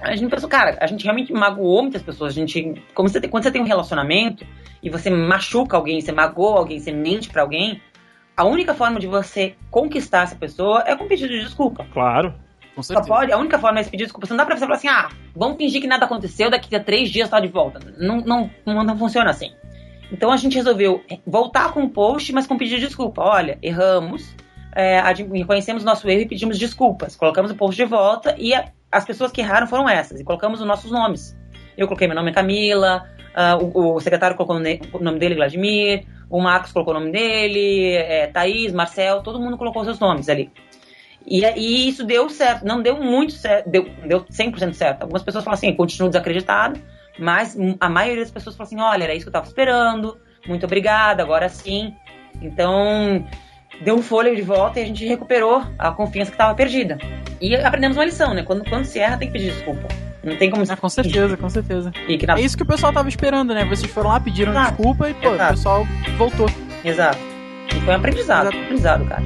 A 0.00 0.14
gente 0.14 0.30
pensou, 0.30 0.48
cara, 0.48 0.78
a 0.80 0.86
gente 0.86 1.02
realmente 1.04 1.32
magoou 1.32 1.82
muitas 1.82 2.02
pessoas. 2.02 2.32
A 2.32 2.34
gente, 2.34 2.82
como 2.94 3.08
você 3.08 3.20
tem- 3.20 3.28
quando 3.30 3.42
você 3.42 3.50
tem 3.50 3.60
um 3.60 3.66
relacionamento 3.66 4.46
e 4.82 4.88
você 4.88 5.10
machuca 5.10 5.76
alguém, 5.76 6.00
você 6.00 6.12
magoa 6.12 6.58
alguém, 6.58 6.78
você 6.78 6.92
mente 6.92 7.28
pra 7.28 7.42
alguém, 7.42 7.80
a 8.36 8.44
única 8.44 8.74
forma 8.74 9.00
de 9.00 9.06
você 9.08 9.54
conquistar 9.70 10.22
essa 10.22 10.36
pessoa 10.36 10.84
é 10.86 10.94
com 10.94 11.08
pedido 11.08 11.32
de 11.32 11.40
desculpa. 11.40 11.84
claro. 11.92 12.32
Com 12.76 12.82
Só 12.84 12.94
certeza. 12.94 13.08
pode, 13.08 13.32
a 13.32 13.36
única 13.38 13.58
forma 13.58 13.78
é 13.78 13.80
esse 13.80 13.90
pedir 13.90 14.04
desculpa. 14.04 14.24
Você 14.24 14.32
não 14.34 14.38
dá 14.38 14.46
pra 14.46 14.56
você 14.56 14.64
falar 14.64 14.76
assim, 14.76 14.86
ah, 14.86 15.08
vamos 15.34 15.56
fingir 15.56 15.80
que 15.80 15.88
nada 15.88 16.04
aconteceu, 16.04 16.48
daqui 16.48 16.76
a 16.76 16.78
três 16.78 17.10
dias 17.10 17.28
tá 17.28 17.40
de 17.40 17.48
volta. 17.48 17.80
Não, 17.98 18.18
não, 18.18 18.48
não, 18.64 18.84
não 18.84 18.96
funciona 18.96 19.30
assim. 19.30 19.50
Então 20.12 20.30
a 20.30 20.36
gente 20.36 20.54
resolveu 20.54 21.02
voltar 21.26 21.72
com 21.72 21.82
o 21.82 21.90
post, 21.90 22.32
mas 22.32 22.46
com 22.46 22.56
pedido 22.56 22.78
de 22.78 22.86
desculpa. 22.86 23.20
Olha, 23.22 23.58
erramos, 23.60 24.32
é, 24.76 25.00
reconhecemos 25.34 25.82
nosso 25.82 26.08
erro 26.08 26.20
e 26.20 26.28
pedimos 26.28 26.56
desculpas. 26.56 27.16
Colocamos 27.16 27.50
o 27.50 27.56
post 27.56 27.74
de 27.76 27.84
volta 27.84 28.36
e 28.38 28.54
a- 28.54 28.66
as 28.90 29.04
pessoas 29.04 29.30
que 29.30 29.40
erraram 29.40 29.66
foram 29.66 29.88
essas. 29.88 30.20
E 30.20 30.24
colocamos 30.24 30.60
os 30.60 30.66
nossos 30.66 30.90
nomes. 30.90 31.36
Eu 31.76 31.86
coloquei 31.86 32.08
meu 32.08 32.16
nome 32.16 32.32
Camila, 32.32 33.06
ah, 33.34 33.56
o, 33.56 33.94
o 33.94 34.00
secretário 34.00 34.36
colocou 34.36 34.56
o 34.56 35.04
nome 35.04 35.18
dele, 35.18 35.34
Vladimir, 35.34 36.06
o 36.28 36.40
Marcos 36.40 36.72
colocou 36.72 36.94
o 36.94 36.98
nome 36.98 37.12
dele, 37.12 37.94
é, 37.94 38.26
Thaís, 38.26 38.72
Marcel, 38.72 39.22
todo 39.22 39.40
mundo 39.40 39.56
colocou 39.56 39.84
seus 39.84 39.98
nomes 39.98 40.28
ali. 40.28 40.50
E, 41.26 41.44
e 41.44 41.88
isso 41.88 42.04
deu 42.04 42.28
certo, 42.28 42.64
não 42.64 42.82
deu 42.82 42.96
muito 42.96 43.32
certo, 43.32 43.68
deu, 43.68 43.88
deu 44.06 44.24
100% 44.24 44.72
certo. 44.72 45.02
Algumas 45.02 45.22
pessoas 45.22 45.44
falam 45.44 45.54
assim, 45.54 45.72
continuo 45.74 46.08
desacreditado, 46.08 46.80
mas 47.18 47.56
a 47.78 47.88
maioria 47.88 48.22
das 48.22 48.30
pessoas 48.30 48.56
fala 48.56 48.66
assim, 48.66 48.80
olha, 48.80 49.04
era 49.04 49.14
isso 49.14 49.24
que 49.24 49.28
eu 49.28 49.32
tava 49.32 49.46
esperando, 49.46 50.18
muito 50.46 50.64
obrigada, 50.64 51.22
agora 51.22 51.48
sim. 51.48 51.94
Então, 52.40 53.24
deu 53.80 53.94
um 53.94 54.02
fôlego 54.02 54.36
de 54.36 54.42
volta 54.42 54.80
e 54.80 54.82
a 54.82 54.86
gente 54.86 55.06
recuperou 55.06 55.62
a 55.78 55.90
confiança 55.90 56.30
que 56.30 56.34
estava 56.34 56.54
perdida. 56.54 56.98
E 57.40 57.54
aprendemos 57.54 57.96
uma 57.96 58.04
lição, 58.04 58.34
né? 58.34 58.42
Quando, 58.42 58.68
quando 58.68 58.84
se 58.84 58.98
erra, 58.98 59.16
tem 59.16 59.28
que 59.28 59.32
pedir 59.32 59.52
desculpa. 59.52 59.88
Não 60.22 60.36
tem 60.36 60.50
como... 60.50 60.64
Ah, 60.68 60.76
com 60.76 60.88
certeza, 60.88 61.36
com 61.36 61.48
certeza. 61.48 61.92
E 62.08 62.18
que 62.18 62.26
na... 62.26 62.36
É 62.36 62.40
isso 62.40 62.56
que 62.56 62.62
o 62.62 62.66
pessoal 62.66 62.92
tava 62.92 63.08
esperando, 63.08 63.54
né? 63.54 63.64
Vocês 63.64 63.90
foram 63.90 64.10
lá, 64.10 64.20
pediram 64.20 64.52
Exato. 64.52 64.76
desculpa 64.76 65.10
e, 65.10 65.14
pô, 65.14 65.34
Exato. 65.34 65.52
o 65.52 65.56
pessoal 65.56 65.86
voltou. 66.16 66.50
Exato. 66.84 67.18
E 67.74 67.80
foi 67.80 67.94
um 67.94 67.96
aprendizado, 67.96 68.48
Exato. 68.48 68.58
aprendizado, 68.58 69.04
cara. 69.06 69.22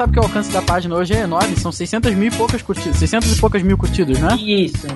Sabe 0.00 0.14
que 0.14 0.18
o 0.18 0.22
alcance 0.22 0.50
da 0.50 0.62
página 0.62 0.96
hoje 0.96 1.12
é 1.12 1.18
enorme, 1.20 1.54
são 1.56 1.70
600 1.70 2.14
mil 2.14 2.28
e 2.28 2.34
poucas 2.34 2.62
curtidas, 2.62 2.96
600 2.96 3.36
e 3.36 3.38
poucas 3.38 3.62
mil 3.62 3.76
curtidas, 3.76 4.18
né? 4.18 4.34
Isso. 4.36 4.86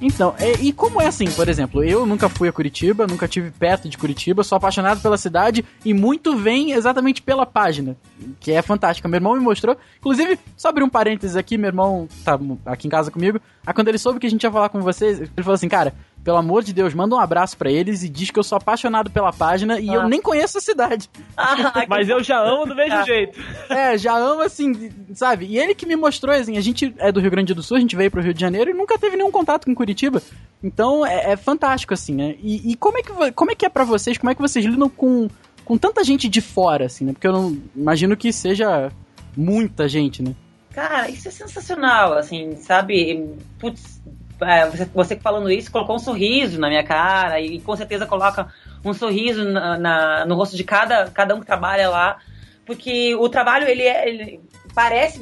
Então, 0.00 0.36
e, 0.38 0.68
e 0.68 0.72
como 0.72 1.02
é 1.02 1.08
assim, 1.08 1.28
por 1.32 1.48
exemplo, 1.48 1.82
eu 1.82 2.06
nunca 2.06 2.28
fui 2.28 2.46
a 2.48 2.52
Curitiba, 2.52 3.08
nunca 3.08 3.26
tive 3.26 3.50
perto 3.50 3.88
de 3.88 3.98
Curitiba, 3.98 4.44
sou 4.44 4.54
apaixonado 4.54 5.00
pela 5.00 5.18
cidade 5.18 5.64
e 5.84 5.92
muito 5.92 6.36
vem 6.36 6.70
exatamente 6.70 7.22
pela 7.22 7.44
página, 7.44 7.96
que 8.38 8.52
é 8.52 8.62
fantástica. 8.62 9.08
Meu 9.08 9.16
irmão 9.16 9.34
me 9.34 9.40
mostrou, 9.40 9.76
inclusive, 9.98 10.38
só 10.56 10.68
abrir 10.68 10.84
um 10.84 10.88
parênteses 10.88 11.34
aqui, 11.34 11.58
meu 11.58 11.68
irmão 11.68 12.06
tá 12.24 12.38
aqui 12.66 12.86
em 12.86 12.90
casa 12.90 13.10
comigo, 13.10 13.40
aí 13.66 13.74
quando 13.74 13.88
ele 13.88 13.98
soube 13.98 14.20
que 14.20 14.28
a 14.28 14.30
gente 14.30 14.44
ia 14.44 14.52
falar 14.52 14.68
com 14.68 14.80
vocês, 14.80 15.18
ele 15.18 15.30
falou 15.38 15.54
assim, 15.54 15.68
cara, 15.68 15.92
pelo 16.26 16.38
amor 16.38 16.64
de 16.64 16.72
Deus, 16.72 16.92
manda 16.92 17.14
um 17.14 17.20
abraço 17.20 17.56
pra 17.56 17.70
eles 17.70 18.02
e 18.02 18.08
diz 18.08 18.32
que 18.32 18.38
eu 18.38 18.42
sou 18.42 18.58
apaixonado 18.58 19.08
pela 19.08 19.32
página 19.32 19.78
e 19.78 19.88
Ah. 19.90 19.94
eu 19.94 20.08
nem 20.08 20.20
conheço 20.20 20.58
a 20.58 20.60
cidade. 20.60 21.08
Ah, 21.36 21.84
Mas 21.88 22.08
eu 22.08 22.20
já 22.20 22.40
amo 22.40 22.66
do 22.66 22.74
mesmo 22.74 22.94
Ah. 22.98 23.04
jeito. 23.04 23.38
É, 23.70 23.96
já 23.96 24.16
amo 24.16 24.42
assim, 24.42 24.90
sabe? 25.14 25.46
E 25.46 25.56
ele 25.56 25.72
que 25.72 25.86
me 25.86 25.94
mostrou, 25.94 26.34
assim, 26.34 26.58
a 26.58 26.60
gente 26.60 26.92
é 26.98 27.12
do 27.12 27.20
Rio 27.20 27.30
Grande 27.30 27.54
do 27.54 27.62
Sul, 27.62 27.76
a 27.76 27.80
gente 27.80 27.94
veio 27.94 28.10
pro 28.10 28.20
Rio 28.20 28.34
de 28.34 28.40
Janeiro 28.40 28.70
e 28.70 28.74
nunca 28.74 28.98
teve 28.98 29.16
nenhum 29.16 29.30
contato 29.30 29.66
com 29.66 29.74
Curitiba. 29.74 30.20
Então 30.60 31.06
é, 31.06 31.30
é 31.32 31.36
fantástico, 31.36 31.94
assim, 31.94 32.12
né? 32.16 32.34
E, 32.42 32.72
e 32.72 32.74
como, 32.74 32.98
é 32.98 33.02
que, 33.02 33.32
como 33.32 33.52
é 33.52 33.54
que 33.54 33.64
é 33.64 33.68
pra 33.68 33.84
vocês? 33.84 34.18
Como 34.18 34.28
é 34.28 34.34
que 34.34 34.42
vocês 34.42 34.64
lidam 34.64 34.88
com, 34.88 35.28
com 35.64 35.78
tanta 35.78 36.02
gente 36.02 36.28
de 36.28 36.40
fora, 36.40 36.86
assim, 36.86 37.04
né? 37.04 37.12
Porque 37.12 37.28
eu 37.28 37.32
não 37.32 37.56
imagino 37.76 38.16
que 38.16 38.32
seja 38.32 38.90
muita 39.36 39.88
gente, 39.88 40.24
né? 40.24 40.34
Cara, 40.72 41.08
isso 41.08 41.28
é 41.28 41.30
sensacional, 41.30 42.14
assim, 42.14 42.56
sabe? 42.56 43.24
Putz, 43.60 44.02
é, 44.40 44.66
você, 44.68 44.84
você 44.86 45.16
falando 45.16 45.50
isso 45.50 45.70
colocou 45.70 45.96
um 45.96 45.98
sorriso 46.00 46.60
na 46.60 46.68
minha 46.68 46.84
cara 46.84 47.40
e 47.40 47.60
com 47.60 47.74
certeza 47.76 48.06
coloca 48.06 48.48
um 48.84 48.92
sorriso 48.92 49.44
na, 49.44 49.78
na- 49.78 50.24
no 50.26 50.34
rosto 50.34 50.56
de 50.56 50.64
cada, 50.64 51.10
cada 51.10 51.34
um 51.34 51.40
que 51.40 51.46
trabalha 51.46 51.88
lá, 51.88 52.18
porque 52.64 53.14
o 53.14 53.28
trabalho, 53.28 53.66
ele, 53.68 53.82
é, 53.82 54.08
ele 54.08 54.40
parece, 54.74 55.20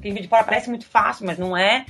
quem 0.00 0.14
vê 0.14 0.20
de 0.20 0.28
fora 0.28 0.44
parece 0.44 0.68
muito 0.68 0.86
fácil, 0.86 1.26
mas 1.26 1.38
não 1.38 1.56
é. 1.56 1.84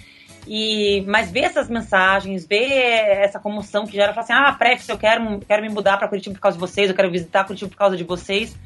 E, 0.47 1.05
mas 1.07 1.31
ver 1.31 1.41
essas 1.45 1.69
mensagens, 1.69 2.47
ver 2.47 2.73
essa 2.73 3.39
comoção 3.39 3.87
que 3.87 3.93
gera, 3.93 4.13
falar 4.15 4.25
assim, 4.25 4.33
ah, 4.33 4.53
Prefix, 4.53 4.89
eu 4.89 4.97
quero, 4.99 5.39
quero 5.47 5.63
me 5.63 5.69
mudar 5.69 5.99
para 5.99 6.09
Curitiba 6.09 6.35
por 6.35 6.41
causa 6.41 6.57
de 6.57 6.61
vocês, 6.61 6.89
eu 6.89 6.97
quero 6.97 7.11
visitar 7.11 7.45
Curitiba 7.45 7.71
por 7.71 7.77
causa 7.77 7.97
de 7.97 8.05
vocês. 8.05 8.57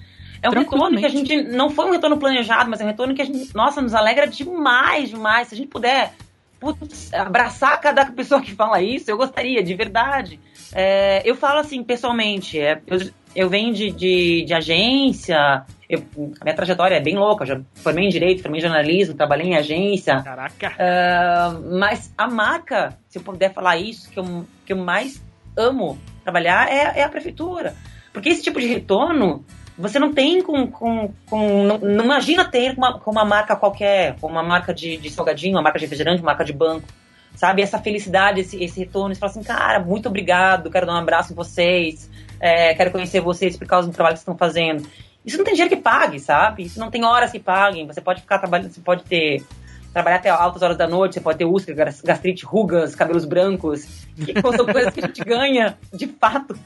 É 0.40 0.48
um 0.48 0.52
retorno 0.52 0.98
que 0.98 1.06
a 1.06 1.08
gente 1.08 1.42
não 1.42 1.70
foi 1.70 1.86
um 1.86 1.90
retorno 1.90 2.16
planejado, 2.16 2.70
mas 2.70 2.80
é 2.80 2.84
um 2.84 2.88
retorno 2.88 3.14
que 3.14 3.22
a 3.22 3.24
gente, 3.24 3.54
nossa, 3.54 3.80
nos 3.82 3.92
alegra 3.94 4.26
demais, 4.26 5.08
demais. 5.10 5.48
Se 5.48 5.54
a 5.54 5.56
gente 5.56 5.68
puder 5.68 6.12
putz, 6.60 7.12
abraçar 7.12 7.80
cada 7.80 8.06
pessoa 8.06 8.40
que 8.40 8.54
fala 8.54 8.80
isso, 8.82 9.10
eu 9.10 9.16
gostaria, 9.16 9.62
de 9.62 9.74
verdade. 9.74 10.40
É, 10.72 11.22
eu 11.24 11.34
falo 11.36 11.60
assim, 11.60 11.82
pessoalmente, 11.82 12.58
é, 12.58 12.80
eu, 12.86 12.98
eu 13.34 13.48
venho 13.48 13.72
de, 13.74 13.90
de, 13.90 14.44
de 14.44 14.54
agência, 14.54 15.64
eu- 15.88 16.04
a 16.40 16.44
minha 16.44 16.56
trajetória 16.56 16.96
é 16.96 17.00
bem 17.00 17.16
louca, 17.16 17.44
já 17.44 17.60
formei 17.74 18.06
em 18.06 18.08
direito, 18.08 18.42
formei 18.42 18.58
em 18.58 18.62
jornalismo, 18.62 19.14
trabalhei 19.14 19.46
em 19.48 19.56
agência. 19.56 20.22
Caraca. 20.22 20.72
Ah, 20.78 21.58
mas 21.72 22.12
a 22.16 22.26
marca, 22.28 22.96
se 23.08 23.18
eu 23.18 23.22
puder 23.22 23.52
falar 23.52 23.76
isso, 23.76 24.10
que 24.10 24.18
eu, 24.18 24.46
que 24.64 24.72
eu 24.72 24.76
mais 24.76 25.22
amo 25.56 25.98
trabalhar 26.22 26.68
é, 26.70 27.00
é 27.00 27.02
a 27.04 27.08
prefeitura. 27.08 27.74
Porque 28.12 28.28
esse 28.28 28.42
tipo 28.42 28.60
de 28.60 28.66
retorno 28.66 29.44
você 29.76 29.98
não 29.98 30.12
tem 30.12 30.42
com. 30.42 30.66
com, 30.66 31.12
com 31.26 31.64
não, 31.64 31.78
não 31.78 32.04
imagina 32.04 32.44
ter 32.44 32.74
com 32.74 32.80
uma, 32.80 32.98
com 32.98 33.10
uma 33.10 33.24
marca 33.24 33.56
qualquer, 33.56 34.16
com 34.20 34.28
uma 34.28 34.42
marca 34.42 34.72
de, 34.72 34.96
de 34.96 35.10
salgadinho, 35.10 35.56
uma 35.56 35.62
marca 35.62 35.78
de 35.78 35.84
refrigerante, 35.84 36.20
uma 36.20 36.30
marca 36.30 36.44
de 36.44 36.52
banco. 36.52 36.86
Sabe? 37.34 37.62
Essa 37.62 37.78
felicidade, 37.80 38.40
esse, 38.40 38.62
esse 38.62 38.78
retorno. 38.78 39.14
Você 39.14 39.20
fala 39.20 39.32
assim, 39.32 39.42
cara, 39.42 39.80
muito 39.80 40.08
obrigado, 40.08 40.70
quero 40.70 40.86
dar 40.86 40.94
um 40.94 40.98
abraço 40.98 41.32
em 41.32 41.36
vocês, 41.36 42.08
é, 42.38 42.74
quero 42.74 42.92
conhecer 42.92 43.20
vocês 43.20 43.56
por 43.56 43.66
causa 43.66 43.88
do 43.88 43.94
trabalho 43.94 44.14
que 44.14 44.20
estão 44.20 44.36
fazendo. 44.36 44.86
Isso 45.24 45.38
não 45.38 45.44
tem 45.44 45.54
dinheiro 45.54 45.74
que 45.74 45.82
pague, 45.82 46.20
sabe? 46.20 46.64
Isso 46.64 46.78
não 46.78 46.90
tem 46.90 47.04
horas 47.04 47.32
que 47.32 47.40
paguem. 47.40 47.86
Você 47.86 48.00
pode 48.00 48.20
ficar 48.20 48.38
trabalhando, 48.38 48.70
você 48.70 48.80
pode 48.80 49.04
ter 49.04 49.42
trabalhar 49.94 50.16
até 50.16 50.28
altas 50.28 50.60
horas 50.60 50.76
da 50.76 50.88
noite, 50.88 51.14
você 51.14 51.20
pode 51.20 51.38
ter 51.38 51.44
úlcera, 51.44 51.72
gas- 51.76 52.00
gastrite, 52.00 52.44
rugas, 52.44 52.96
cabelos 52.96 53.24
brancos, 53.24 53.86
que 54.16 54.34
são 54.40 54.66
coisas 54.66 54.92
que 54.92 55.00
a 55.00 55.06
gente 55.06 55.22
ganha, 55.24 55.78
de 55.92 56.08
fato, 56.08 56.58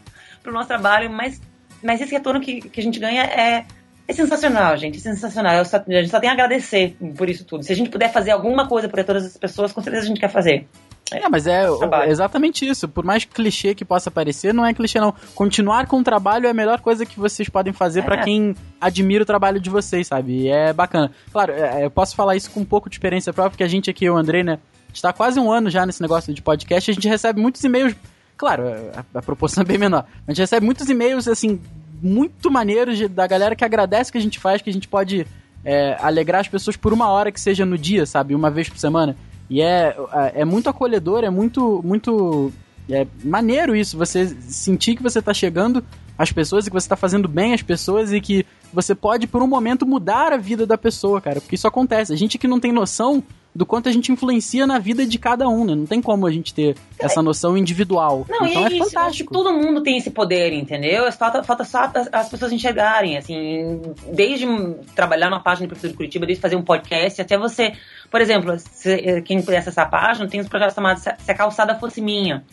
pro 0.42 0.50
nosso 0.50 0.66
trabalho, 0.66 1.10
mas, 1.10 1.40
mas 1.82 2.00
esse 2.00 2.12
retorno 2.12 2.40
que, 2.40 2.60
que 2.60 2.80
a 2.80 2.82
gente 2.82 2.98
ganha 2.98 3.22
é, 3.24 3.64
é 4.06 4.12
sensacional, 4.12 4.76
gente, 4.76 4.98
é 4.98 5.00
sensacional. 5.00 5.64
Só- 5.64 5.76
a 5.78 5.92
gente 5.92 6.08
só 6.10 6.18
tem 6.20 6.30
a 6.30 6.32
agradecer 6.32 6.96
por 7.16 7.28
isso 7.28 7.44
tudo. 7.44 7.62
Se 7.62 7.72
a 7.72 7.76
gente 7.76 7.90
puder 7.90 8.12
fazer 8.12 8.30
alguma 8.30 8.66
coisa 8.68 8.88
por 8.88 9.02
todas 9.04 9.24
as 9.24 9.36
pessoas, 9.36 9.72
com 9.72 9.80
certeza 9.82 10.04
a 10.04 10.08
gente 10.08 10.20
quer 10.20 10.30
fazer. 10.30 10.66
É, 11.10 11.26
mas 11.30 11.46
é 11.46 11.64
exatamente 12.06 12.68
isso. 12.68 12.86
Por 12.86 13.02
mais 13.02 13.24
clichê 13.24 13.74
que 13.74 13.82
possa 13.84 14.10
parecer, 14.10 14.52
não 14.52 14.66
é 14.66 14.74
clichê 14.74 15.00
não. 15.00 15.14
Continuar 15.34 15.86
com 15.86 16.00
o 16.00 16.04
trabalho 16.04 16.46
é 16.46 16.50
a 16.50 16.54
melhor 16.54 16.80
coisa 16.80 17.06
que 17.06 17.18
vocês 17.18 17.48
podem 17.48 17.72
fazer 17.72 18.02
pra 18.02 18.16
É. 18.20 18.24
quem 18.24 18.54
admira 18.78 19.22
o 19.22 19.26
trabalho 19.26 19.58
de 19.58 19.70
vocês, 19.70 20.06
sabe? 20.06 20.42
E 20.42 20.48
é 20.50 20.70
bacana. 20.72 21.10
Claro, 21.32 21.52
é, 21.54 21.84
eu 21.86 21.90
posso 21.90 22.14
falar 22.14 22.36
isso 22.36 22.50
com 22.50 22.60
um 22.60 22.64
pouco 22.64 22.90
de 22.90 22.96
experiência 22.96 23.32
própria, 23.32 23.50
porque 23.52 23.64
a 23.64 23.68
gente 23.68 23.88
aqui, 23.88 24.04
eu 24.04 24.12
e 24.12 24.16
o 24.16 24.18
Andrei, 24.18 24.42
né, 24.42 24.58
está 24.92 25.10
quase 25.10 25.40
um 25.40 25.50
ano 25.50 25.70
já 25.70 25.86
nesse 25.86 26.02
negócio 26.02 26.34
de 26.34 26.42
podcast, 26.42 26.90
a 26.90 26.94
gente 26.94 27.08
recebe 27.08 27.40
muitos 27.40 27.64
e-mails, 27.64 27.94
claro, 28.38 28.62
a, 28.94 29.18
a 29.18 29.22
proporção 29.22 29.62
é 29.62 29.66
bem 29.66 29.76
menor, 29.76 30.06
a 30.26 30.30
gente 30.30 30.40
recebe 30.40 30.64
muitos 30.64 30.88
e-mails, 30.88 31.28
assim, 31.28 31.60
muito 32.00 32.50
maneiros 32.50 32.96
de- 32.96 33.08
da 33.08 33.26
galera 33.26 33.54
que 33.56 33.64
agradece 33.64 34.10
que 34.10 34.16
a 34.16 34.20
gente 34.20 34.38
faz, 34.38 34.62
que 34.62 34.70
a 34.70 34.72
gente 34.72 34.88
pode 34.88 35.26
é, 35.64 35.98
alegrar 36.00 36.40
as 36.40 36.48
pessoas 36.48 36.76
por 36.76 36.92
uma 36.92 37.08
hora 37.08 37.30
que 37.32 37.40
seja 37.40 37.66
no 37.66 37.76
dia, 37.76 38.06
sabe? 38.06 38.34
Uma 38.34 38.48
vez 38.50 38.68
por 38.68 38.78
semana. 38.78 39.16
E 39.50 39.60
é, 39.60 39.94
é 40.34 40.44
muito 40.44 40.70
acolhedor, 40.70 41.24
é 41.24 41.30
muito, 41.30 41.82
muito 41.84 42.52
é 42.88 43.06
maneiro 43.24 43.74
isso, 43.74 43.98
você 43.98 44.26
sentir 44.40 44.94
que 44.94 45.02
você 45.02 45.20
tá 45.20 45.34
chegando 45.34 45.84
às 46.16 46.30
pessoas 46.32 46.66
e 46.66 46.70
que 46.70 46.74
você 46.74 46.88
tá 46.88 46.96
fazendo 46.96 47.28
bem 47.28 47.52
às 47.54 47.62
pessoas 47.62 48.12
e 48.12 48.20
que 48.20 48.46
você 48.72 48.94
pode, 48.94 49.26
por 49.26 49.42
um 49.42 49.46
momento, 49.46 49.86
mudar 49.86 50.32
a 50.32 50.36
vida 50.36 50.66
da 50.66 50.76
pessoa, 50.78 51.20
cara. 51.20 51.40
Porque 51.40 51.54
isso 51.54 51.66
acontece. 51.66 52.12
A 52.12 52.16
gente 52.16 52.38
que 52.38 52.46
não 52.48 52.60
tem 52.60 52.72
noção 52.72 53.22
do 53.54 53.66
quanto 53.66 53.88
a 53.88 53.92
gente 53.92 54.12
influencia 54.12 54.66
na 54.66 54.78
vida 54.78 55.04
de 55.04 55.18
cada 55.18 55.48
um, 55.48 55.64
né? 55.64 55.74
Não 55.74 55.86
tem 55.86 56.00
como 56.00 56.26
a 56.26 56.30
gente 56.30 56.54
ter 56.54 56.76
essa 56.98 57.20
noção 57.22 57.56
individual. 57.56 58.24
Não, 58.28 58.46
então 58.46 58.68
e 58.68 58.74
é 58.74 58.76
é 58.76 58.84
fantástico. 58.84 59.32
todo 59.32 59.52
mundo 59.52 59.82
tem 59.82 59.96
esse 59.96 60.10
poder, 60.10 60.52
entendeu? 60.52 61.10
Falta, 61.10 61.42
falta 61.42 61.64
só 61.64 61.90
as, 61.92 62.08
as 62.12 62.28
pessoas 62.28 62.52
enxergarem, 62.52 63.16
assim, 63.16 63.80
desde 64.12 64.46
trabalhar 64.94 65.28
numa 65.30 65.42
página 65.42 65.66
do 65.66 65.70
Prefeitura 65.70 65.92
de 65.92 65.96
Curitiba, 65.96 66.26
desde 66.26 66.40
fazer 66.42 66.54
um 66.56 66.62
podcast, 66.62 67.20
até 67.20 67.36
você, 67.36 67.72
por 68.10 68.20
exemplo, 68.20 68.54
se- 68.58 69.22
quem 69.22 69.42
conhece 69.42 69.70
essa 69.70 69.84
página, 69.86 70.28
tem 70.28 70.40
uns 70.40 70.48
projetos 70.48 70.74
chamados 70.74 71.02
Se 71.02 71.10
Se 71.18 71.30
a 71.32 71.34
Calçada 71.34 71.74
Fosse 71.74 72.00
Minha. 72.00 72.44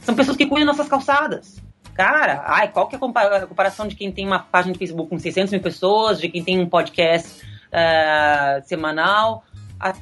São 0.00 0.14
pessoas 0.14 0.36
que 0.36 0.46
cuidam 0.46 0.66
das 0.68 0.76
nossas 0.78 0.90
calçadas. 0.90 1.56
Cara, 1.94 2.42
ai, 2.46 2.68
qual 2.68 2.88
que 2.88 2.94
é 2.94 2.98
a 2.98 3.00
compa- 3.00 3.22
a 3.22 3.46
comparação 3.46 3.86
de 3.86 3.94
quem 3.94 4.10
tem 4.10 4.26
uma 4.26 4.40
página 4.40 4.72
de 4.72 4.78
Facebook 4.78 5.08
com 5.08 5.18
600 5.18 5.52
mil 5.52 5.60
pessoas, 5.62 6.20
de 6.20 6.28
quem 6.28 6.42
tem 6.42 6.58
um 6.60 6.68
podcast 6.68 7.40
eh, 7.70 8.60
semanal, 8.64 9.44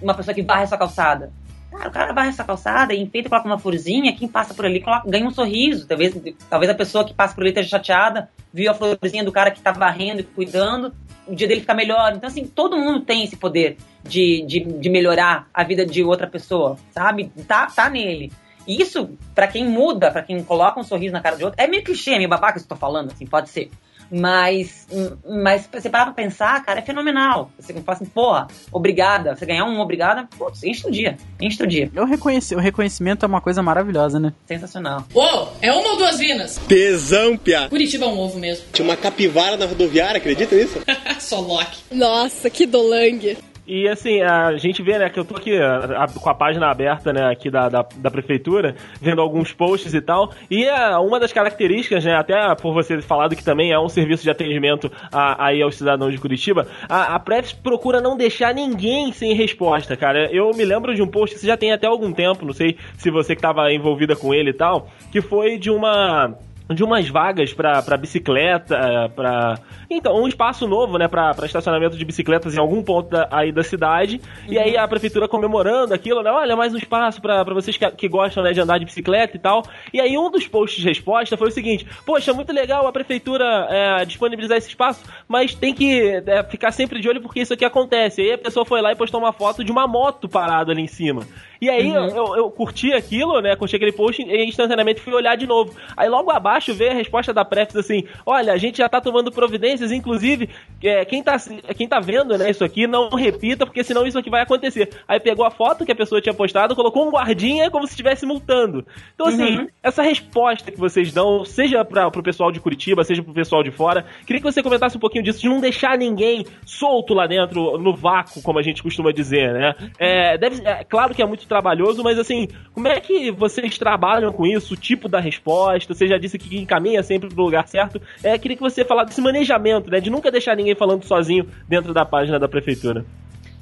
uma 0.00 0.14
pessoa 0.14 0.34
que 0.34 0.42
varre 0.42 0.64
a 0.64 0.66
sua 0.66 0.78
calçada? 0.78 1.32
Cara, 1.70 1.88
o 1.88 1.92
cara 1.92 2.12
varre 2.12 2.28
essa 2.28 2.44
calçada 2.44 2.94
enfeita, 2.94 3.30
coloca 3.30 3.46
uma 3.48 3.58
florzinha, 3.58 4.14
quem 4.14 4.28
passa 4.28 4.52
por 4.52 4.66
ali 4.66 4.80
coloca- 4.80 5.08
ganha 5.08 5.26
um 5.26 5.30
sorriso. 5.30 5.86
Talvez, 5.86 6.14
talvez 6.50 6.70
a 6.70 6.74
pessoa 6.74 7.04
que 7.04 7.14
passa 7.14 7.34
por 7.34 7.40
ali 7.42 7.50
esteja 7.50 7.68
chateada, 7.70 8.28
viu 8.52 8.70
a 8.70 8.74
florzinha 8.74 9.24
do 9.24 9.32
cara 9.32 9.50
que 9.50 9.60
tá 9.60 9.72
varrendo 9.72 10.20
e 10.20 10.24
cuidando, 10.24 10.92
o 11.26 11.34
dia 11.34 11.48
dele 11.48 11.60
fica 11.60 11.72
melhor. 11.72 12.12
Então, 12.14 12.28
assim, 12.28 12.46
todo 12.46 12.76
mundo 12.76 13.00
tem 13.00 13.24
esse 13.24 13.36
poder 13.36 13.78
de, 14.02 14.44
de, 14.46 14.60
de 14.60 14.90
melhorar 14.90 15.46
a 15.54 15.64
vida 15.64 15.86
de 15.86 16.02
outra 16.04 16.26
pessoa, 16.26 16.76
sabe? 16.90 17.32
Tá, 17.48 17.66
tá 17.66 17.88
nele. 17.88 18.30
Isso, 18.66 19.10
pra 19.34 19.46
quem 19.46 19.68
muda, 19.68 20.10
pra 20.10 20.22
quem 20.22 20.42
coloca 20.42 20.78
um 20.78 20.84
sorriso 20.84 21.12
na 21.12 21.20
cara 21.20 21.36
de 21.36 21.44
outro, 21.44 21.60
é 21.62 21.66
meio 21.66 21.84
clichê, 21.84 22.12
é 22.12 22.18
meio 22.18 22.28
babaca 22.28 22.58
isso 22.58 22.66
que 22.66 22.72
eu 22.72 22.76
tô 22.76 22.80
falando, 22.80 23.12
assim, 23.12 23.26
pode 23.26 23.50
ser. 23.50 23.70
Mas, 24.12 24.86
mas 25.26 25.66
você 25.72 25.88
parar 25.88 26.04
pra 26.04 26.12
pensar, 26.12 26.62
cara, 26.62 26.80
é 26.80 26.82
fenomenal. 26.82 27.50
Você 27.58 27.72
fala 27.72 27.96
assim, 27.96 28.04
porra, 28.04 28.46
obrigada. 28.70 29.34
Você 29.34 29.46
ganhar 29.46 29.64
um 29.64 29.80
obrigada, 29.80 30.28
putz, 30.36 30.62
enche 30.62 30.86
o 30.86 30.90
dia. 30.90 31.16
Enche 31.40 31.62
o 31.62 31.66
dia. 31.66 31.90
Eu 31.94 32.04
reconheci, 32.04 32.54
o 32.54 32.58
reconhecimento 32.58 33.24
é 33.24 33.26
uma 33.26 33.40
coisa 33.40 33.62
maravilhosa, 33.62 34.20
né? 34.20 34.34
Sensacional. 34.46 35.06
Ô, 35.14 35.48
é 35.62 35.72
uma 35.72 35.92
ou 35.92 35.96
duas 35.96 36.18
vinas? 36.18 36.58
Tesão, 36.68 37.38
piá. 37.38 37.70
Curitiba 37.70 38.04
é 38.04 38.08
um 38.08 38.18
ovo 38.18 38.38
mesmo. 38.38 38.66
Tinha 38.70 38.86
uma 38.86 38.96
capivara 38.96 39.56
na 39.56 39.64
rodoviária, 39.64 40.18
acredita 40.18 40.54
nisso? 40.54 40.82
Só 41.18 41.40
Loki. 41.40 41.78
Nossa, 41.90 42.50
que 42.50 42.66
dolangue. 42.66 43.38
E 43.64 43.88
assim, 43.88 44.20
a 44.22 44.56
gente 44.56 44.82
vê, 44.82 44.98
né, 44.98 45.08
que 45.08 45.18
eu 45.20 45.24
tô 45.24 45.36
aqui 45.36 45.56
a- 45.56 46.04
a- 46.04 46.08
com 46.08 46.28
a 46.28 46.34
página 46.34 46.68
aberta, 46.68 47.12
né, 47.12 47.30
aqui 47.30 47.48
da, 47.48 47.68
da, 47.68 47.86
da 47.96 48.10
prefeitura, 48.10 48.74
vendo 49.00 49.20
alguns 49.22 49.52
posts 49.52 49.94
e 49.94 50.00
tal. 50.00 50.32
E 50.50 50.64
é 50.64 50.96
uma 50.98 51.20
das 51.20 51.32
características, 51.32 52.04
né, 52.04 52.12
até 52.14 52.34
por 52.56 52.74
você 52.74 53.00
falado 53.00 53.36
que 53.36 53.44
também 53.44 53.70
é 53.70 53.78
um 53.78 53.88
serviço 53.88 54.24
de 54.24 54.30
atendimento 54.30 54.90
a- 55.12 55.46
aí 55.46 55.62
aos 55.62 55.76
cidadãos 55.76 56.10
de 56.12 56.18
Curitiba, 56.18 56.66
a, 56.88 57.14
a 57.14 57.20
Prefs 57.20 57.52
procura 57.52 58.00
não 58.00 58.16
deixar 58.16 58.52
ninguém 58.52 59.12
sem 59.12 59.32
resposta, 59.34 59.96
cara. 59.96 60.28
Eu 60.32 60.50
me 60.50 60.64
lembro 60.64 60.92
de 60.92 61.00
um 61.02 61.06
post 61.06 61.38
você 61.38 61.46
já 61.46 61.56
tem 61.56 61.70
até 61.72 61.86
algum 61.86 62.12
tempo, 62.12 62.44
não 62.44 62.52
sei 62.52 62.76
se 62.98 63.10
você 63.12 63.36
que 63.36 63.42
tava 63.42 63.72
envolvida 63.72 64.16
com 64.16 64.34
ele 64.34 64.50
e 64.50 64.54
tal, 64.54 64.88
que 65.12 65.20
foi 65.20 65.56
de 65.56 65.70
uma 65.70 66.34
de 66.74 66.82
umas 66.84 67.08
vagas 67.08 67.52
pra, 67.52 67.82
pra 67.82 67.96
bicicleta, 67.96 68.74
eh, 68.76 69.08
pra... 69.08 69.58
Então, 69.90 70.14
um 70.22 70.26
espaço 70.26 70.66
novo, 70.66 70.96
né, 70.98 71.06
pra, 71.08 71.34
pra 71.34 71.44
estacionamento 71.46 71.96
de 71.96 72.04
bicicletas 72.04 72.54
em 72.56 72.60
algum 72.60 72.82
ponto 72.82 73.10
da- 73.10 73.28
aí 73.30 73.52
da 73.52 73.62
cidade. 73.62 74.20
E 74.48 74.58
aí 74.58 74.76
a 74.76 74.86
prefeitura 74.88 75.28
comemorando 75.28 75.92
aquilo, 75.92 76.22
né, 76.22 76.30
olha, 76.30 76.56
mais 76.56 76.72
um 76.72 76.78
espaço 76.78 77.20
pra, 77.20 77.44
pra 77.44 77.54
vocês 77.54 77.76
que, 77.76 77.90
que 77.92 78.08
gostam, 78.08 78.42
né, 78.42 78.52
de 78.52 78.60
andar 78.60 78.78
de 78.78 78.84
bicicleta 78.84 79.36
e 79.36 79.40
tal. 79.40 79.62
E 79.92 80.00
aí 80.00 80.16
um 80.16 80.30
dos 80.30 80.46
posts 80.46 80.80
de 80.80 80.88
resposta 80.88 81.36
foi 81.36 81.48
o 81.48 81.52
seguinte, 81.52 81.86
poxa, 82.06 82.32
muito 82.32 82.52
legal 82.52 82.86
a 82.86 82.92
prefeitura 82.92 83.44
é, 83.70 84.04
disponibilizar 84.04 84.56
esse 84.58 84.68
espaço, 84.68 85.02
mas 85.28 85.54
tem 85.54 85.74
que 85.74 86.22
é, 86.26 86.42
ficar 86.44 86.70
sempre 86.72 87.00
de 87.00 87.08
olho 87.08 87.20
porque 87.20 87.40
isso 87.40 87.52
aqui 87.54 87.64
acontece. 87.64 88.22
E 88.22 88.24
aí 88.26 88.32
a 88.32 88.38
pessoa 88.38 88.64
foi 88.64 88.80
lá 88.80 88.92
e 88.92 88.96
postou 88.96 89.20
uma 89.20 89.32
foto 89.32 89.62
de 89.64 89.70
uma 89.72 89.86
moto 89.86 90.28
parada 90.28 90.72
ali 90.72 90.82
em 90.82 90.86
cima. 90.86 91.22
E 91.60 91.70
aí 91.70 91.90
eu, 91.94 92.06
eu, 92.08 92.36
eu 92.36 92.50
curti 92.50 92.92
aquilo, 92.92 93.40
né? 93.40 93.54
Curti 93.54 93.76
aquele 93.76 93.92
post 93.92 94.20
e 94.20 94.44
instantaneamente 94.44 95.00
fui 95.00 95.14
olhar 95.14 95.36
de 95.36 95.46
novo. 95.46 95.72
Aí 95.96 96.08
logo 96.08 96.30
abaixo 96.30 96.61
veio 96.70 96.90
a 96.90 96.94
resposta 96.94 97.32
da 97.32 97.44
Prefis 97.44 97.76
assim: 97.76 98.04
olha, 98.26 98.52
a 98.52 98.58
gente 98.58 98.78
já 98.78 98.88
tá 98.88 99.00
tomando 99.00 99.32
providências, 99.32 99.90
inclusive, 99.90 100.50
é, 100.82 101.04
quem, 101.06 101.22
tá, 101.22 101.36
quem 101.76 101.88
tá 101.88 101.98
vendo 101.98 102.36
né, 102.36 102.50
isso 102.50 102.62
aqui, 102.62 102.86
não 102.86 103.08
repita, 103.08 103.64
porque 103.64 103.82
senão 103.82 104.06
isso 104.06 104.18
aqui 104.18 104.28
vai 104.28 104.42
acontecer. 104.42 104.90
Aí 105.08 105.18
pegou 105.18 105.46
a 105.46 105.50
foto 105.50 105.86
que 105.86 105.92
a 105.92 105.96
pessoa 105.96 106.20
tinha 106.20 106.34
postado, 106.34 106.76
colocou 106.76 107.06
um 107.06 107.10
guardinha 107.10 107.70
como 107.70 107.86
se 107.86 107.92
estivesse 107.94 108.26
multando. 108.26 108.86
Então, 109.14 109.26
assim, 109.28 109.42
Uhum. 109.56 109.66
essa 109.82 110.02
resposta 110.02 110.70
que 110.70 110.78
vocês 110.78 111.12
dão, 111.12 111.44
seja 111.44 111.84
pra, 111.84 112.10
pro 112.10 112.22
pessoal 112.22 112.52
de 112.52 112.60
Curitiba, 112.60 113.02
seja 113.04 113.22
pro 113.22 113.32
pessoal 113.32 113.62
de 113.62 113.70
fora, 113.70 114.04
queria 114.26 114.40
que 114.40 114.52
você 114.52 114.62
comentasse 114.62 114.96
um 114.96 115.00
pouquinho 115.00 115.24
disso, 115.24 115.40
de 115.40 115.48
não 115.48 115.60
deixar 115.60 115.96
ninguém 115.96 116.44
solto 116.66 117.14
lá 117.14 117.26
dentro, 117.26 117.78
no 117.78 117.94
vácuo, 117.94 118.42
como 118.42 118.58
a 118.58 118.62
gente 118.62 118.82
costuma 118.82 119.12
dizer, 119.12 119.52
né? 119.52 119.74
É, 119.98 120.36
deve, 120.36 120.66
é 120.66 120.84
claro 120.84 121.14
que 121.14 121.22
é 121.22 121.26
muito 121.26 121.46
trabalhoso, 121.46 122.02
mas 122.02 122.18
assim, 122.18 122.48
como 122.74 122.88
é 122.88 123.00
que 123.00 123.30
vocês 123.30 123.78
trabalham 123.78 124.32
com 124.32 124.46
isso? 124.46 124.74
O 124.74 124.76
tipo 124.76 125.08
da 125.08 125.20
resposta? 125.20 125.94
Você 125.94 126.06
já 126.06 126.18
disse 126.18 126.38
que 126.48 126.58
encaminha 126.58 127.02
sempre 127.02 127.28
pro 127.28 127.44
lugar 127.44 127.66
certo. 127.68 128.00
É, 128.22 128.36
queria 128.38 128.56
que 128.56 128.62
você 128.62 128.84
falasse 128.84 129.08
desse 129.10 129.20
manejamento, 129.20 129.90
né? 129.90 130.00
De 130.00 130.10
nunca 130.10 130.30
deixar 130.30 130.56
ninguém 130.56 130.74
falando 130.74 131.04
sozinho 131.04 131.46
dentro 131.68 131.92
da 131.94 132.04
página 132.04 132.38
da 132.38 132.48
prefeitura. 132.48 133.04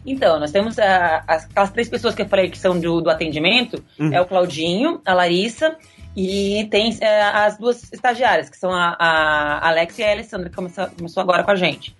Então, 0.04 0.40
nós 0.40 0.50
temos 0.50 0.78
ah, 0.78 1.22
as, 1.26 1.44
aquelas 1.44 1.70
três 1.70 1.88
pessoas 1.88 2.14
que 2.14 2.22
eu 2.22 2.28
falei 2.28 2.48
que 2.48 2.58
são 2.58 2.78
do, 2.78 3.00
do 3.00 3.10
atendimento, 3.10 3.82
Uhum. 3.98 4.12
é 4.14 4.20
o 4.20 4.26
Claudinho, 4.26 5.00
a 5.04 5.12
Larissa 5.12 5.76
e 6.16 6.66
tem 6.70 6.96
eh, 7.00 7.22
as 7.22 7.58
duas 7.58 7.92
estagiárias, 7.92 8.48
que 8.48 8.56
são 8.56 8.72
a, 8.72 8.96
a 8.98 9.68
Alex 9.68 9.98
e 9.98 10.02
a 10.02 10.10
Alessandra, 10.10 10.48
que 10.48 10.56
começou, 10.56 10.86
começou 10.88 11.22
agora 11.22 11.44
com 11.44 11.50
a 11.50 11.54
gente. 11.54 11.94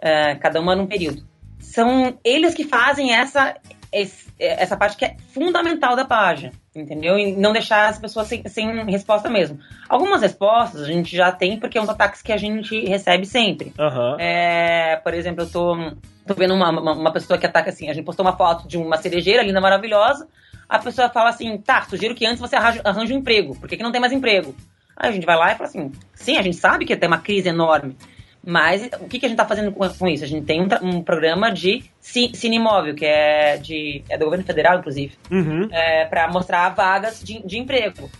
Eh, 0.00 0.34
cada 0.36 0.60
uma 0.60 0.74
num 0.74 0.86
período. 0.86 1.22
São 1.60 2.18
eles 2.24 2.54
que 2.54 2.64
fazem 2.64 3.14
essa, 3.14 3.56
esse- 4.02 4.32
essa 4.38 4.76
parte 4.76 4.96
que 4.96 5.04
é 5.04 5.16
fundamental 5.32 5.94
da 5.96 6.04
página, 6.04 6.52
entendeu? 6.74 7.18
E 7.18 7.32
não 7.36 7.52
deixar 7.52 7.88
as 7.88 7.98
pessoas 7.98 8.26
sem, 8.26 8.46
sem 8.48 8.84
resposta 8.90 9.30
mesmo. 9.30 9.58
Algumas 9.88 10.22
respostas 10.22 10.82
a 10.82 10.86
gente 10.86 11.14
já 11.16 11.30
tem 11.32 11.58
porque 11.58 11.78
é 11.78 11.82
um 11.82 11.88
ataques 11.90 12.20
que 12.22 12.32
a 12.32 12.36
gente 12.36 12.84
recebe 12.86 13.24
sempre. 13.26 13.72
Aham. 13.78 14.16
É, 14.18 14.96
por 14.96 15.14
exemplo, 15.14 15.44
eu 15.44 15.50
tô, 15.50 15.76
tô 16.26 16.34
vendo 16.34 16.54
uma, 16.54 16.70
uma, 16.70 16.92
uma 16.92 17.12
pessoa 17.12 17.38
que 17.38 17.46
ataca 17.46 17.70
assim, 17.70 17.88
a 17.88 17.92
gente 17.94 18.04
postou 18.04 18.24
uma 18.26 18.36
foto 18.36 18.66
de 18.66 18.76
uma 18.76 18.96
cerejeira 18.96 19.42
linda, 19.42 19.60
maravilhosa, 19.60 20.26
a 20.68 20.78
pessoa 20.78 21.08
fala 21.08 21.30
assim, 21.30 21.56
tá, 21.58 21.82
sugiro 21.82 22.14
que 22.14 22.26
antes 22.26 22.40
você 22.40 22.56
arranje, 22.56 22.80
arranje 22.84 23.12
um 23.14 23.18
emprego, 23.18 23.54
porque 23.58 23.76
que 23.76 23.82
não 23.82 23.92
tem 23.92 24.00
mais 24.00 24.12
emprego? 24.12 24.54
Aí 24.96 25.08
a 25.08 25.12
gente 25.12 25.26
vai 25.26 25.36
lá 25.36 25.52
e 25.52 25.56
fala 25.56 25.68
assim, 25.68 25.92
sim, 26.14 26.36
a 26.38 26.42
gente 26.42 26.56
sabe 26.56 26.84
que 26.84 26.96
tem 26.96 27.08
uma 27.08 27.18
crise 27.18 27.48
enorme, 27.48 27.96
mas 28.46 28.88
o 29.00 29.06
que, 29.08 29.18
que 29.18 29.26
a 29.26 29.28
gente 29.28 29.38
tá 29.38 29.46
fazendo 29.46 29.72
com, 29.72 29.88
com 29.88 30.08
isso? 30.08 30.24
A 30.24 30.26
gente 30.26 30.44
tem 30.44 30.60
um, 30.60 30.68
um 30.82 31.02
programa 31.02 31.50
de 31.52 31.84
ci- 32.00 32.30
Cine 32.34 32.56
Imóvel, 32.56 32.94
que 32.94 33.04
é, 33.06 33.56
de, 33.56 34.02
é 34.08 34.16
do 34.18 34.24
governo 34.24 34.44
federal, 34.44 34.78
inclusive, 34.78 35.14
Uhum. 35.30 35.68
é, 35.72 36.04
para 36.06 36.28
mostrar 36.30 36.68
vagas 36.70 37.22
de, 37.22 37.40
de 37.46 37.58
emprego. 37.58 38.10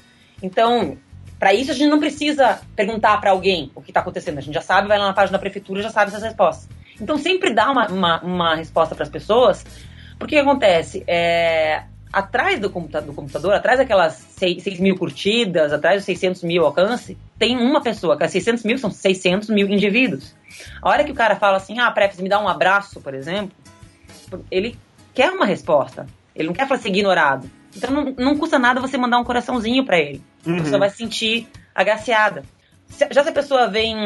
Então, 0.42 0.96
para 1.38 1.52
isso 1.52 1.70
a 1.70 1.74
gente 1.74 1.88
não 1.90 1.98
precisa 2.00 2.60
perguntar 2.76 3.20
para 3.20 3.30
alguém 3.30 3.70
o 3.74 3.82
que 3.82 3.90
está 3.90 4.00
acontecendo. 4.00 4.38
A 4.38 4.40
gente 4.40 4.54
já 4.54 4.60
sabe, 4.62 4.88
vai 4.88 4.98
lá 4.98 5.06
na 5.08 5.12
página 5.12 5.36
da 5.36 5.40
prefeitura 5.40 5.80
e 5.80 5.82
já 5.82 5.90
sabe 5.90 6.10
essas 6.10 6.22
respostas. 6.22 6.68
Então, 7.00 7.16
sempre 7.18 7.52
dá 7.52 7.70
uma, 7.70 7.86
uma, 7.88 8.20
uma 8.22 8.54
resposta 8.54 8.94
para 8.94 9.02
as 9.04 9.10
pessoas, 9.10 9.64
porque 10.18 10.36
o 10.36 10.38
que 10.42 10.48
acontece? 10.48 11.02
É, 11.06 11.82
atrás 12.18 12.58
do, 12.60 12.70
computa 12.70 13.00
do 13.00 13.12
computador, 13.12 13.54
atrás 13.54 13.78
daquelas 13.78 14.14
6, 14.14 14.62
6 14.62 14.80
mil 14.80 14.96
curtidas, 14.96 15.72
atrás 15.72 15.96
dos 15.96 16.04
600 16.04 16.42
mil 16.42 16.64
alcance, 16.64 17.16
tem 17.38 17.56
uma 17.56 17.82
pessoa. 17.82 18.16
Que 18.16 18.28
600 18.28 18.64
mil 18.64 18.78
são 18.78 18.90
600 18.90 19.48
mil 19.50 19.68
indivíduos. 19.68 20.34
A 20.80 20.88
hora 20.88 21.04
que 21.04 21.12
o 21.12 21.14
cara 21.14 21.36
fala 21.36 21.56
assim, 21.56 21.78
ah, 21.78 21.90
Prefis, 21.90 22.20
me 22.20 22.28
dá 22.28 22.40
um 22.40 22.48
abraço, 22.48 23.00
por 23.00 23.14
exemplo, 23.14 23.56
ele 24.50 24.78
quer 25.12 25.30
uma 25.30 25.46
resposta. 25.46 26.06
Ele 26.34 26.48
não 26.48 26.54
quer 26.54 26.66
falar 26.66 26.80
ser 26.80 26.88
ignorado. 26.88 27.48
Então 27.76 27.90
não, 27.90 28.14
não 28.16 28.38
custa 28.38 28.58
nada 28.58 28.80
você 28.80 28.96
mandar 28.96 29.18
um 29.18 29.24
coraçãozinho 29.24 29.84
pra 29.84 29.98
ele. 29.98 30.22
Uhum. 30.46 30.58
A 30.58 30.62
pessoa 30.62 30.78
vai 30.78 30.90
se 30.90 30.96
sentir 30.96 31.48
agraciada. 31.74 32.44
Se- 32.88 33.08
já 33.10 33.22
se 33.22 33.28
a 33.28 33.32
pessoa 33.32 33.68
vem 33.68 33.96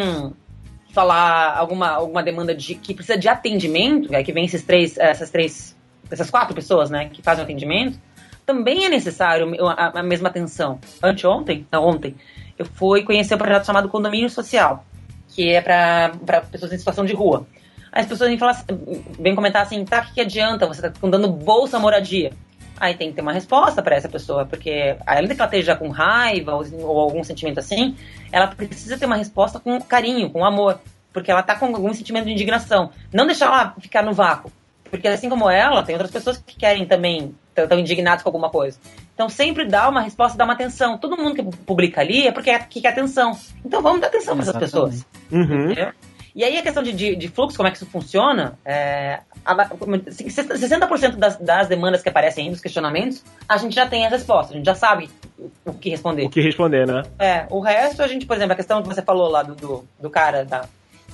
falar 0.93 1.57
alguma, 1.57 1.91
alguma 1.91 2.23
demanda 2.23 2.55
de, 2.55 2.75
que 2.75 2.95
precisa 2.95 3.19
de 3.19 3.29
atendimento, 3.29 4.13
é 4.15 4.23
que 4.23 4.33
vem 4.33 4.45
esses 4.45 4.63
três, 4.63 4.97
essas 4.99 5.31
três, 5.31 5.77
essas 6.11 6.31
quatro 6.31 6.55
pessoas, 6.55 6.91
né, 6.91 7.09
que 7.09 7.23
fazem 7.23 7.43
o 7.43 7.45
atendimento, 7.45 7.99
também 8.47 8.85
é 8.85 8.89
necessário 8.89 9.47
a, 9.69 10.01
a 10.01 10.03
mesma 10.03 10.29
atenção. 10.29 10.79
Anteontem, 11.03 11.67
não, 11.71 11.85
ontem, 11.85 12.17
eu 12.59 12.65
fui 12.65 13.03
conhecer 13.03 13.35
um 13.35 13.39
projeto 13.39 13.67
chamado 13.67 13.89
Condomínio 13.89 14.31
Social, 14.31 14.85
que 15.29 15.51
é 15.51 15.61
para 15.61 16.41
pessoas 16.51 16.73
em 16.73 16.79
situação 16.79 17.05
de 17.05 17.15
rua. 17.15 17.47
As 17.93 18.07
pessoas 18.07 18.31
vêm, 18.31 18.39
falar, 18.39 18.53
assim- 18.53 19.05
vêm 19.19 19.35
comentar 19.35 19.63
assim, 19.63 19.85
tá, 19.85 20.01
o 20.01 20.07
que, 20.07 20.15
que 20.15 20.21
adianta? 20.21 20.67
Você 20.67 20.83
tá 20.83 20.93
dando 21.09 21.29
bolsa 21.29 21.79
moradia. 21.79 22.33
Aí 22.81 22.95
tem 22.95 23.11
que 23.11 23.17
ter 23.17 23.23
uma 23.23 23.33
resposta 23.33 23.83
para 23.83 23.97
essa 23.97 24.09
pessoa, 24.09 24.47
porque 24.47 24.97
de 24.97 25.35
que 25.35 25.41
ela 25.41 25.45
esteja 25.45 25.75
com 25.75 25.89
raiva 25.89 26.55
ou, 26.55 26.65
ou 26.83 27.01
algum 27.01 27.25
sentimento 27.25 27.59
assim, 27.59 27.97
ela 28.31 28.47
precisa 28.47 28.97
ter 28.97 29.07
uma 29.07 29.17
resposta 29.17 29.59
com 29.59 29.81
carinho, 29.81 30.31
com 30.31 30.45
amor, 30.45 30.79
porque 31.13 31.31
ela 31.31 31.43
tá 31.43 31.57
com 31.57 31.67
algum 31.67 31.93
sentimento 31.93 32.27
de 32.27 32.33
indignação. 32.33 32.91
Não 33.13 33.27
deixar 33.27 33.47
ela 33.47 33.75
ficar 33.81 34.03
no 34.03 34.13
vácuo, 34.13 34.53
porque 34.91 35.09
assim 35.09 35.29
como 35.29 35.49
ela, 35.49 35.83
tem 35.83 35.95
outras 35.95 36.11
pessoas 36.11 36.39
que 36.39 36.57
querem 36.57 36.87
também, 36.87 37.35
estão 37.57 37.79
indignadas 37.79 38.23
com 38.23 38.29
alguma 38.29 38.51
coisa. 38.51 38.79
Então 39.15 39.29
sempre 39.29 39.65
dá 39.65 39.89
uma 39.89 40.01
resposta, 40.01 40.39
dá 40.39 40.45
uma 40.45 40.53
atenção. 40.55 40.97
Todo 40.97 41.17
mundo 41.17 41.35
que 41.35 41.43
publica 41.65 42.01
ali 42.01 42.27
é 42.27 42.33
porque 42.33 42.57
que 42.61 42.81
quer 42.81 42.89
atenção. 42.91 43.37
Então 43.65 43.83
vamos 43.83 44.01
dar 44.01 44.07
atenção 44.09 44.35
para 44.37 44.43
essas 44.45 44.57
pessoas. 44.57 45.07
Uhum. 45.31 45.75
E 46.35 46.45
aí 46.45 46.57
a 46.57 46.63
questão 46.63 46.85
de, 46.85 46.93
de, 46.93 47.17
de 47.17 47.29
fluxo, 47.29 47.57
como 47.57 47.67
é 47.69 47.73
que 47.73 47.79
isso 47.79 47.87
funciona, 47.87 48.57
é, 48.65 49.21
a- 49.45 49.65
como- 49.71 49.99
60% 49.99 51.17
das, 51.17 51.37
das 51.37 51.67
demandas 51.67 52.01
que 52.01 52.09
aparecem 52.09 52.45
aí 52.45 52.51
nos 52.51 52.61
questionamentos, 52.61 53.25
a 53.49 53.57
gente 53.57 53.75
já 53.75 53.89
tem 53.89 54.07
a 54.07 54.09
resposta, 54.09 54.53
a 54.53 54.57
gente 54.57 54.67
já 54.67 54.75
sabe 54.77 55.11
o 55.65 55.73
que 55.73 55.91
responder. 55.91 56.27
O 56.27 56.31
que 56.31 56.41
responder, 56.41 56.87
né? 56.87 57.03
É, 57.19 57.47
o 57.51 57.59
resto 57.59 58.03
a 58.05 58.07
gente, 58.07 58.25
por 58.25 58.37
exemplo, 58.37 58.53
a 58.53 58.57
questão 58.57 58.81
que 58.83 58.89
você 58.89 59.03
falou 59.03 59.29
lá 59.29 59.43
do, 59.43 59.57
do, 59.57 59.85
do 60.01 60.11
cara 60.11 60.45
da, 60.45 60.67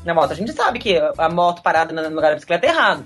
na 0.05 0.13
moto, 0.13 0.33
a 0.33 0.35
gente 0.35 0.53
sabe 0.53 0.79
que 0.79 1.01
a 1.17 1.29
moto 1.31 1.63
parada 1.63 1.93
no 1.93 2.15
lugar 2.15 2.29
da 2.29 2.35
bicicleta 2.35 2.67
é 2.67 2.71
errado. 2.71 3.05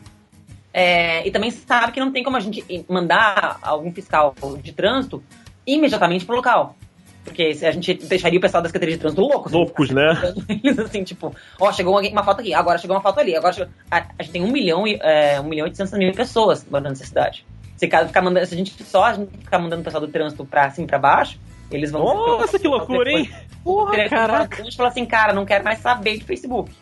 É, 0.78 1.26
e 1.26 1.30
também 1.32 1.50
sabe 1.50 1.90
que 1.92 1.98
não 1.98 2.12
tem 2.12 2.22
como 2.22 2.36
a 2.36 2.40
gente 2.40 2.64
mandar 2.88 3.58
algum 3.62 3.92
fiscal 3.92 4.32
de 4.62 4.72
trânsito 4.72 5.20
imediatamente 5.66 6.24
pro 6.24 6.36
local. 6.36 6.76
Porque 7.24 7.52
a 7.62 7.70
gente 7.72 7.94
deixaria 7.94 8.38
o 8.38 8.40
pessoal 8.40 8.62
da 8.62 8.68
Secretaria 8.68 8.94
de 8.94 9.00
Trânsito 9.00 9.20
louco. 9.20 9.50
Loucos, 9.50 9.90
né? 9.90 10.12
Assim, 10.84 11.02
tipo, 11.02 11.34
ó, 11.60 11.72
chegou 11.72 11.96
alguém- 11.96 12.12
uma 12.12 12.22
foto 12.22 12.40
aqui, 12.40 12.54
agora 12.54 12.78
chegou 12.78 12.94
uma 12.96 13.02
foto 13.02 13.18
ali, 13.18 13.36
agora 13.36 13.52
chegou... 13.52 13.70
A, 13.90 14.06
a 14.18 14.22
gente 14.22 14.32
tem 14.32 14.42
um 14.44 14.52
milhão 14.52 14.86
e 14.86 14.98
é, 15.02 15.40
um 15.40 15.44
milhão 15.48 15.66
e 15.66 15.70
800 15.70 15.92
mil 15.98 16.12
pessoas 16.12 16.64
morando 16.70 16.90
nessa 16.90 17.04
cidade. 17.04 17.44
Se, 17.76 17.86
cada- 17.88 18.06
ficar 18.06 18.22
mandando, 18.22 18.46
se 18.46 18.54
a 18.54 18.56
gente 18.56 18.82
só 18.84 19.04
a 19.04 19.12
gente 19.14 19.36
ficar 19.36 19.58
mandando 19.58 19.82
o 19.82 19.84
pessoal 19.84 20.00
do 20.00 20.08
trânsito 20.08 20.46
pra 20.46 20.70
cima 20.70 20.84
e 20.84 20.88
pra 20.88 20.98
baixo, 20.98 21.38
eles 21.70 21.90
vão... 21.90 22.02
Nossa, 22.02 22.58
que 22.58 22.68
loucura, 22.68 23.10
hein? 23.10 23.30
Porra, 23.62 24.08
caraca. 24.08 24.62
A 24.62 24.64
gente 24.64 24.76
fala 24.76 24.88
assim, 24.88 25.04
cara, 25.04 25.32
não 25.32 25.44
quero 25.44 25.64
mais 25.64 25.78
saber 25.80 26.18
de 26.18 26.24
Facebook. 26.24 26.72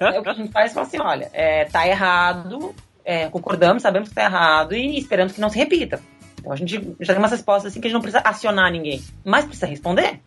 Aí 0.00 0.18
o 0.20 0.22
que 0.22 0.28
a 0.28 0.34
gente 0.34 0.52
faz 0.52 0.70
é 0.70 0.74
falar 0.74 0.86
assim, 0.86 1.00
olha, 1.00 1.30
é, 1.32 1.64
tá 1.64 1.86
errado, 1.86 2.74
é, 3.04 3.28
concordamos, 3.28 3.82
sabemos 3.82 4.08
que 4.08 4.14
tá 4.14 4.24
errado 4.24 4.74
e 4.74 4.98
esperamos 4.98 5.32
que 5.32 5.40
não 5.40 5.48
se 5.48 5.58
repita. 5.58 6.00
Então 6.38 6.52
a 6.52 6.56
gente 6.56 6.96
já 7.00 7.14
tem 7.14 7.22
umas 7.22 7.30
respostas 7.30 7.72
assim 7.72 7.80
que 7.80 7.86
a 7.86 7.90
gente 7.90 7.94
não 7.94 8.02
precisa 8.02 8.22
acionar 8.24 8.70
ninguém, 8.70 9.02
mas 9.24 9.44
precisa 9.44 9.66
responder. 9.66 10.20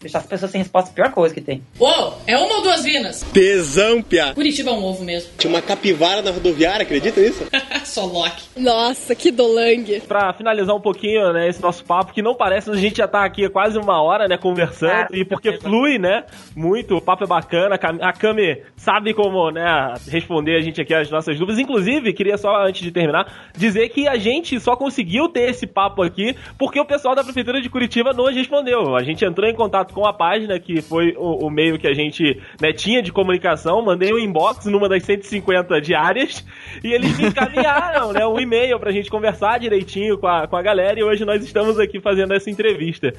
Deixar 0.00 0.20
as 0.20 0.26
pessoas 0.26 0.50
sem 0.50 0.62
resposta 0.62 0.88
é 0.88 0.92
a 0.92 0.94
pior 0.94 1.12
coisa 1.14 1.34
que 1.34 1.42
tem. 1.42 1.62
Uou, 1.78 2.16
é 2.26 2.34
uma 2.38 2.56
ou 2.56 2.62
duas 2.62 2.82
vinas? 2.82 3.22
Tesão, 3.34 4.00
piá. 4.00 4.32
Curitiba 4.32 4.70
é 4.70 4.72
um 4.72 4.82
ovo 4.82 5.04
mesmo. 5.04 5.30
Tinha 5.36 5.52
uma 5.52 5.60
capivara 5.60 6.22
na 6.22 6.30
rodoviária, 6.30 6.84
acredita 6.84 7.20
nisso? 7.20 7.46
Só 7.84 8.06
Loki. 8.06 8.44
Nossa, 8.56 9.14
que 9.14 9.30
dolangue. 9.30 10.00
Pra 10.00 10.32
finalizar 10.32 10.74
um 10.74 10.80
pouquinho, 10.80 11.32
né, 11.34 11.48
esse 11.48 11.60
nosso 11.60 11.84
papo, 11.84 12.14
que 12.14 12.22
não 12.22 12.34
parece, 12.34 12.70
a 12.70 12.76
gente 12.76 12.96
já 12.96 13.06
tá 13.06 13.24
aqui 13.24 13.44
há 13.44 13.50
quase 13.50 13.76
uma 13.78 14.00
hora, 14.02 14.26
né, 14.26 14.38
conversando, 14.38 14.90
Ah, 14.90 15.08
e 15.12 15.22
porque 15.22 15.50
certeza. 15.50 15.68
flui, 15.68 15.98
né, 15.98 16.24
muito, 16.56 16.96
o 16.96 17.00
papo 17.02 17.24
é 17.24 17.26
bacana, 17.26 17.74
a 17.74 18.12
Cami 18.12 18.62
sabe 18.76 19.12
como, 19.12 19.50
né, 19.50 19.92
responder 20.08 20.56
a 20.56 20.60
gente 20.62 20.80
aqui 20.80 20.94
as 20.94 21.10
nossas 21.10 21.38
dúvidas, 21.38 21.58
inclusive, 21.60 22.12
queria 22.14 22.38
só, 22.38 22.64
antes 22.64 22.80
de 22.82 22.90
terminar, 22.90 23.50
dizer 23.54 23.90
que 23.90 24.08
a 24.08 24.16
gente 24.16 24.58
só 24.60 24.74
conseguiu 24.76 25.28
ter 25.28 25.50
esse 25.50 25.66
papo 25.66 26.02
aqui 26.02 26.34
porque 26.58 26.80
o 26.80 26.86
pessoal 26.86 27.14
da 27.14 27.22
Prefeitura 27.22 27.60
de 27.60 27.68
Curitiba 27.68 28.14
nos 28.14 28.34
respondeu, 28.34 28.96
a 28.96 29.02
gente 29.02 29.22
entrou 29.24 29.46
em 29.46 29.54
contato 29.54 29.89
contato 29.90 29.92
com 29.92 30.06
a 30.06 30.12
página, 30.12 30.58
que 30.58 30.80
foi 30.80 31.14
o, 31.16 31.46
o 31.46 31.50
meio 31.50 31.78
que 31.78 31.86
a 31.86 31.92
gente 31.92 32.40
né, 32.60 32.72
tinha 32.72 33.02
de 33.02 33.12
comunicação. 33.12 33.82
Mandei 33.82 34.12
um 34.12 34.18
inbox 34.18 34.66
numa 34.66 34.88
das 34.88 35.02
150 35.02 35.80
diárias 35.80 36.44
e 36.82 36.92
eles 36.92 37.18
me 37.18 37.26
encaminharam 37.26 38.12
né, 38.12 38.26
um 38.26 38.38
e-mail 38.38 38.78
pra 38.78 38.92
gente 38.92 39.10
conversar 39.10 39.58
direitinho 39.58 40.16
com 40.18 40.26
a, 40.26 40.46
com 40.46 40.56
a 40.56 40.62
galera. 40.62 40.98
E 40.98 41.02
hoje 41.02 41.24
nós 41.24 41.44
estamos 41.44 41.78
aqui 41.78 42.00
fazendo 42.00 42.32
essa 42.32 42.50
entrevista. 42.50 43.12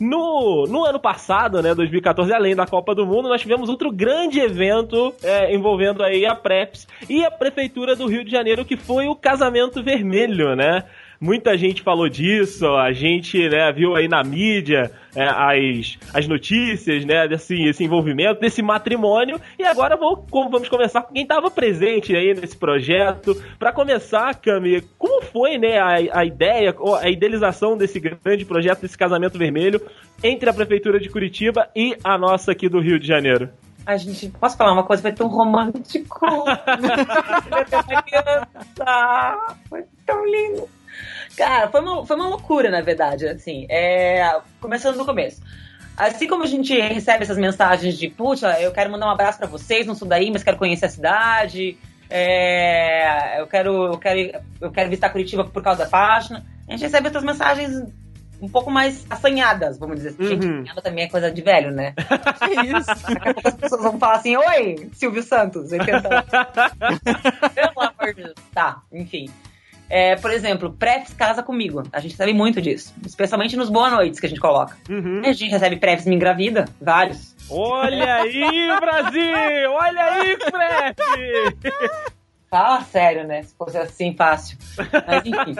No, 0.00 0.64
no 0.68 0.84
ano 0.84 1.00
passado, 1.00 1.60
né, 1.60 1.74
2014, 1.74 2.32
além 2.32 2.54
da 2.54 2.66
Copa 2.66 2.94
do 2.94 3.04
Mundo, 3.04 3.28
nós 3.28 3.40
tivemos 3.40 3.68
outro 3.68 3.90
grande 3.90 4.38
evento 4.38 5.12
é, 5.22 5.52
envolvendo 5.52 6.04
aí 6.04 6.24
a 6.24 6.36
Preps 6.36 6.86
e 7.08 7.24
a 7.24 7.30
Prefeitura 7.30 7.96
do 7.96 8.06
Rio 8.06 8.24
de 8.24 8.30
Janeiro, 8.30 8.64
que 8.64 8.76
foi 8.76 9.08
o 9.08 9.16
Casamento 9.16 9.82
Vermelho, 9.82 10.54
né? 10.54 10.84
Muita 11.20 11.58
gente 11.58 11.82
falou 11.82 12.08
disso, 12.08 12.64
a 12.76 12.92
gente 12.92 13.48
né, 13.48 13.72
viu 13.72 13.96
aí 13.96 14.06
na 14.06 14.22
mídia 14.22 14.92
é, 15.16 15.24
as, 15.24 15.98
as 16.14 16.28
notícias 16.28 17.04
né, 17.04 17.26
desse 17.26 17.60
esse 17.60 17.82
envolvimento, 17.82 18.40
desse 18.40 18.62
matrimônio. 18.62 19.40
E 19.58 19.64
agora 19.64 19.96
vou, 19.96 20.24
vamos 20.30 20.68
conversar 20.68 21.02
com 21.02 21.12
quem 21.12 21.24
estava 21.24 21.50
presente 21.50 22.14
aí 22.14 22.34
nesse 22.34 22.56
projeto. 22.56 23.34
Para 23.58 23.72
começar, 23.72 24.32
Cami, 24.36 24.80
como 24.96 25.20
foi 25.24 25.58
né, 25.58 25.80
a, 25.80 26.20
a 26.20 26.24
ideia, 26.24 26.72
a 27.00 27.10
idealização 27.10 27.76
desse 27.76 27.98
grande 27.98 28.44
projeto, 28.44 28.82
desse 28.82 28.96
casamento 28.96 29.36
vermelho, 29.36 29.82
entre 30.22 30.48
a 30.48 30.54
Prefeitura 30.54 31.00
de 31.00 31.08
Curitiba 31.08 31.68
e 31.74 31.96
a 32.04 32.16
nossa 32.16 32.52
aqui 32.52 32.68
do 32.68 32.78
Rio 32.78 33.00
de 33.00 33.08
Janeiro? 33.08 33.48
A 33.84 33.96
gente, 33.96 34.28
posso 34.28 34.56
falar 34.56 34.72
uma 34.72 34.84
coisa? 34.84 35.02
Foi 35.02 35.12
tão 35.12 35.26
romântico. 35.26 36.20
foi 39.68 39.82
tão 40.06 40.24
lindo. 40.26 40.77
Cara, 41.36 41.68
foi 41.68 41.80
uma, 41.80 42.06
foi 42.06 42.16
uma 42.16 42.28
loucura, 42.28 42.70
na 42.70 42.80
verdade, 42.80 43.26
assim. 43.26 43.66
É, 43.68 44.40
começando 44.60 44.96
do 44.96 45.04
começo. 45.04 45.40
Assim 45.96 46.28
como 46.28 46.44
a 46.44 46.46
gente 46.46 46.78
recebe 46.80 47.24
essas 47.24 47.38
mensagens 47.38 47.98
de, 47.98 48.08
puxa, 48.08 48.60
eu 48.60 48.70
quero 48.70 48.90
mandar 48.90 49.06
um 49.06 49.10
abraço 49.10 49.38
para 49.38 49.48
vocês, 49.48 49.86
não 49.86 49.94
sou 49.96 50.06
daí, 50.06 50.30
mas 50.30 50.44
quero 50.44 50.56
conhecer 50.56 50.86
a 50.86 50.88
cidade, 50.88 51.76
é, 52.08 53.40
eu, 53.40 53.46
quero, 53.46 53.86
eu, 53.86 53.98
quero, 53.98 54.44
eu 54.60 54.70
quero 54.70 54.88
visitar 54.88 55.10
Curitiba 55.10 55.44
por 55.44 55.62
causa 55.62 55.84
da 55.84 55.90
página. 55.90 56.44
A 56.68 56.72
gente 56.72 56.82
recebe 56.82 57.08
essas 57.08 57.24
mensagens 57.24 57.82
um 58.40 58.48
pouco 58.48 58.70
mais 58.70 59.04
assanhadas, 59.10 59.78
vamos 59.78 59.96
dizer 59.96 60.10
assim. 60.10 60.22
Uhum. 60.22 60.28
Gente, 60.28 60.46
assanhada 60.46 60.82
também 60.82 61.04
é 61.04 61.08
coisa 61.08 61.30
de 61.30 61.42
velho, 61.42 61.72
né? 61.72 61.94
Que 62.38 62.78
isso? 62.78 63.14
Daqui 63.14 63.28
a 63.28 63.34
pouco 63.34 63.48
as 63.48 63.54
pessoas 63.54 63.82
vão 63.82 63.98
falar 63.98 64.16
assim, 64.16 64.36
oi, 64.36 64.90
Silvio 64.92 65.22
Santos, 65.22 65.72
80 65.72 66.08
anos. 66.08 66.30
Pelo 67.54 67.80
amor 67.80 68.14
de 68.14 68.22
Deus. 68.22 68.34
Tá, 68.54 68.82
enfim. 68.92 69.28
É, 69.90 70.16
por 70.16 70.30
exemplo, 70.30 70.72
Prefs 70.72 71.14
casa 71.14 71.42
comigo. 71.42 71.82
A 71.92 72.00
gente 72.00 72.14
sabe 72.14 72.32
muito 72.32 72.60
disso. 72.60 72.94
Especialmente 73.06 73.56
nos 73.56 73.70
boa 73.70 73.90
noites 73.90 74.20
que 74.20 74.26
a 74.26 74.28
gente 74.28 74.40
coloca. 74.40 74.76
Uhum. 74.88 75.20
A 75.24 75.32
gente 75.32 75.50
recebe 75.50 75.76
Prefs 75.76 76.06
me 76.06 76.14
engravida, 76.14 76.66
vários. 76.80 77.34
Olha 77.50 78.16
aí, 78.16 78.68
Brasil! 78.80 79.72
Olha 79.72 80.04
aí, 80.04 80.36
Prep! 80.36 81.72
Fala 82.50 82.82
sério, 82.82 83.26
né? 83.26 83.42
Se 83.42 83.54
fosse 83.54 83.78
assim 83.78 84.14
fácil. 84.14 84.58
Mas 85.06 85.24
enfim. 85.24 85.54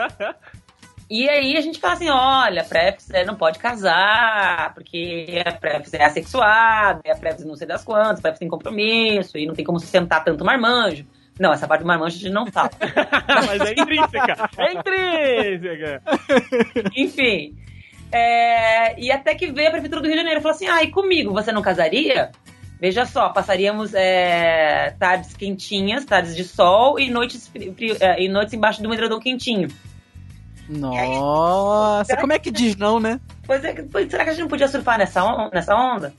E 1.10 1.26
aí 1.26 1.56
a 1.56 1.60
gente 1.62 1.80
fala 1.80 1.94
assim, 1.94 2.10
olha, 2.10 2.60
a 2.60 2.64
Prefs 2.64 3.08
é, 3.10 3.24
não 3.24 3.34
pode 3.34 3.58
casar, 3.58 4.74
porque 4.74 5.42
a 5.44 5.52
Prefs 5.52 5.94
é 5.94 6.04
assexuada, 6.04 7.00
a 7.10 7.16
Prefs 7.16 7.46
não 7.46 7.56
sei 7.56 7.66
das 7.66 7.82
quantas, 7.82 8.18
a 8.18 8.22
Prefs 8.22 8.38
tem 8.38 8.48
compromisso, 8.48 9.38
e 9.38 9.46
não 9.46 9.54
tem 9.54 9.64
como 9.64 9.80
sustentar 9.80 10.22
tanto 10.22 10.44
marmanjo. 10.44 11.06
Não, 11.38 11.52
essa 11.52 11.68
parte 11.68 11.82
do 11.82 11.86
marmanjo 11.86 12.16
a 12.16 12.20
gente 12.20 12.32
não 12.32 12.46
fala. 12.46 12.70
Mas 13.46 13.60
é 13.60 13.72
intrínseca! 13.72 14.50
É 14.58 14.72
intrínseca! 14.72 16.02
Enfim. 16.96 17.56
é, 18.10 18.98
e 19.00 19.10
até 19.12 19.34
que 19.34 19.46
veio 19.52 19.68
a 19.68 19.70
Prefeitura 19.70 20.00
do 20.00 20.06
Rio 20.06 20.14
de 20.14 20.20
Janeiro 20.20 20.40
e 20.40 20.42
falou 20.42 20.54
assim: 20.56 20.66
ah, 20.68 20.82
e 20.82 20.90
comigo, 20.90 21.32
você 21.32 21.52
não 21.52 21.62
casaria? 21.62 22.30
Veja 22.80 23.04
só, 23.04 23.28
passaríamos 23.30 23.92
é, 23.94 24.94
tardes 25.00 25.34
quentinhas, 25.34 26.04
tardes 26.04 26.36
de 26.36 26.44
sol 26.44 26.98
e 26.98 27.10
noites, 27.10 27.50
é, 28.00 28.22
e 28.22 28.28
noites 28.28 28.54
embaixo 28.54 28.80
de 28.80 28.86
um 28.86 28.94
edredom 28.94 29.18
quentinho. 29.18 29.68
Nossa, 30.68 32.16
como 32.16 32.32
é 32.32 32.38
que 32.38 32.50
diz 32.50 32.76
não, 32.76 33.00
né? 33.00 33.20
Pois 33.46 33.64
é, 33.64 33.72
pois, 33.90 34.10
será 34.10 34.24
que 34.24 34.30
a 34.30 34.32
gente 34.32 34.42
não 34.42 34.48
podia 34.48 34.68
surfar 34.68 34.98
nessa, 34.98 35.24
on- 35.24 35.50
nessa 35.52 35.74
onda? 35.74 36.12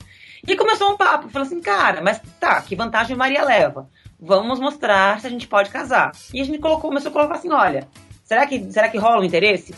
E 0.46 0.56
começou 0.56 0.90
um 0.92 0.96
papo, 0.96 1.28
falou 1.28 1.46
assim, 1.46 1.60
cara, 1.60 2.00
mas 2.02 2.20
tá, 2.40 2.60
que 2.62 2.74
vantagem 2.74 3.16
Maria 3.16 3.44
leva? 3.44 3.88
Vamos 4.20 4.60
mostrar 4.60 5.20
se 5.20 5.26
a 5.26 5.30
gente 5.30 5.46
pode 5.48 5.70
casar. 5.70 6.12
E 6.34 6.40
a 6.40 6.44
gente 6.44 6.58
colocou, 6.58 6.90
começou 6.90 7.10
a 7.10 7.12
colocar 7.12 7.34
assim, 7.36 7.50
olha, 7.50 7.88
será 8.22 8.46
que, 8.46 8.70
será 8.70 8.88
que 8.88 8.98
rola 8.98 9.20
um 9.20 9.24
interesse? 9.24 9.74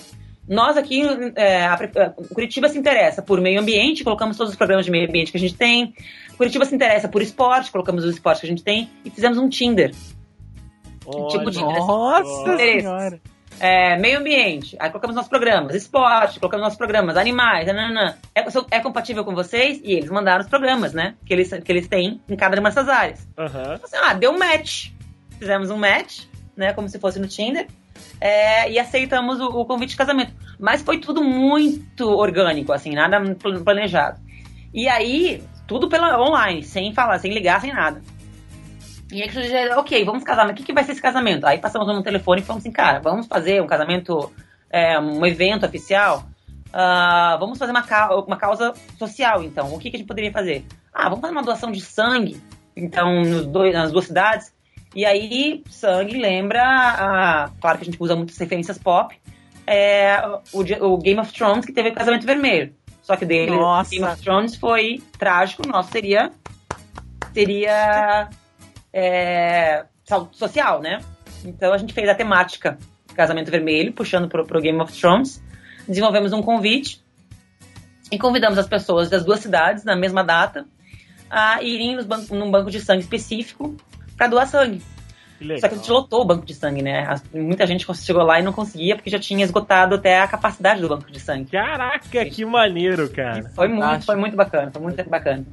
Nós 0.49 0.77
aqui, 0.77 1.03
é, 1.37 1.65
a 1.65 1.75
a 1.75 2.11
Curitiba 2.35 2.69
se 2.69 2.77
interessa 2.77 3.23
por 3.23 3.41
meio 3.41 3.61
ambiente, 3.61 4.03
colocamos 4.03 4.37
todos 4.37 4.51
os 4.53 4.57
programas 4.57 4.85
de 4.85 4.91
meio 4.91 5.09
ambiente 5.09 5.31
que 5.31 5.37
a 5.39 5.41
gente 5.41 5.55
tem. 5.55 5.95
Curitiba 6.37 6.65
se 6.65 6.75
interessa 6.75 7.09
por 7.09 7.23
esporte, 7.23 7.71
colocamos 7.71 8.05
os 8.05 8.15
esportes 8.15 8.41
que 8.41 8.47
a 8.47 8.51
gente 8.51 8.65
tem 8.65 8.91
e 9.05 9.11
fizemos 9.11 9.39
um 9.39 9.49
Tinder. 9.49 9.95
Tipo 11.31 11.51
de- 11.51 11.61
Nossa 11.61 12.41
Interesses. 12.43 12.83
senhora. 12.83 13.21
É, 13.61 13.97
meio 13.97 14.19
ambiente, 14.19 14.77
aí 14.81 14.91
colocamos 14.91 15.15
nossos 15.15 15.29
programas, 15.29 15.77
esporte, 15.77 16.41
colocamos 16.41 16.65
nossos 16.65 16.79
programas, 16.79 17.17
animais, 17.17 17.67
nananã. 17.67 18.17
É, 18.35 18.45
é 18.73 18.81
compatível 18.81 19.25
com 19.25 19.35
vocês? 19.35 19.81
E 19.85 19.93
eles 19.93 20.11
mandaram 20.11 20.43
os 20.43 20.49
programas, 20.51 20.93
né? 20.93 21.15
Que 21.25 21.33
eles, 21.33 21.49
que 21.49 21.71
eles 21.71 21.87
têm 21.87 22.21
em 22.29 22.35
cada 22.37 22.59
uma 22.59 22.71
dessas 22.71 22.89
áreas. 22.89 23.27
Aham. 23.39 23.79
Assim, 23.83 23.97
ah, 24.03 24.15
deu 24.15 24.37
match. 24.37 24.89
Fizemos 25.39 25.71
um 25.71 25.77
match, 25.77 26.25
né? 26.57 26.73
Como 26.73 26.89
se 26.89 26.99
fosse 26.99 27.21
no 27.21 27.29
Tinder. 27.29 27.67
é, 28.21 28.71
e 28.71 28.79
aceitamos 28.81 29.39
o, 29.41 29.47
o 29.47 29.65
convite 29.65 29.91
de 29.91 29.97
casamento. 29.97 30.33
Mas 30.59 30.83
foi 30.83 30.99
tudo 30.99 31.23
muito 31.23 32.09
orgânico, 32.09 32.73
assim, 32.73 32.95
nada 32.95 33.21
pl- 33.37 33.61
planejado. 33.61 34.19
E 34.75 34.89
aí, 34.89 35.43
tudo 35.69 35.89
pela 35.89 36.21
online, 36.21 36.63
sem 36.63 36.93
falar, 36.95 37.19
sem 37.19 37.33
ligar, 37.33 37.61
sem 37.61 37.73
nada. 37.73 38.01
E 39.13 39.21
eu 39.21 39.29
disse, 39.29 39.69
ok, 39.77 40.05
vamos 40.05 40.25
casar, 40.25 40.45
mas 40.45 40.53
o 40.53 40.57
que, 40.57 40.65
que 40.65 40.73
vai 40.73 40.83
ser 40.85 40.93
esse 40.93 41.03
casamento? 41.03 41.47
Aí 41.47 41.59
passamos 41.59 41.87
no 41.87 42.03
telefone 42.03 42.41
e 42.41 42.45
falamos 42.45 42.65
assim, 42.65 42.73
cara, 42.73 42.99
vamos 42.99 43.27
fazer 43.27 43.61
um 43.63 43.67
casamento, 43.67 44.33
é, 44.71 44.99
um 44.99 45.25
evento 45.27 45.67
oficial? 45.67 46.25
Ah, 46.73 47.37
vamos 47.39 47.59
fazer 47.59 47.73
uma, 47.73 47.83
ca- 47.83 48.17
uma 48.17 48.37
causa 48.39 48.73
social, 48.99 49.43
então. 49.45 49.75
O 49.75 49.79
que, 49.79 49.91
que 49.91 49.97
a 49.97 49.99
gente 49.99 50.09
poderia 50.09 50.33
fazer? 50.33 50.65
Ah, 50.93 51.05
vamos 51.11 51.21
fazer 51.21 51.33
uma 51.33 51.43
doação 51.43 51.71
de 51.71 51.83
sangue, 51.83 52.43
então, 52.75 53.23
dois, 53.47 53.75
nas 53.75 53.93
duas 53.93 54.07
cidades. 54.07 54.51
E 54.95 55.05
aí, 55.05 55.63
sangue 55.69 56.19
lembra, 56.19 56.63
a, 56.63 57.51
claro 57.61 57.79
que 57.79 57.83
a 57.83 57.85
gente 57.85 58.03
usa 58.03 58.17
muitas 58.17 58.39
referências 58.39 58.79
pop, 58.79 59.15
é, 59.67 60.23
o, 60.53 60.61
o 60.87 60.97
Game 60.99 61.21
of 61.21 61.31
Thrones, 61.33 61.67
que 61.67 61.73
teve 61.73 61.91
o 61.91 61.95
casamento 61.95 62.25
vermelho. 62.27 62.75
Só 63.03 63.17
que 63.17 63.27
dele, 63.27 63.51
Nossa. 63.51 63.91
Game 63.91 64.05
of 64.05 64.23
Thrones 64.23 64.57
foi 64.57 65.03
trágico, 65.19 65.67
o 65.67 65.71
nosso 65.71 65.91
seria, 65.91 66.31
seria 67.35 68.29
é, 68.93 69.85
sal- 70.05 70.29
social, 70.33 70.81
né? 70.81 71.01
Então 71.45 71.73
a 71.73 71.79
gente 71.79 71.93
fez 71.93 72.09
a 72.09 72.15
temática 72.15 72.79
Casamento 73.15 73.51
Vermelho, 73.51 73.93
puxando 73.93 74.29
pro, 74.29 74.47
pro 74.47 74.61
Game 74.61 74.81
of 74.81 74.93
Thrones. 74.99 75.43
Desenvolvemos 75.89 76.33
um 76.33 76.43
convite 76.43 77.03
e 78.11 78.19
convidamos 78.19 78.59
as 78.59 78.67
pessoas 78.67 79.11
das 79.11 79.25
duas 79.25 79.41
cidades, 79.41 79.85
na 79.85 79.97
mesma 79.97 80.23
data, 80.23 80.65
a 81.31 81.63
irem 81.63 81.97
nos 81.97 82.07
ban 82.07 82.25
num 82.31 82.51
banco 82.51 82.71
de 82.71 82.81
sangue 82.81 83.01
específico 83.03 83.77
para 84.17 84.29
doar 84.29 84.47
sangue. 84.47 84.83
Que. 85.39 85.59
Só 85.61 85.67
que 85.69 85.75
a 85.75 85.77
gente 85.79 85.91
lotou 85.91 86.21
o 86.21 86.25
banco 86.25 86.47
de 86.47 86.55
sangue, 86.55 86.83
né? 86.83 87.05
As- 87.09 87.25
Muita 87.35 87.67
gente 87.67 87.85
chegou 87.97 88.23
lá 88.23 88.39
e 88.39 88.43
não 88.45 88.53
conseguia 88.53 88.95
porque 88.95 89.11
já 89.11 89.19
tinha 89.19 89.45
esgotado 89.45 89.97
até 89.97 90.21
a 90.21 90.29
capacidade 90.29 90.81
do 90.81 90.89
banco 90.89 91.11
de 91.11 91.19
sangue. 91.19 91.51
Caraca, 91.51 92.25
que 92.27 92.45
maneiro, 92.45 93.09
cara. 93.11 93.51
Foi 93.55 93.67
muito, 93.67 93.81
Fantástico. 93.81 94.07
foi 94.07 94.17
muito 94.17 94.37
bacana, 94.37 94.71
foi 94.71 94.83
muito 94.83 95.11
bacana. 95.11 95.45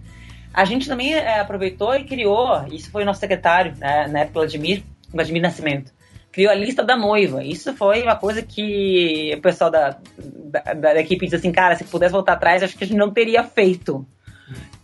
A 0.54 0.66
gente 0.66 0.88
também 0.88 1.14
é, 1.14 1.40
aproveitou 1.40 1.96
e 1.96 2.04
criou, 2.04 2.66
isso 2.72 2.90
foi 2.92 3.04
o 3.04 3.06
nosso 3.06 3.20
secretário, 3.20 3.76
né, 3.78 4.08
na 4.08 4.20
época, 4.20 4.40
o 4.40 4.42
Vladimir, 4.42 4.84
Vladimir 5.14 5.42
Nascimento, 5.42 5.92
criou 6.32 6.52
a 6.52 6.56
lista 6.56 6.84
da 6.84 6.98
noiva. 6.98 7.44
Isso 7.44 7.74
foi 7.76 8.02
uma 8.02 8.16
coisa 8.16 8.42
que 8.42 9.34
o 9.38 9.42
pessoal 9.42 9.70
da, 9.70 9.98
da, 10.18 10.74
da 10.74 11.00
equipe 11.00 11.26
disse 11.26 11.36
assim, 11.36 11.52
cara, 11.52 11.76
se 11.76 11.84
pudesse 11.84 12.12
voltar 12.12 12.34
atrás, 12.34 12.64
acho 12.64 12.78
que 12.78 12.84
a 12.84 12.88
gente 12.88 12.98
não 12.98 13.12
teria 13.12 13.44
feito. 13.44 14.06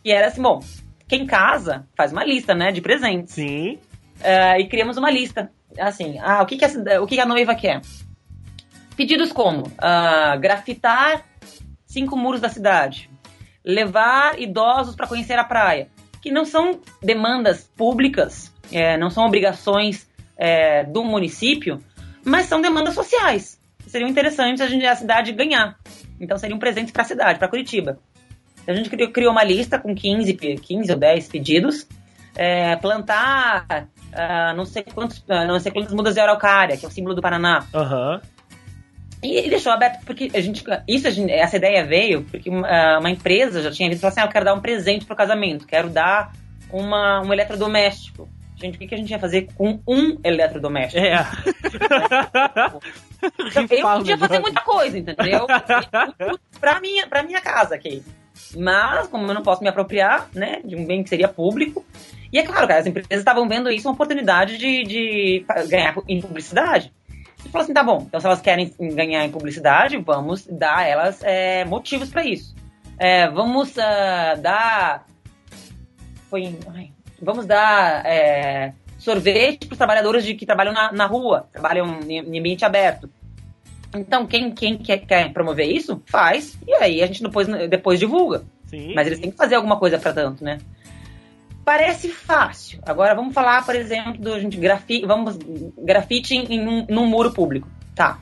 E 0.03 0.11
era 0.11 0.27
assim, 0.27 0.41
bom, 0.41 0.59
quem 1.07 1.25
casa 1.25 1.87
faz 1.95 2.11
uma 2.11 2.23
lista, 2.23 2.53
né, 2.53 2.71
de 2.71 2.81
presentes. 2.81 3.33
Sim. 3.33 3.79
É, 4.21 4.59
e 4.59 4.67
criamos 4.67 4.97
uma 4.97 5.11
lista. 5.11 5.51
Assim, 5.79 6.17
ah, 6.19 6.41
o 6.41 6.45
que, 6.45 6.57
que, 6.57 6.65
a, 6.65 7.01
o 7.01 7.07
que 7.07 7.15
que 7.15 7.21
a 7.21 7.25
noiva 7.25 7.55
quer? 7.55 7.81
Pedidos 8.95 9.31
como 9.31 9.71
ah, 9.77 10.37
grafitar 10.37 11.25
cinco 11.85 12.15
muros 12.15 12.41
da 12.41 12.49
cidade, 12.49 13.09
levar 13.65 14.39
idosos 14.39 14.95
para 14.95 15.07
conhecer 15.07 15.37
a 15.39 15.43
praia, 15.43 15.87
que 16.21 16.31
não 16.31 16.45
são 16.45 16.79
demandas 17.01 17.69
públicas, 17.75 18.51
é, 18.71 18.97
não 18.97 19.09
são 19.09 19.25
obrigações 19.25 20.07
é, 20.37 20.83
do 20.83 21.03
município, 21.03 21.83
mas 22.23 22.45
são 22.45 22.61
demandas 22.61 22.93
sociais. 22.93 23.59
Seriam 23.87 24.09
interessantes 24.09 24.61
a, 24.61 24.67
gente, 24.67 24.85
a 24.85 24.95
cidade 24.95 25.31
ganhar. 25.31 25.77
Então 26.19 26.37
seriam 26.37 26.57
presentes 26.59 26.91
para 26.91 27.03
a 27.03 27.05
cidade, 27.05 27.39
para 27.39 27.47
Curitiba. 27.47 27.99
A 28.67 28.73
gente 28.73 28.89
criou, 28.89 29.11
criou 29.11 29.31
uma 29.31 29.43
lista 29.43 29.77
com 29.77 29.93
15, 29.93 30.33
pe- 30.33 30.55
15 30.55 30.91
ou 30.91 30.97
10 30.97 31.27
pedidos. 31.27 31.87
É, 32.35 32.75
plantar 32.77 33.87
ah, 34.11 34.53
não, 34.55 34.65
sei 34.65 34.83
quantos, 34.83 35.23
ah, 35.29 35.45
não 35.45 35.59
sei 35.59 35.71
quantas 35.71 35.93
mudas 35.93 36.13
de 36.15 36.19
araucária, 36.19 36.75
que 36.77 36.85
é 36.85 36.87
o 36.87 36.91
símbolo 36.91 37.15
do 37.15 37.21
Paraná. 37.21 37.65
Aham. 37.73 38.21
E 39.23 39.37
ele 39.37 39.49
deixou 39.49 39.71
aberto 39.71 40.03
porque 40.05 40.29
a 40.33 40.39
gente, 40.41 40.63
isso 40.87 41.07
a 41.07 41.11
gente- 41.11 41.31
essa 41.31 41.57
ideia 41.57 41.85
veio 41.85 42.23
porque 42.23 42.49
uma, 42.49 42.99
uma 42.99 43.09
empresa 43.09 43.61
já 43.61 43.71
tinha 43.71 43.89
vindo 43.89 43.97
e 43.97 44.01
falou 44.01 44.11
assim: 44.11 44.21
ah, 44.21 44.25
eu 44.25 44.29
quero 44.29 44.45
dar 44.45 44.53
um 44.53 44.59
presente 44.61 45.05
pro 45.05 45.15
casamento, 45.15 45.65
quero 45.65 45.89
dar 45.89 46.31
uma, 46.71 47.21
um 47.21 47.33
eletrodoméstico. 47.33 48.29
Gente, 48.57 48.75
o 48.75 48.79
que, 48.79 48.87
que 48.87 48.95
a 48.95 48.97
gente 48.97 49.09
ia 49.09 49.19
fazer 49.19 49.49
com 49.55 49.81
um 49.85 50.17
eletrodoméstico? 50.23 51.03
É. 51.03 51.27
Então, 52.53 52.79
eu 53.91 53.97
podia 53.97 54.17
fazer 54.17 54.39
muita 54.39 54.61
coisa, 54.61 54.97
entendeu? 54.97 55.45
pra, 56.59 56.79
minha, 56.79 57.05
pra 57.07 57.23
minha 57.23 57.41
casa 57.41 57.75
aqui. 57.75 58.01
Mas, 58.55 59.07
como 59.07 59.27
eu 59.27 59.33
não 59.33 59.41
posso 59.43 59.61
me 59.61 59.67
apropriar, 59.69 60.29
né, 60.33 60.61
de 60.63 60.75
um 60.75 60.85
bem 60.85 61.03
que 61.03 61.09
seria 61.09 61.27
público. 61.27 61.85
E 62.31 62.39
é 62.39 62.43
claro, 62.43 62.67
cara, 62.67 62.79
as 62.79 62.85
empresas 62.85 63.09
estavam 63.11 63.47
vendo 63.47 63.69
isso 63.69 63.87
uma 63.87 63.93
oportunidade 63.93 64.57
de, 64.57 64.83
de 64.83 65.45
ganhar 65.69 65.95
em 66.07 66.21
publicidade. 66.21 66.91
E 67.45 67.49
falou 67.49 67.63
assim: 67.63 67.73
tá 67.73 67.83
bom, 67.83 68.03
então 68.07 68.19
se 68.19 68.25
elas 68.25 68.41
querem 68.41 68.73
ganhar 68.79 69.23
em 69.23 69.31
publicidade, 69.31 69.97
vamos 69.97 70.45
dar 70.47 70.79
a 70.79 70.87
elas 70.87 71.21
é, 71.23 71.63
motivos 71.65 72.09
pra 72.09 72.25
isso. 72.25 72.55
É, 72.97 73.29
vamos 73.29 73.77
ah, 73.77 74.35
dar. 74.35 75.05
Foi. 76.29 76.57
ai, 76.73 76.91
vamos 77.21 77.45
dar 77.45 78.05
é, 78.05 78.73
sorvete 78.97 79.67
para 79.67 79.73
os 79.73 79.77
trabalhadores 79.77 80.25
de, 80.25 80.33
que 80.33 80.45
trabalham 80.45 80.73
na, 80.73 80.91
na 80.91 81.05
rua, 81.05 81.47
trabalham 81.51 81.99
em, 82.07 82.19
em 82.19 82.39
ambiente 82.39 82.65
aberto. 82.65 83.09
Então, 83.95 84.25
quem, 84.25 84.51
quem 84.51 84.77
quer, 84.77 84.97
quer 84.97 85.31
promover 85.31 85.67
isso, 85.67 86.01
faz, 86.07 86.57
e 86.67 86.73
aí 86.73 87.01
a 87.01 87.07
gente 87.07 87.23
depois, 87.23 87.47
depois 87.69 87.99
divulga. 87.99 88.43
Sim. 88.65 88.93
Mas 88.93 89.07
eles 89.07 89.19
têm 89.19 89.31
que 89.31 89.37
fazer 89.37 89.55
alguma 89.55 89.77
coisa 89.77 89.97
para 89.97 90.11
tanto, 90.11 90.43
né? 90.43 90.57
Parece 91.65 92.09
fácil. 92.09 92.79
Agora 92.85 93.15
vamos 93.15 93.33
falar, 93.33 93.65
por 93.65 93.75
exemplo, 93.75 94.13
do 94.19 94.39
gente 94.39 94.55
vamos 95.05 95.35
grafite 95.77 96.35
em, 96.35 96.61
um, 96.67 96.85
num 96.87 97.07
muro 97.07 97.31
público, 97.31 97.67
tá? 97.95 98.19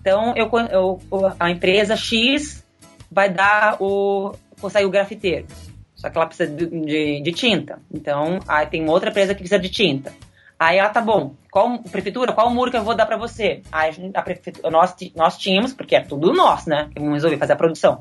Então 0.00 0.34
eu, 0.36 0.48
eu- 0.70 1.00
a 1.40 1.50
empresa 1.50 1.96
X 1.96 2.62
vai 3.10 3.30
dar 3.30 3.76
o 3.80 4.34
sair 4.70 4.84
o 4.84 4.90
grafiteiro. 4.90 5.46
Só 5.94 6.10
que 6.10 6.18
ela 6.18 6.26
precisa 6.26 6.50
de, 6.54 6.66
de- 6.66 7.22
de 7.22 7.32
tinta. 7.32 7.78
Então 7.92 8.38
aí 8.46 8.66
tem 8.66 8.86
outra 8.88 9.08
empresa 9.08 9.34
que 9.34 9.40
precisa 9.40 9.58
de 9.58 9.70
tinta. 9.70 10.12
Aí 10.58 10.76
ela 10.78 10.90
tá 10.90 11.00
bom. 11.00 11.34
Qual 11.50 11.78
prefeitura? 11.78 12.32
Qual 12.34 12.50
muro 12.50 12.70
que 12.70 12.76
eu 12.76 12.84
vou 12.84 12.94
dar 12.94 13.06
para 13.06 13.16
você? 13.16 13.62
Aí 13.72 13.90
a, 14.14 14.22
prefeitura, 14.22 14.70
nós 14.70 14.94
nós 15.14 15.38
tínhamos 15.38 15.72
porque 15.72 15.96
é 15.96 16.00
tudo 16.02 16.32
nosso, 16.34 16.68
né? 16.68 16.90
Que 16.92 17.00
vamos 17.00 17.14
resolver 17.14 17.38
fazer 17.38 17.54
a 17.54 17.56
produção. 17.56 18.00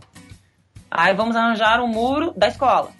Aí 0.91 1.13
vamos 1.13 1.35
arranjar 1.37 1.81
um 1.81 1.87
muro 1.87 2.33
da 2.35 2.47
escola. 2.49 2.91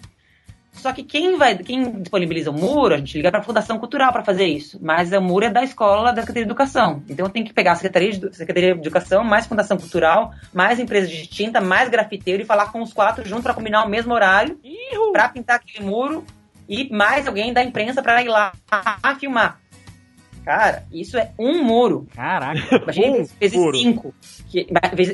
Só 0.76 0.92
que 0.92 1.02
quem 1.02 1.36
vai, 1.36 1.56
quem 1.56 2.00
disponibiliza 2.00 2.50
o 2.50 2.54
muro, 2.54 2.94
a 2.94 2.98
gente 2.98 3.16
liga 3.16 3.30
para 3.30 3.40
a 3.40 3.42
Fundação 3.42 3.78
Cultural 3.78 4.12
para 4.12 4.22
fazer 4.24 4.46
isso. 4.46 4.78
Mas 4.80 5.12
o 5.12 5.20
muro 5.20 5.46
é 5.46 5.50
da 5.50 5.64
escola 5.64 6.12
da 6.12 6.20
Secretaria 6.20 6.44
de 6.44 6.50
Educação. 6.50 7.02
Então 7.08 7.26
eu 7.26 7.30
tenho 7.30 7.46
que 7.46 7.52
pegar 7.52 7.72
a 7.72 7.76
Secretaria 7.76 8.12
de, 8.12 8.36
Secretaria 8.36 8.74
de 8.74 8.80
Educação, 8.80 9.24
mais 9.24 9.46
Fundação 9.46 9.76
Cultural, 9.76 10.32
mais 10.52 10.78
empresa 10.78 11.08
de 11.08 11.26
tinta, 11.26 11.60
mais 11.60 11.88
grafiteiro 11.88 12.42
e 12.42 12.46
falar 12.46 12.70
com 12.70 12.82
os 12.82 12.92
quatro 12.92 13.26
juntos 13.26 13.44
para 13.44 13.54
combinar 13.54 13.84
o 13.84 13.88
mesmo 13.88 14.14
horário 14.14 14.58
para 15.12 15.30
pintar 15.30 15.56
aquele 15.56 15.84
muro 15.86 16.24
e 16.68 16.92
mais 16.94 17.26
alguém 17.26 17.52
da 17.52 17.62
imprensa 17.62 18.02
para 18.02 18.22
ir 18.22 18.28
lá 18.28 18.52
filmar. 19.18 19.58
Cara, 20.44 20.84
isso 20.92 21.18
é 21.18 21.32
um 21.38 21.64
muro. 21.64 22.06
Caraca. 22.14 22.76
Imagine 22.76 23.20
Um 23.22 23.26
vezes 23.40 23.58
muro. 23.58 23.76
cinco. 23.78 24.14
Que, 24.48 24.66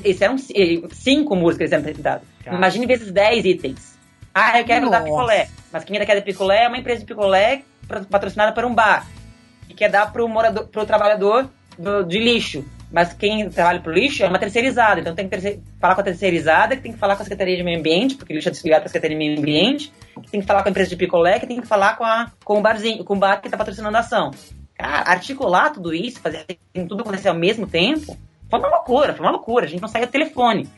esse 0.04 0.22
eram 0.22 0.34
eh, 0.34 0.88
cinco 0.90 1.34
muros 1.34 1.56
que 1.56 1.62
eles 1.62 1.72
eram 1.72 1.84
pintados. 1.84 2.28
Cara. 2.44 2.56
Imagine 2.58 2.86
vezes 2.86 3.10
dez 3.10 3.44
itens. 3.44 3.91
Ah, 4.34 4.58
eu 4.58 4.64
quero 4.64 4.88
dar 4.90 5.00
Nossa. 5.00 5.10
picolé. 5.12 5.48
Mas 5.72 5.84
quem 5.84 5.96
ainda 5.96 6.06
quer 6.06 6.14
dar 6.16 6.22
picolé 6.22 6.64
é 6.64 6.68
uma 6.68 6.78
empresa 6.78 7.00
de 7.00 7.06
picolé 7.06 7.62
patrocinada 8.10 8.52
por 8.52 8.64
um 8.64 8.74
bar. 8.74 9.06
E 9.68 9.74
quer 9.74 9.90
dar 9.90 10.12
pro, 10.12 10.28
morador, 10.28 10.66
pro 10.68 10.86
trabalhador 10.86 11.48
do- 11.78 12.02
de 12.04 12.18
lixo. 12.18 12.64
Mas 12.90 13.12
quem 13.14 13.48
trabalha 13.48 13.80
pro 13.80 13.90
lixo 13.92 14.22
é 14.22 14.28
uma 14.28 14.38
terceirizada. 14.38 15.00
Então 15.00 15.14
tem 15.14 15.26
que 15.26 15.30
terce- 15.30 15.60
falar 15.80 15.94
com 15.94 16.02
a 16.02 16.04
terceirizada, 16.04 16.76
que 16.76 16.82
tem 16.82 16.92
que 16.92 16.98
falar 16.98 17.16
com 17.16 17.22
a 17.22 17.24
Secretaria 17.24 17.56
de 17.56 17.62
Meio 17.62 17.78
Ambiente, 17.78 18.14
porque 18.16 18.32
o 18.32 18.36
lixo 18.36 18.48
é 18.48 18.52
desligado 18.52 18.82
pra 18.82 18.88
Secretaria 18.88 19.16
de 19.16 19.24
Meio 19.24 19.38
Ambiente. 19.38 19.92
Que 20.22 20.30
tem 20.30 20.40
que 20.40 20.46
falar 20.46 20.62
com 20.62 20.68
a 20.68 20.70
empresa 20.70 20.90
de 20.90 20.96
picolé, 20.96 21.38
que 21.38 21.46
tem 21.46 21.60
que 21.60 21.66
falar 21.66 21.96
com, 21.96 22.04
a, 22.04 22.30
com 22.44 22.58
o 22.58 22.60
barzinho, 22.60 23.02
com 23.04 23.14
o 23.14 23.18
bar 23.18 23.40
que 23.40 23.48
tá 23.48 23.56
patrocinando 23.56 23.96
a 23.96 24.00
ação. 24.00 24.30
Cara, 24.74 25.10
articular 25.10 25.70
tudo 25.70 25.94
isso, 25.94 26.20
fazer 26.20 26.44
tudo 26.88 27.00
acontecer 27.00 27.28
ao 27.28 27.34
mesmo 27.34 27.66
tempo, 27.66 28.16
foi 28.50 28.58
uma 28.58 28.68
loucura, 28.68 29.14
foi 29.14 29.24
uma 29.24 29.32
loucura. 29.32 29.64
A 29.64 29.68
gente 29.68 29.80
não 29.80 29.88
saía 29.88 30.06
do 30.06 30.12
telefone. 30.12 30.68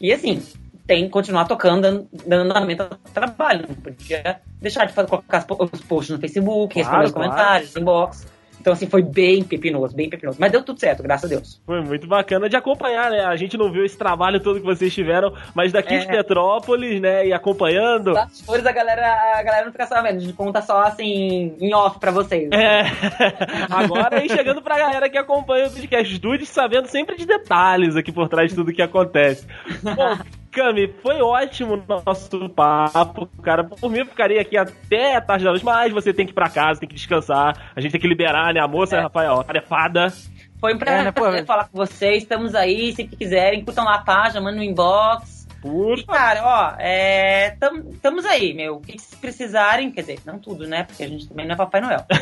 E 0.00 0.12
assim, 0.12 0.40
tem 0.86 1.04
que 1.04 1.10
continuar 1.10 1.46
tocando, 1.46 1.82
dando, 1.82 2.08
dando 2.26 2.50
andamento 2.50 2.82
ao 2.82 2.88
trabalho. 3.12 3.64
Não 3.68 3.74
podia 3.74 4.40
deixar 4.60 4.84
de 4.86 4.92
fazer, 4.92 5.08
colocar 5.08 5.44
os 5.72 5.80
posts 5.82 6.14
no 6.14 6.20
Facebook, 6.20 6.74
Claro, 6.74 6.82
responder 7.02 7.04
os 7.06 7.12
claro. 7.12 7.30
comentários, 7.30 7.76
inbox. 7.76 8.34
Então, 8.60 8.72
assim, 8.72 8.86
foi 8.86 9.02
bem 9.02 9.44
pepinoso, 9.44 9.94
bem 9.94 10.08
pepinoso. 10.08 10.38
Mas 10.40 10.50
deu 10.50 10.62
tudo 10.62 10.80
certo, 10.80 11.02
graças 11.02 11.30
a 11.30 11.34
Deus. 11.34 11.60
Foi 11.66 11.82
muito 11.82 12.06
bacana 12.06 12.48
de 12.48 12.56
acompanhar, 12.56 13.10
né? 13.10 13.22
A 13.22 13.36
gente 13.36 13.58
não 13.58 13.70
viu 13.70 13.84
esse 13.84 13.98
trabalho 13.98 14.40
todo 14.40 14.58
que 14.58 14.64
vocês 14.64 14.94
tiveram, 14.94 15.34
mas 15.54 15.70
daqui 15.70 15.92
É. 15.92 15.98
de 15.98 16.06
Petrópolis, 16.06 16.98
né? 16.98 17.26
E 17.26 17.32
acompanhando. 17.34 18.14
Bastidores 18.14 18.64
a 18.64 18.72
galera, 18.72 19.06
a 19.38 19.42
galera 19.42 19.64
não 19.66 19.72
fica 19.72 19.84
sabendo, 19.86 20.16
a 20.16 20.20
gente 20.20 20.32
conta 20.32 20.62
só 20.62 20.80
assim, 20.82 21.54
em 21.60 21.74
off 21.74 21.98
pra 21.98 22.10
vocês. 22.10 22.48
É. 22.52 22.84
Agora 23.70 24.20
aí 24.20 24.30
chegando 24.30 24.62
pra 24.62 24.78
galera 24.78 25.10
que 25.10 25.18
acompanha 25.18 25.66
o 25.66 25.70
podcast 25.70 26.18
Dudes, 26.18 26.48
sabendo 26.48 26.86
sempre 26.88 27.16
de 27.16 27.26
detalhes 27.26 27.96
aqui 27.96 28.12
por 28.12 28.30
trás 28.30 28.48
de 28.48 28.56
tudo 28.56 28.72
que 28.72 28.80
acontece. 28.80 29.46
Bom, 29.82 30.16
Cami, 30.54 30.94
foi 31.02 31.20
ótimo 31.20 31.74
o 31.74 32.02
nosso 32.06 32.48
papo, 32.50 33.26
cara. 33.42 33.64
Por 33.64 33.90
mim, 33.90 33.98
eu 33.98 34.06
ficaria 34.06 34.40
aqui 34.40 34.56
até 34.56 35.16
a 35.16 35.20
tarde 35.20 35.44
da 35.44 35.50
noite, 35.50 35.64
mas 35.64 35.92
você 35.92 36.12
tem 36.12 36.24
que 36.24 36.32
ir 36.32 36.34
pra 36.34 36.48
casa, 36.48 36.78
tem 36.80 36.88
que 36.88 36.94
descansar. 36.94 37.72
A 37.74 37.80
gente 37.80 37.92
tem 37.92 38.00
que 38.00 38.06
liberar, 38.08 38.54
né? 38.54 38.60
A 38.60 38.68
moça, 38.68 38.96
É. 38.96 39.00
Rafael, 39.00 39.42
tarefada. 39.42 40.12
Foi 40.60 40.74
um 40.74 40.78
prazer 40.78 41.00
É, 41.00 41.04
né, 41.04 41.12
pô? 41.12 41.24
falar 41.44 41.64
com 41.68 41.76
vocês, 41.76 42.22
estamos 42.22 42.54
aí, 42.54 42.94
que 42.94 43.04
quiserem, 43.04 43.64
curtam 43.64 43.84
lá 43.84 43.96
a 43.96 44.02
página, 44.02 44.40
mandem 44.40 44.60
no 44.60 44.64
inbox. 44.64 45.44
Por 45.60 45.98
E, 45.98 46.04
cara, 46.04 46.40
ó, 46.44 46.74
é, 46.78 47.56
estamos 47.90 48.24
aí, 48.26 48.52
meu. 48.54 48.76
O 48.76 48.80
que 48.80 48.92
vocês 48.98 49.14
precisarem, 49.18 49.90
quer 49.90 50.02
dizer, 50.02 50.20
não 50.24 50.38
tudo, 50.38 50.66
né? 50.68 50.84
Porque 50.84 51.02
a 51.02 51.08
gente 51.08 51.26
também 51.28 51.46
não 51.46 51.54
é 51.54 51.56
Papai 51.56 51.80
Noel. 51.80 52.04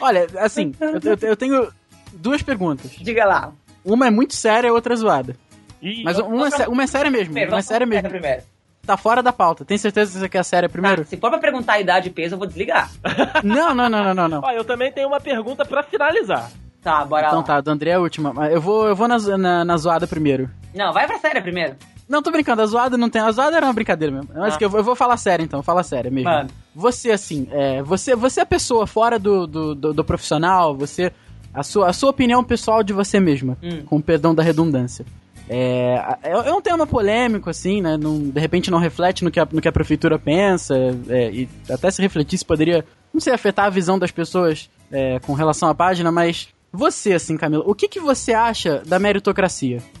Olha, 0.00 0.26
assim, 0.38 0.72
eu, 0.80 0.98
eu- 1.12 1.18
eu 1.28 1.36
tenho 1.36 1.72
duas 2.14 2.42
perguntas. 2.42 2.90
Diga 2.92 3.24
lá. 3.24 3.52
Uma 3.84 4.06
é 4.06 4.10
muito 4.10 4.34
séria 4.34 4.68
e 4.68 4.70
a 4.70 4.72
outra 4.72 4.94
é 4.94 4.96
zoada. 4.96 5.36
Ih, 5.80 6.02
Mas 6.04 6.18
uma 6.18 6.48
é, 6.48 6.68
uma 6.68 6.82
é 6.84 6.86
séria 6.86 7.10
mesmo. 7.10 7.26
Primeiro, 7.26 7.50
Uma 7.52 7.58
é 7.58 7.62
séria 7.62 7.86
mesmo. 7.86 8.08
primeiro. 8.08 8.42
Tá 8.86 8.96
fora 8.96 9.22
da 9.22 9.32
pauta. 9.32 9.64
Tem 9.64 9.78
certeza 9.78 10.12
que 10.12 10.18
você 10.18 10.28
quer 10.28 10.38
a 10.40 10.44
séria 10.44 10.68
primeiro? 10.68 11.02
Tá, 11.02 11.08
se 11.08 11.16
for 11.16 11.30
pra 11.30 11.38
perguntar 11.38 11.74
a 11.74 11.80
idade 11.80 12.08
e 12.08 12.12
peso, 12.12 12.34
eu 12.34 12.38
vou 12.38 12.46
desligar. 12.46 12.90
Não, 13.44 13.74
não, 13.74 13.88
não, 13.88 14.02
não, 14.04 14.14
não, 14.14 14.28
não. 14.28 14.40
Ó, 14.44 14.50
eu 14.50 14.64
também 14.64 14.90
tenho 14.92 15.08
uma 15.08 15.20
pergunta 15.20 15.64
pra 15.64 15.82
finalizar. 15.82 16.50
Tá, 16.82 17.04
bora 17.04 17.26
Então 17.28 17.38
lá. 17.38 17.44
tá, 17.44 17.60
do 17.60 17.70
André 17.70 17.90
é 17.90 17.94
a 17.94 18.00
última. 18.00 18.32
Mas 18.32 18.52
Eu 18.52 18.60
vou, 18.60 18.88
eu 18.88 18.96
vou 18.96 19.06
na, 19.06 19.18
na, 19.38 19.64
na 19.64 19.76
zoada 19.76 20.06
primeiro. 20.06 20.50
Não, 20.74 20.92
vai 20.92 21.06
pra 21.06 21.18
séria 21.18 21.40
primeiro. 21.40 21.76
Não, 22.08 22.20
tô 22.22 22.30
brincando, 22.32 22.60
a 22.60 22.66
zoada 22.66 22.98
não 22.98 23.08
tem. 23.08 23.22
A 23.22 23.30
zoada 23.30 23.56
era 23.56 23.64
uma 23.66 23.72
brincadeira 23.72 24.12
mesmo. 24.12 24.30
Mas 24.34 24.54
Ah. 24.54 24.58
que 24.58 24.64
eu, 24.64 24.68
vou- 24.70 24.80
eu 24.80 24.84
vou 24.84 24.96
falar 24.96 25.16
sério 25.16 25.44
então, 25.44 25.62
fala 25.62 25.84
sério 25.84 26.10
mesmo. 26.12 26.28
Mano. 26.28 26.50
Você, 26.74 27.12
assim, 27.12 27.46
é, 27.52 27.82
você, 27.82 28.16
você 28.16 28.40
é 28.40 28.42
a 28.42 28.46
pessoa 28.46 28.84
fora 28.86 29.16
do, 29.18 29.46
do, 29.46 29.74
do- 29.76 29.94
do 29.94 30.04
profissional, 30.04 30.76
você. 30.76 31.12
A 31.54 31.62
sua, 31.62 31.88
a 31.88 31.92
sua 31.92 32.10
opinião 32.10 32.42
pessoal 32.42 32.82
de 32.82 32.92
você 32.92 33.20
mesma, 33.20 33.56
Hum. 33.62 33.82
com 33.84 34.00
perdão 34.00 34.34
da 34.34 34.42
redundância. 34.42 35.04
É, 35.48 36.16
é, 36.22 36.30
é 36.30 36.52
um 36.52 36.60
tema 36.62 36.86
polêmico, 36.86 37.50
assim, 37.50 37.82
né? 37.82 37.96
Não, 37.98 38.18
de 38.30 38.40
repente 38.40 38.70
não 38.70 38.78
reflete 38.78 39.22
no 39.24 39.30
que 39.30 39.38
a, 39.40 39.46
no 39.50 39.60
que 39.60 39.68
a 39.68 39.72
prefeitura 39.72 40.18
pensa, 40.18 40.74
é, 41.08 41.30
e 41.30 41.48
até 41.70 41.90
se 41.90 42.00
refletisse 42.00 42.44
poderia, 42.44 42.84
não 43.12 43.20
sei, 43.20 43.32
afetar 43.34 43.66
a 43.66 43.70
visão 43.70 43.98
das 43.98 44.10
pessoas 44.10 44.70
é, 44.90 45.18
com 45.20 45.34
relação 45.34 45.68
à 45.68 45.74
página, 45.74 46.10
mas 46.10 46.48
você, 46.72 47.12
assim, 47.12 47.36
Camila, 47.36 47.64
o 47.66 47.74
que, 47.74 47.86
que 47.86 48.00
você 48.00 48.32
acha 48.32 48.82
da 48.86 48.98
meritocracia? 48.98 49.82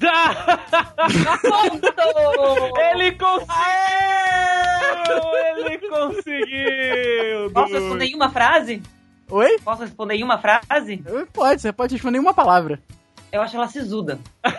Ele 2.92 3.12
conseguiu! 3.12 3.56
Ele 5.66 5.78
conseguiu! 5.88 7.50
Posso 7.52 7.72
Dudu. 7.72 7.80
responder 7.80 8.06
em 8.06 8.14
uma 8.14 8.30
frase? 8.30 8.82
Oi? 9.32 9.58
Posso 9.64 9.80
responder 9.82 10.14
em 10.16 10.22
uma 10.22 10.36
frase? 10.38 11.02
Pode, 11.32 11.62
você 11.62 11.72
pode 11.72 11.94
responder 11.94 12.18
em 12.18 12.20
uma 12.20 12.34
palavra. 12.34 12.78
Eu 13.32 13.40
acho 13.40 13.56
ela 13.56 13.66
sisuda. 13.66 14.18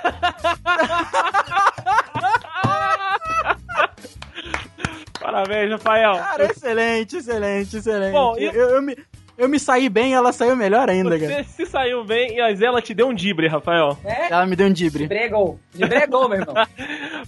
Parabéns, 5.19 5.71
Rafael. 5.71 6.13
Cara, 6.15 6.45
excelente, 6.45 7.17
excelente, 7.17 7.78
excelente. 7.78 8.11
Bom, 8.13 8.36
e- 8.38 8.45
eu, 8.45 8.69
eu 8.71 8.82
me, 8.82 8.97
eu 9.38 9.49
me 9.49 9.59
saí 9.59 9.89
bem 9.89 10.11
e 10.11 10.13
ela 10.13 10.31
saiu 10.31 10.55
melhor 10.55 10.89
ainda, 10.89 11.17
cara. 11.19 11.43
Você 11.43 11.43
se 11.43 11.65
saiu 11.65 12.03
bem, 12.03 12.38
mas 12.38 12.61
ela 12.61 12.81
te 12.81 12.93
deu 12.93 13.07
um 13.07 13.13
dibre, 13.13 13.47
Rafael. 13.47 13.97
É? 14.03 14.31
Ela 14.31 14.45
me 14.45 14.55
deu 14.55 14.67
um 14.67 14.73
dibre. 14.73 15.07
Bregou. 15.07 15.59
De 15.73 15.86
bregou, 15.88 16.29
meu 16.29 16.39
irmão. 16.39 16.53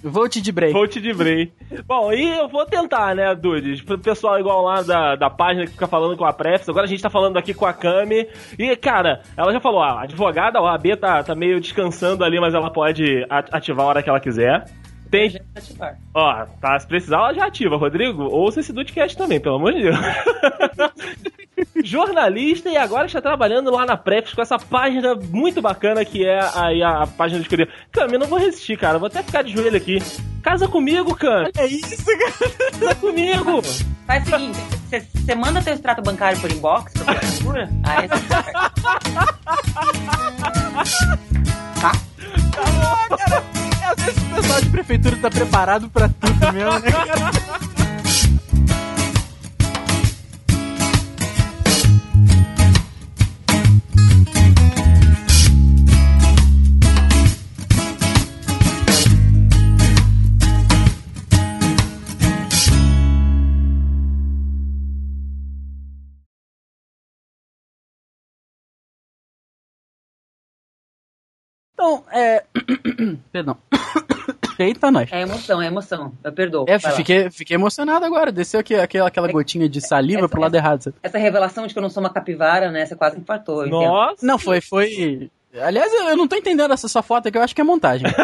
Vou 0.03 0.29
te 0.29 0.39
dibrei. 0.41 0.71
Vou 0.71 0.87
te 0.87 1.01
dibrei. 1.01 1.51
Bom, 1.85 2.13
e 2.13 2.37
eu 2.37 2.47
vou 2.47 2.65
tentar, 2.65 3.15
né, 3.15 3.33
Dudes? 3.33 3.81
Pro 3.81 3.97
pessoal 3.97 4.39
igual 4.39 4.61
lá 4.61 4.81
da, 4.81 5.15
da 5.15 5.29
página 5.29 5.65
que 5.65 5.71
fica 5.71 5.87
falando 5.87 6.15
com 6.15 6.25
a 6.25 6.33
Prefs, 6.33 6.69
agora 6.69 6.85
a 6.85 6.89
gente 6.89 7.01
tá 7.01 7.09
falando 7.09 7.37
aqui 7.37 7.53
com 7.53 7.65
a 7.65 7.73
Cami. 7.73 8.27
E, 8.57 8.75
cara, 8.75 9.21
ela 9.35 9.51
já 9.51 9.59
falou, 9.59 9.79
ó, 9.79 9.83
a 9.83 10.03
advogada, 10.03 10.59
a 10.59 10.77
B 10.77 10.95
tá, 10.95 11.23
tá 11.23 11.33
meio 11.33 11.59
descansando 11.59 12.23
ali, 12.23 12.39
mas 12.39 12.53
ela 12.53 12.69
pode 12.71 13.25
ativar 13.29 13.85
a 13.85 13.89
hora 13.89 14.03
que 14.03 14.09
ela 14.09 14.19
quiser. 14.19 14.65
Tem, 15.15 15.41
ó, 16.13 16.45
tá, 16.59 16.77
se 16.77 16.85
precisar, 16.85 17.15
ela 17.17 17.33
já 17.33 17.45
ativa, 17.45 17.77
Rodrigo. 17.77 18.23
Ouça 18.23 18.59
esse 18.59 18.73
Dudecast 18.73 19.17
também, 19.17 19.39
pelo 19.39 19.55
amor 19.55 19.71
de 19.71 19.83
Deus. 19.83 19.95
jornalista 21.85 22.69
e 22.69 22.75
agora 22.75 23.05
está 23.05 23.21
trabalhando 23.21 23.71
lá 23.71 23.85
na 23.85 23.95
Prefs 23.95 24.33
com 24.33 24.41
essa 24.41 24.59
página 24.59 25.15
muito 25.15 25.61
bacana 25.61 26.03
que 26.03 26.25
é 26.25 26.39
aí 26.53 26.83
a, 26.83 27.03
a 27.03 27.07
página 27.07 27.39
do 27.39 27.43
escolher. 27.43 27.69
Cami, 27.93 28.13
eu 28.13 28.19
não 28.19 28.27
vou 28.27 28.37
resistir, 28.37 28.77
cara. 28.77 28.95
Eu 28.95 28.99
vou 28.99 29.07
até 29.07 29.23
ficar 29.23 29.41
de 29.41 29.53
joelho 29.53 29.77
aqui. 29.77 29.99
Casa 30.43 30.67
comigo, 30.67 31.15
Cami. 31.15 31.51
É 31.57 31.65
isso, 31.65 32.05
cara. 32.05 32.51
Casa 32.79 32.95
comigo. 32.95 33.61
Faz 34.05 34.27
o 34.27 34.31
seguinte, 34.31 34.59
você 34.89 35.33
manda 35.33 35.61
teu 35.61 35.73
extrato 35.73 36.01
bancário 36.01 36.39
por 36.41 36.51
inbox 36.51 36.93
pra 36.93 37.15
prefeitura, 37.15 37.69
aí 37.83 38.07
você... 38.07 38.27
Tá? 41.81 41.91
Tá 42.51 43.09
bom, 43.09 43.17
cara. 43.17 43.74
Às 43.85 44.03
vezes 44.03 44.23
o 44.23 44.35
pessoal 44.35 44.61
de 44.61 44.69
prefeitura 44.69 45.17
tá 45.17 45.29
preparado 45.29 45.89
pra 45.89 46.09
tudo 46.09 46.53
mesmo, 46.53 46.79
né? 46.79 46.91
Então, 71.73 72.03
é. 72.11 72.43
Perdão. 73.31 73.57
Eita, 74.57 74.89
nós. 74.91 75.09
É 75.11 75.21
emoção, 75.21 75.61
é 75.61 75.67
emoção. 75.67 76.13
Eu 76.23 76.31
perdoo. 76.31 76.65
É, 76.67 76.79
fiquei, 76.79 77.29
fiquei 77.29 77.55
emocionado 77.55 78.05
agora. 78.05 78.31
Desceu 78.31 78.59
aqui, 78.59 78.75
aquela, 78.75 79.07
aquela 79.07 79.31
gotinha 79.31 79.67
de 79.67 79.81
saliva 79.81 80.19
essa- 80.21 80.29
pro 80.29 80.41
lado 80.41 80.55
errado. 80.55 80.83
sabe? 80.83 80.95
Essa 81.03 81.17
revelação 81.17 81.67
de 81.67 81.73
que 81.73 81.77
eu 81.79 81.81
não 81.81 81.89
sou 81.89 82.01
uma 82.01 82.09
capivara, 82.09 82.71
né? 82.71 82.85
Você 82.85 82.95
quase 82.95 83.19
infartou. 83.19 83.61
eu 83.61 83.67
entendo. 83.67 83.81
Nossa. 83.81 84.25
Não, 84.25 84.37
foi, 84.39 84.61
foi. 84.61 85.29
Aliás, 85.61 85.91
eu 85.93 86.17
não 86.17 86.27
tô 86.27 86.35
entendendo 86.35 86.73
essa 86.73 86.87
sua 86.87 87.01
foto 87.01 87.27
aqui, 87.27 87.37
eu 87.37 87.41
acho 87.41 87.55
que 87.55 87.61
é 87.61 87.63
montagem. 87.63 88.07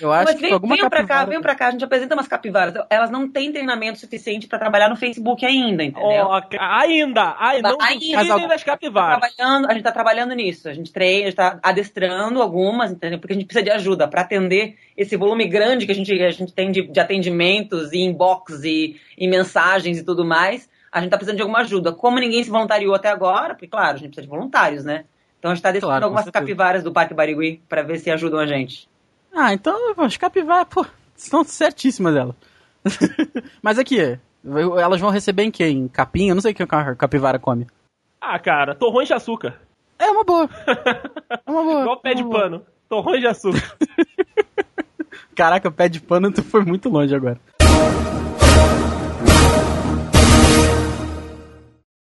Eu 0.00 0.12
acho 0.12 0.26
Mas 0.26 0.34
que 0.36 0.40
vem, 0.42 0.50
foi 0.50 0.54
alguma 0.54 0.76
venham 0.76 0.88
pra 0.88 1.04
cá, 1.04 1.24
venham 1.24 1.42
pra 1.42 1.54
cá, 1.54 1.68
a 1.68 1.70
gente 1.72 1.84
apresenta 1.84 2.14
umas 2.14 2.28
capivaras. 2.28 2.74
Elas 2.88 3.10
não 3.10 3.28
têm 3.28 3.50
treinamento 3.50 3.98
suficiente 3.98 4.46
pra 4.46 4.58
trabalhar 4.58 4.88
no 4.88 4.96
Facebook 4.96 5.44
ainda, 5.44 5.82
entendeu? 5.82 6.26
Ó, 6.26 6.40
ainda, 6.60 7.34
ai, 7.36 7.60
não 7.60 7.76
Ainda. 7.80 8.46
das 8.46 8.62
Tá 8.62 8.72
capivaras. 8.72 9.34
trabalhando, 9.34 9.68
a 9.68 9.74
gente 9.74 9.82
tá 9.82 9.92
trabalhando 9.92 10.34
nisso. 10.34 10.68
A 10.68 10.72
gente 10.72 10.92
treina, 10.92 11.24
a 11.24 11.26
gente 11.26 11.36
tá 11.36 11.58
adestrando 11.62 12.40
algumas, 12.40 12.92
entendeu? 12.92 13.18
Porque 13.18 13.32
a 13.32 13.36
gente 13.36 13.46
precisa 13.46 13.64
de 13.64 13.70
ajuda 13.70 14.06
pra 14.06 14.20
atender 14.20 14.76
esse 14.96 15.16
volume 15.16 15.48
grande 15.48 15.84
que 15.84 15.92
a 15.92 15.94
gente, 15.94 16.12
a 16.22 16.30
gente 16.30 16.52
tem 16.52 16.70
de, 16.70 16.82
de 16.82 17.00
atendimentos 17.00 17.92
e 17.92 17.98
inbox 17.98 18.62
e, 18.62 19.00
e 19.16 19.26
mensagens 19.26 19.98
e 19.98 20.04
tudo 20.04 20.24
mais. 20.24 20.68
A 20.92 21.00
gente 21.00 21.10
tá 21.10 21.16
precisando 21.16 21.36
de 21.36 21.42
alguma 21.42 21.60
ajuda. 21.60 21.92
Como 21.92 22.18
ninguém 22.18 22.42
se 22.44 22.50
voluntariou 22.50 22.94
até 22.94 23.08
agora, 23.08 23.54
porque, 23.54 23.66
claro, 23.66 23.94
a 23.96 23.98
gente 23.98 24.10
precisa 24.10 24.22
de 24.22 24.28
voluntários, 24.28 24.84
né? 24.84 25.04
Então 25.38 25.50
a 25.50 25.54
gente 25.54 25.62
tá 25.62 25.68
adestrando 25.68 25.92
Claro, 25.92 26.04
algumas 26.06 26.30
capivaras 26.30 26.82
do 26.82 26.92
Parque 26.92 27.14
Barigui 27.14 27.62
pra 27.68 27.82
ver 27.82 27.98
se 27.98 28.10
ajudam 28.10 28.40
a 28.40 28.46
gente. 28.46 28.88
Ah, 29.34 29.52
então 29.52 29.94
as 29.98 30.16
capivaras, 30.16 30.66
pô, 30.68 30.84
estão 31.16 31.44
certíssimas 31.44 32.16
elas. 32.16 32.34
Mas 33.62 33.78
aqui, 33.78 34.18
elas 34.44 35.00
vão 35.00 35.10
receber 35.10 35.44
em 35.44 35.50
quê? 35.50 35.66
Em 35.68 35.88
capim? 35.88 36.28
Eu 36.28 36.34
não 36.34 36.42
sei 36.42 36.52
o 36.52 36.54
que 36.54 36.62
a 36.62 36.94
capivara 36.94 37.38
come. 37.38 37.66
Ah, 38.20 38.38
cara, 38.38 38.74
torrões 38.74 39.06
de 39.06 39.14
açúcar. 39.14 39.60
É 39.98 40.10
uma 40.10 40.24
boa. 40.24 40.48
É 41.46 41.50
uma 41.50 41.62
boa. 41.62 41.80
Igual 41.82 42.00
pé 42.00 42.14
de 42.14 42.22
é 42.22 42.28
pano. 42.28 42.66
Torrões 42.88 43.20
de 43.20 43.26
açúcar. 43.26 43.76
Caraca, 45.34 45.70
pé 45.70 45.88
de 45.88 46.00
pano, 46.00 46.32
tu 46.32 46.42
foi 46.42 46.64
muito 46.64 46.88
longe 46.88 47.14
agora. 47.14 47.38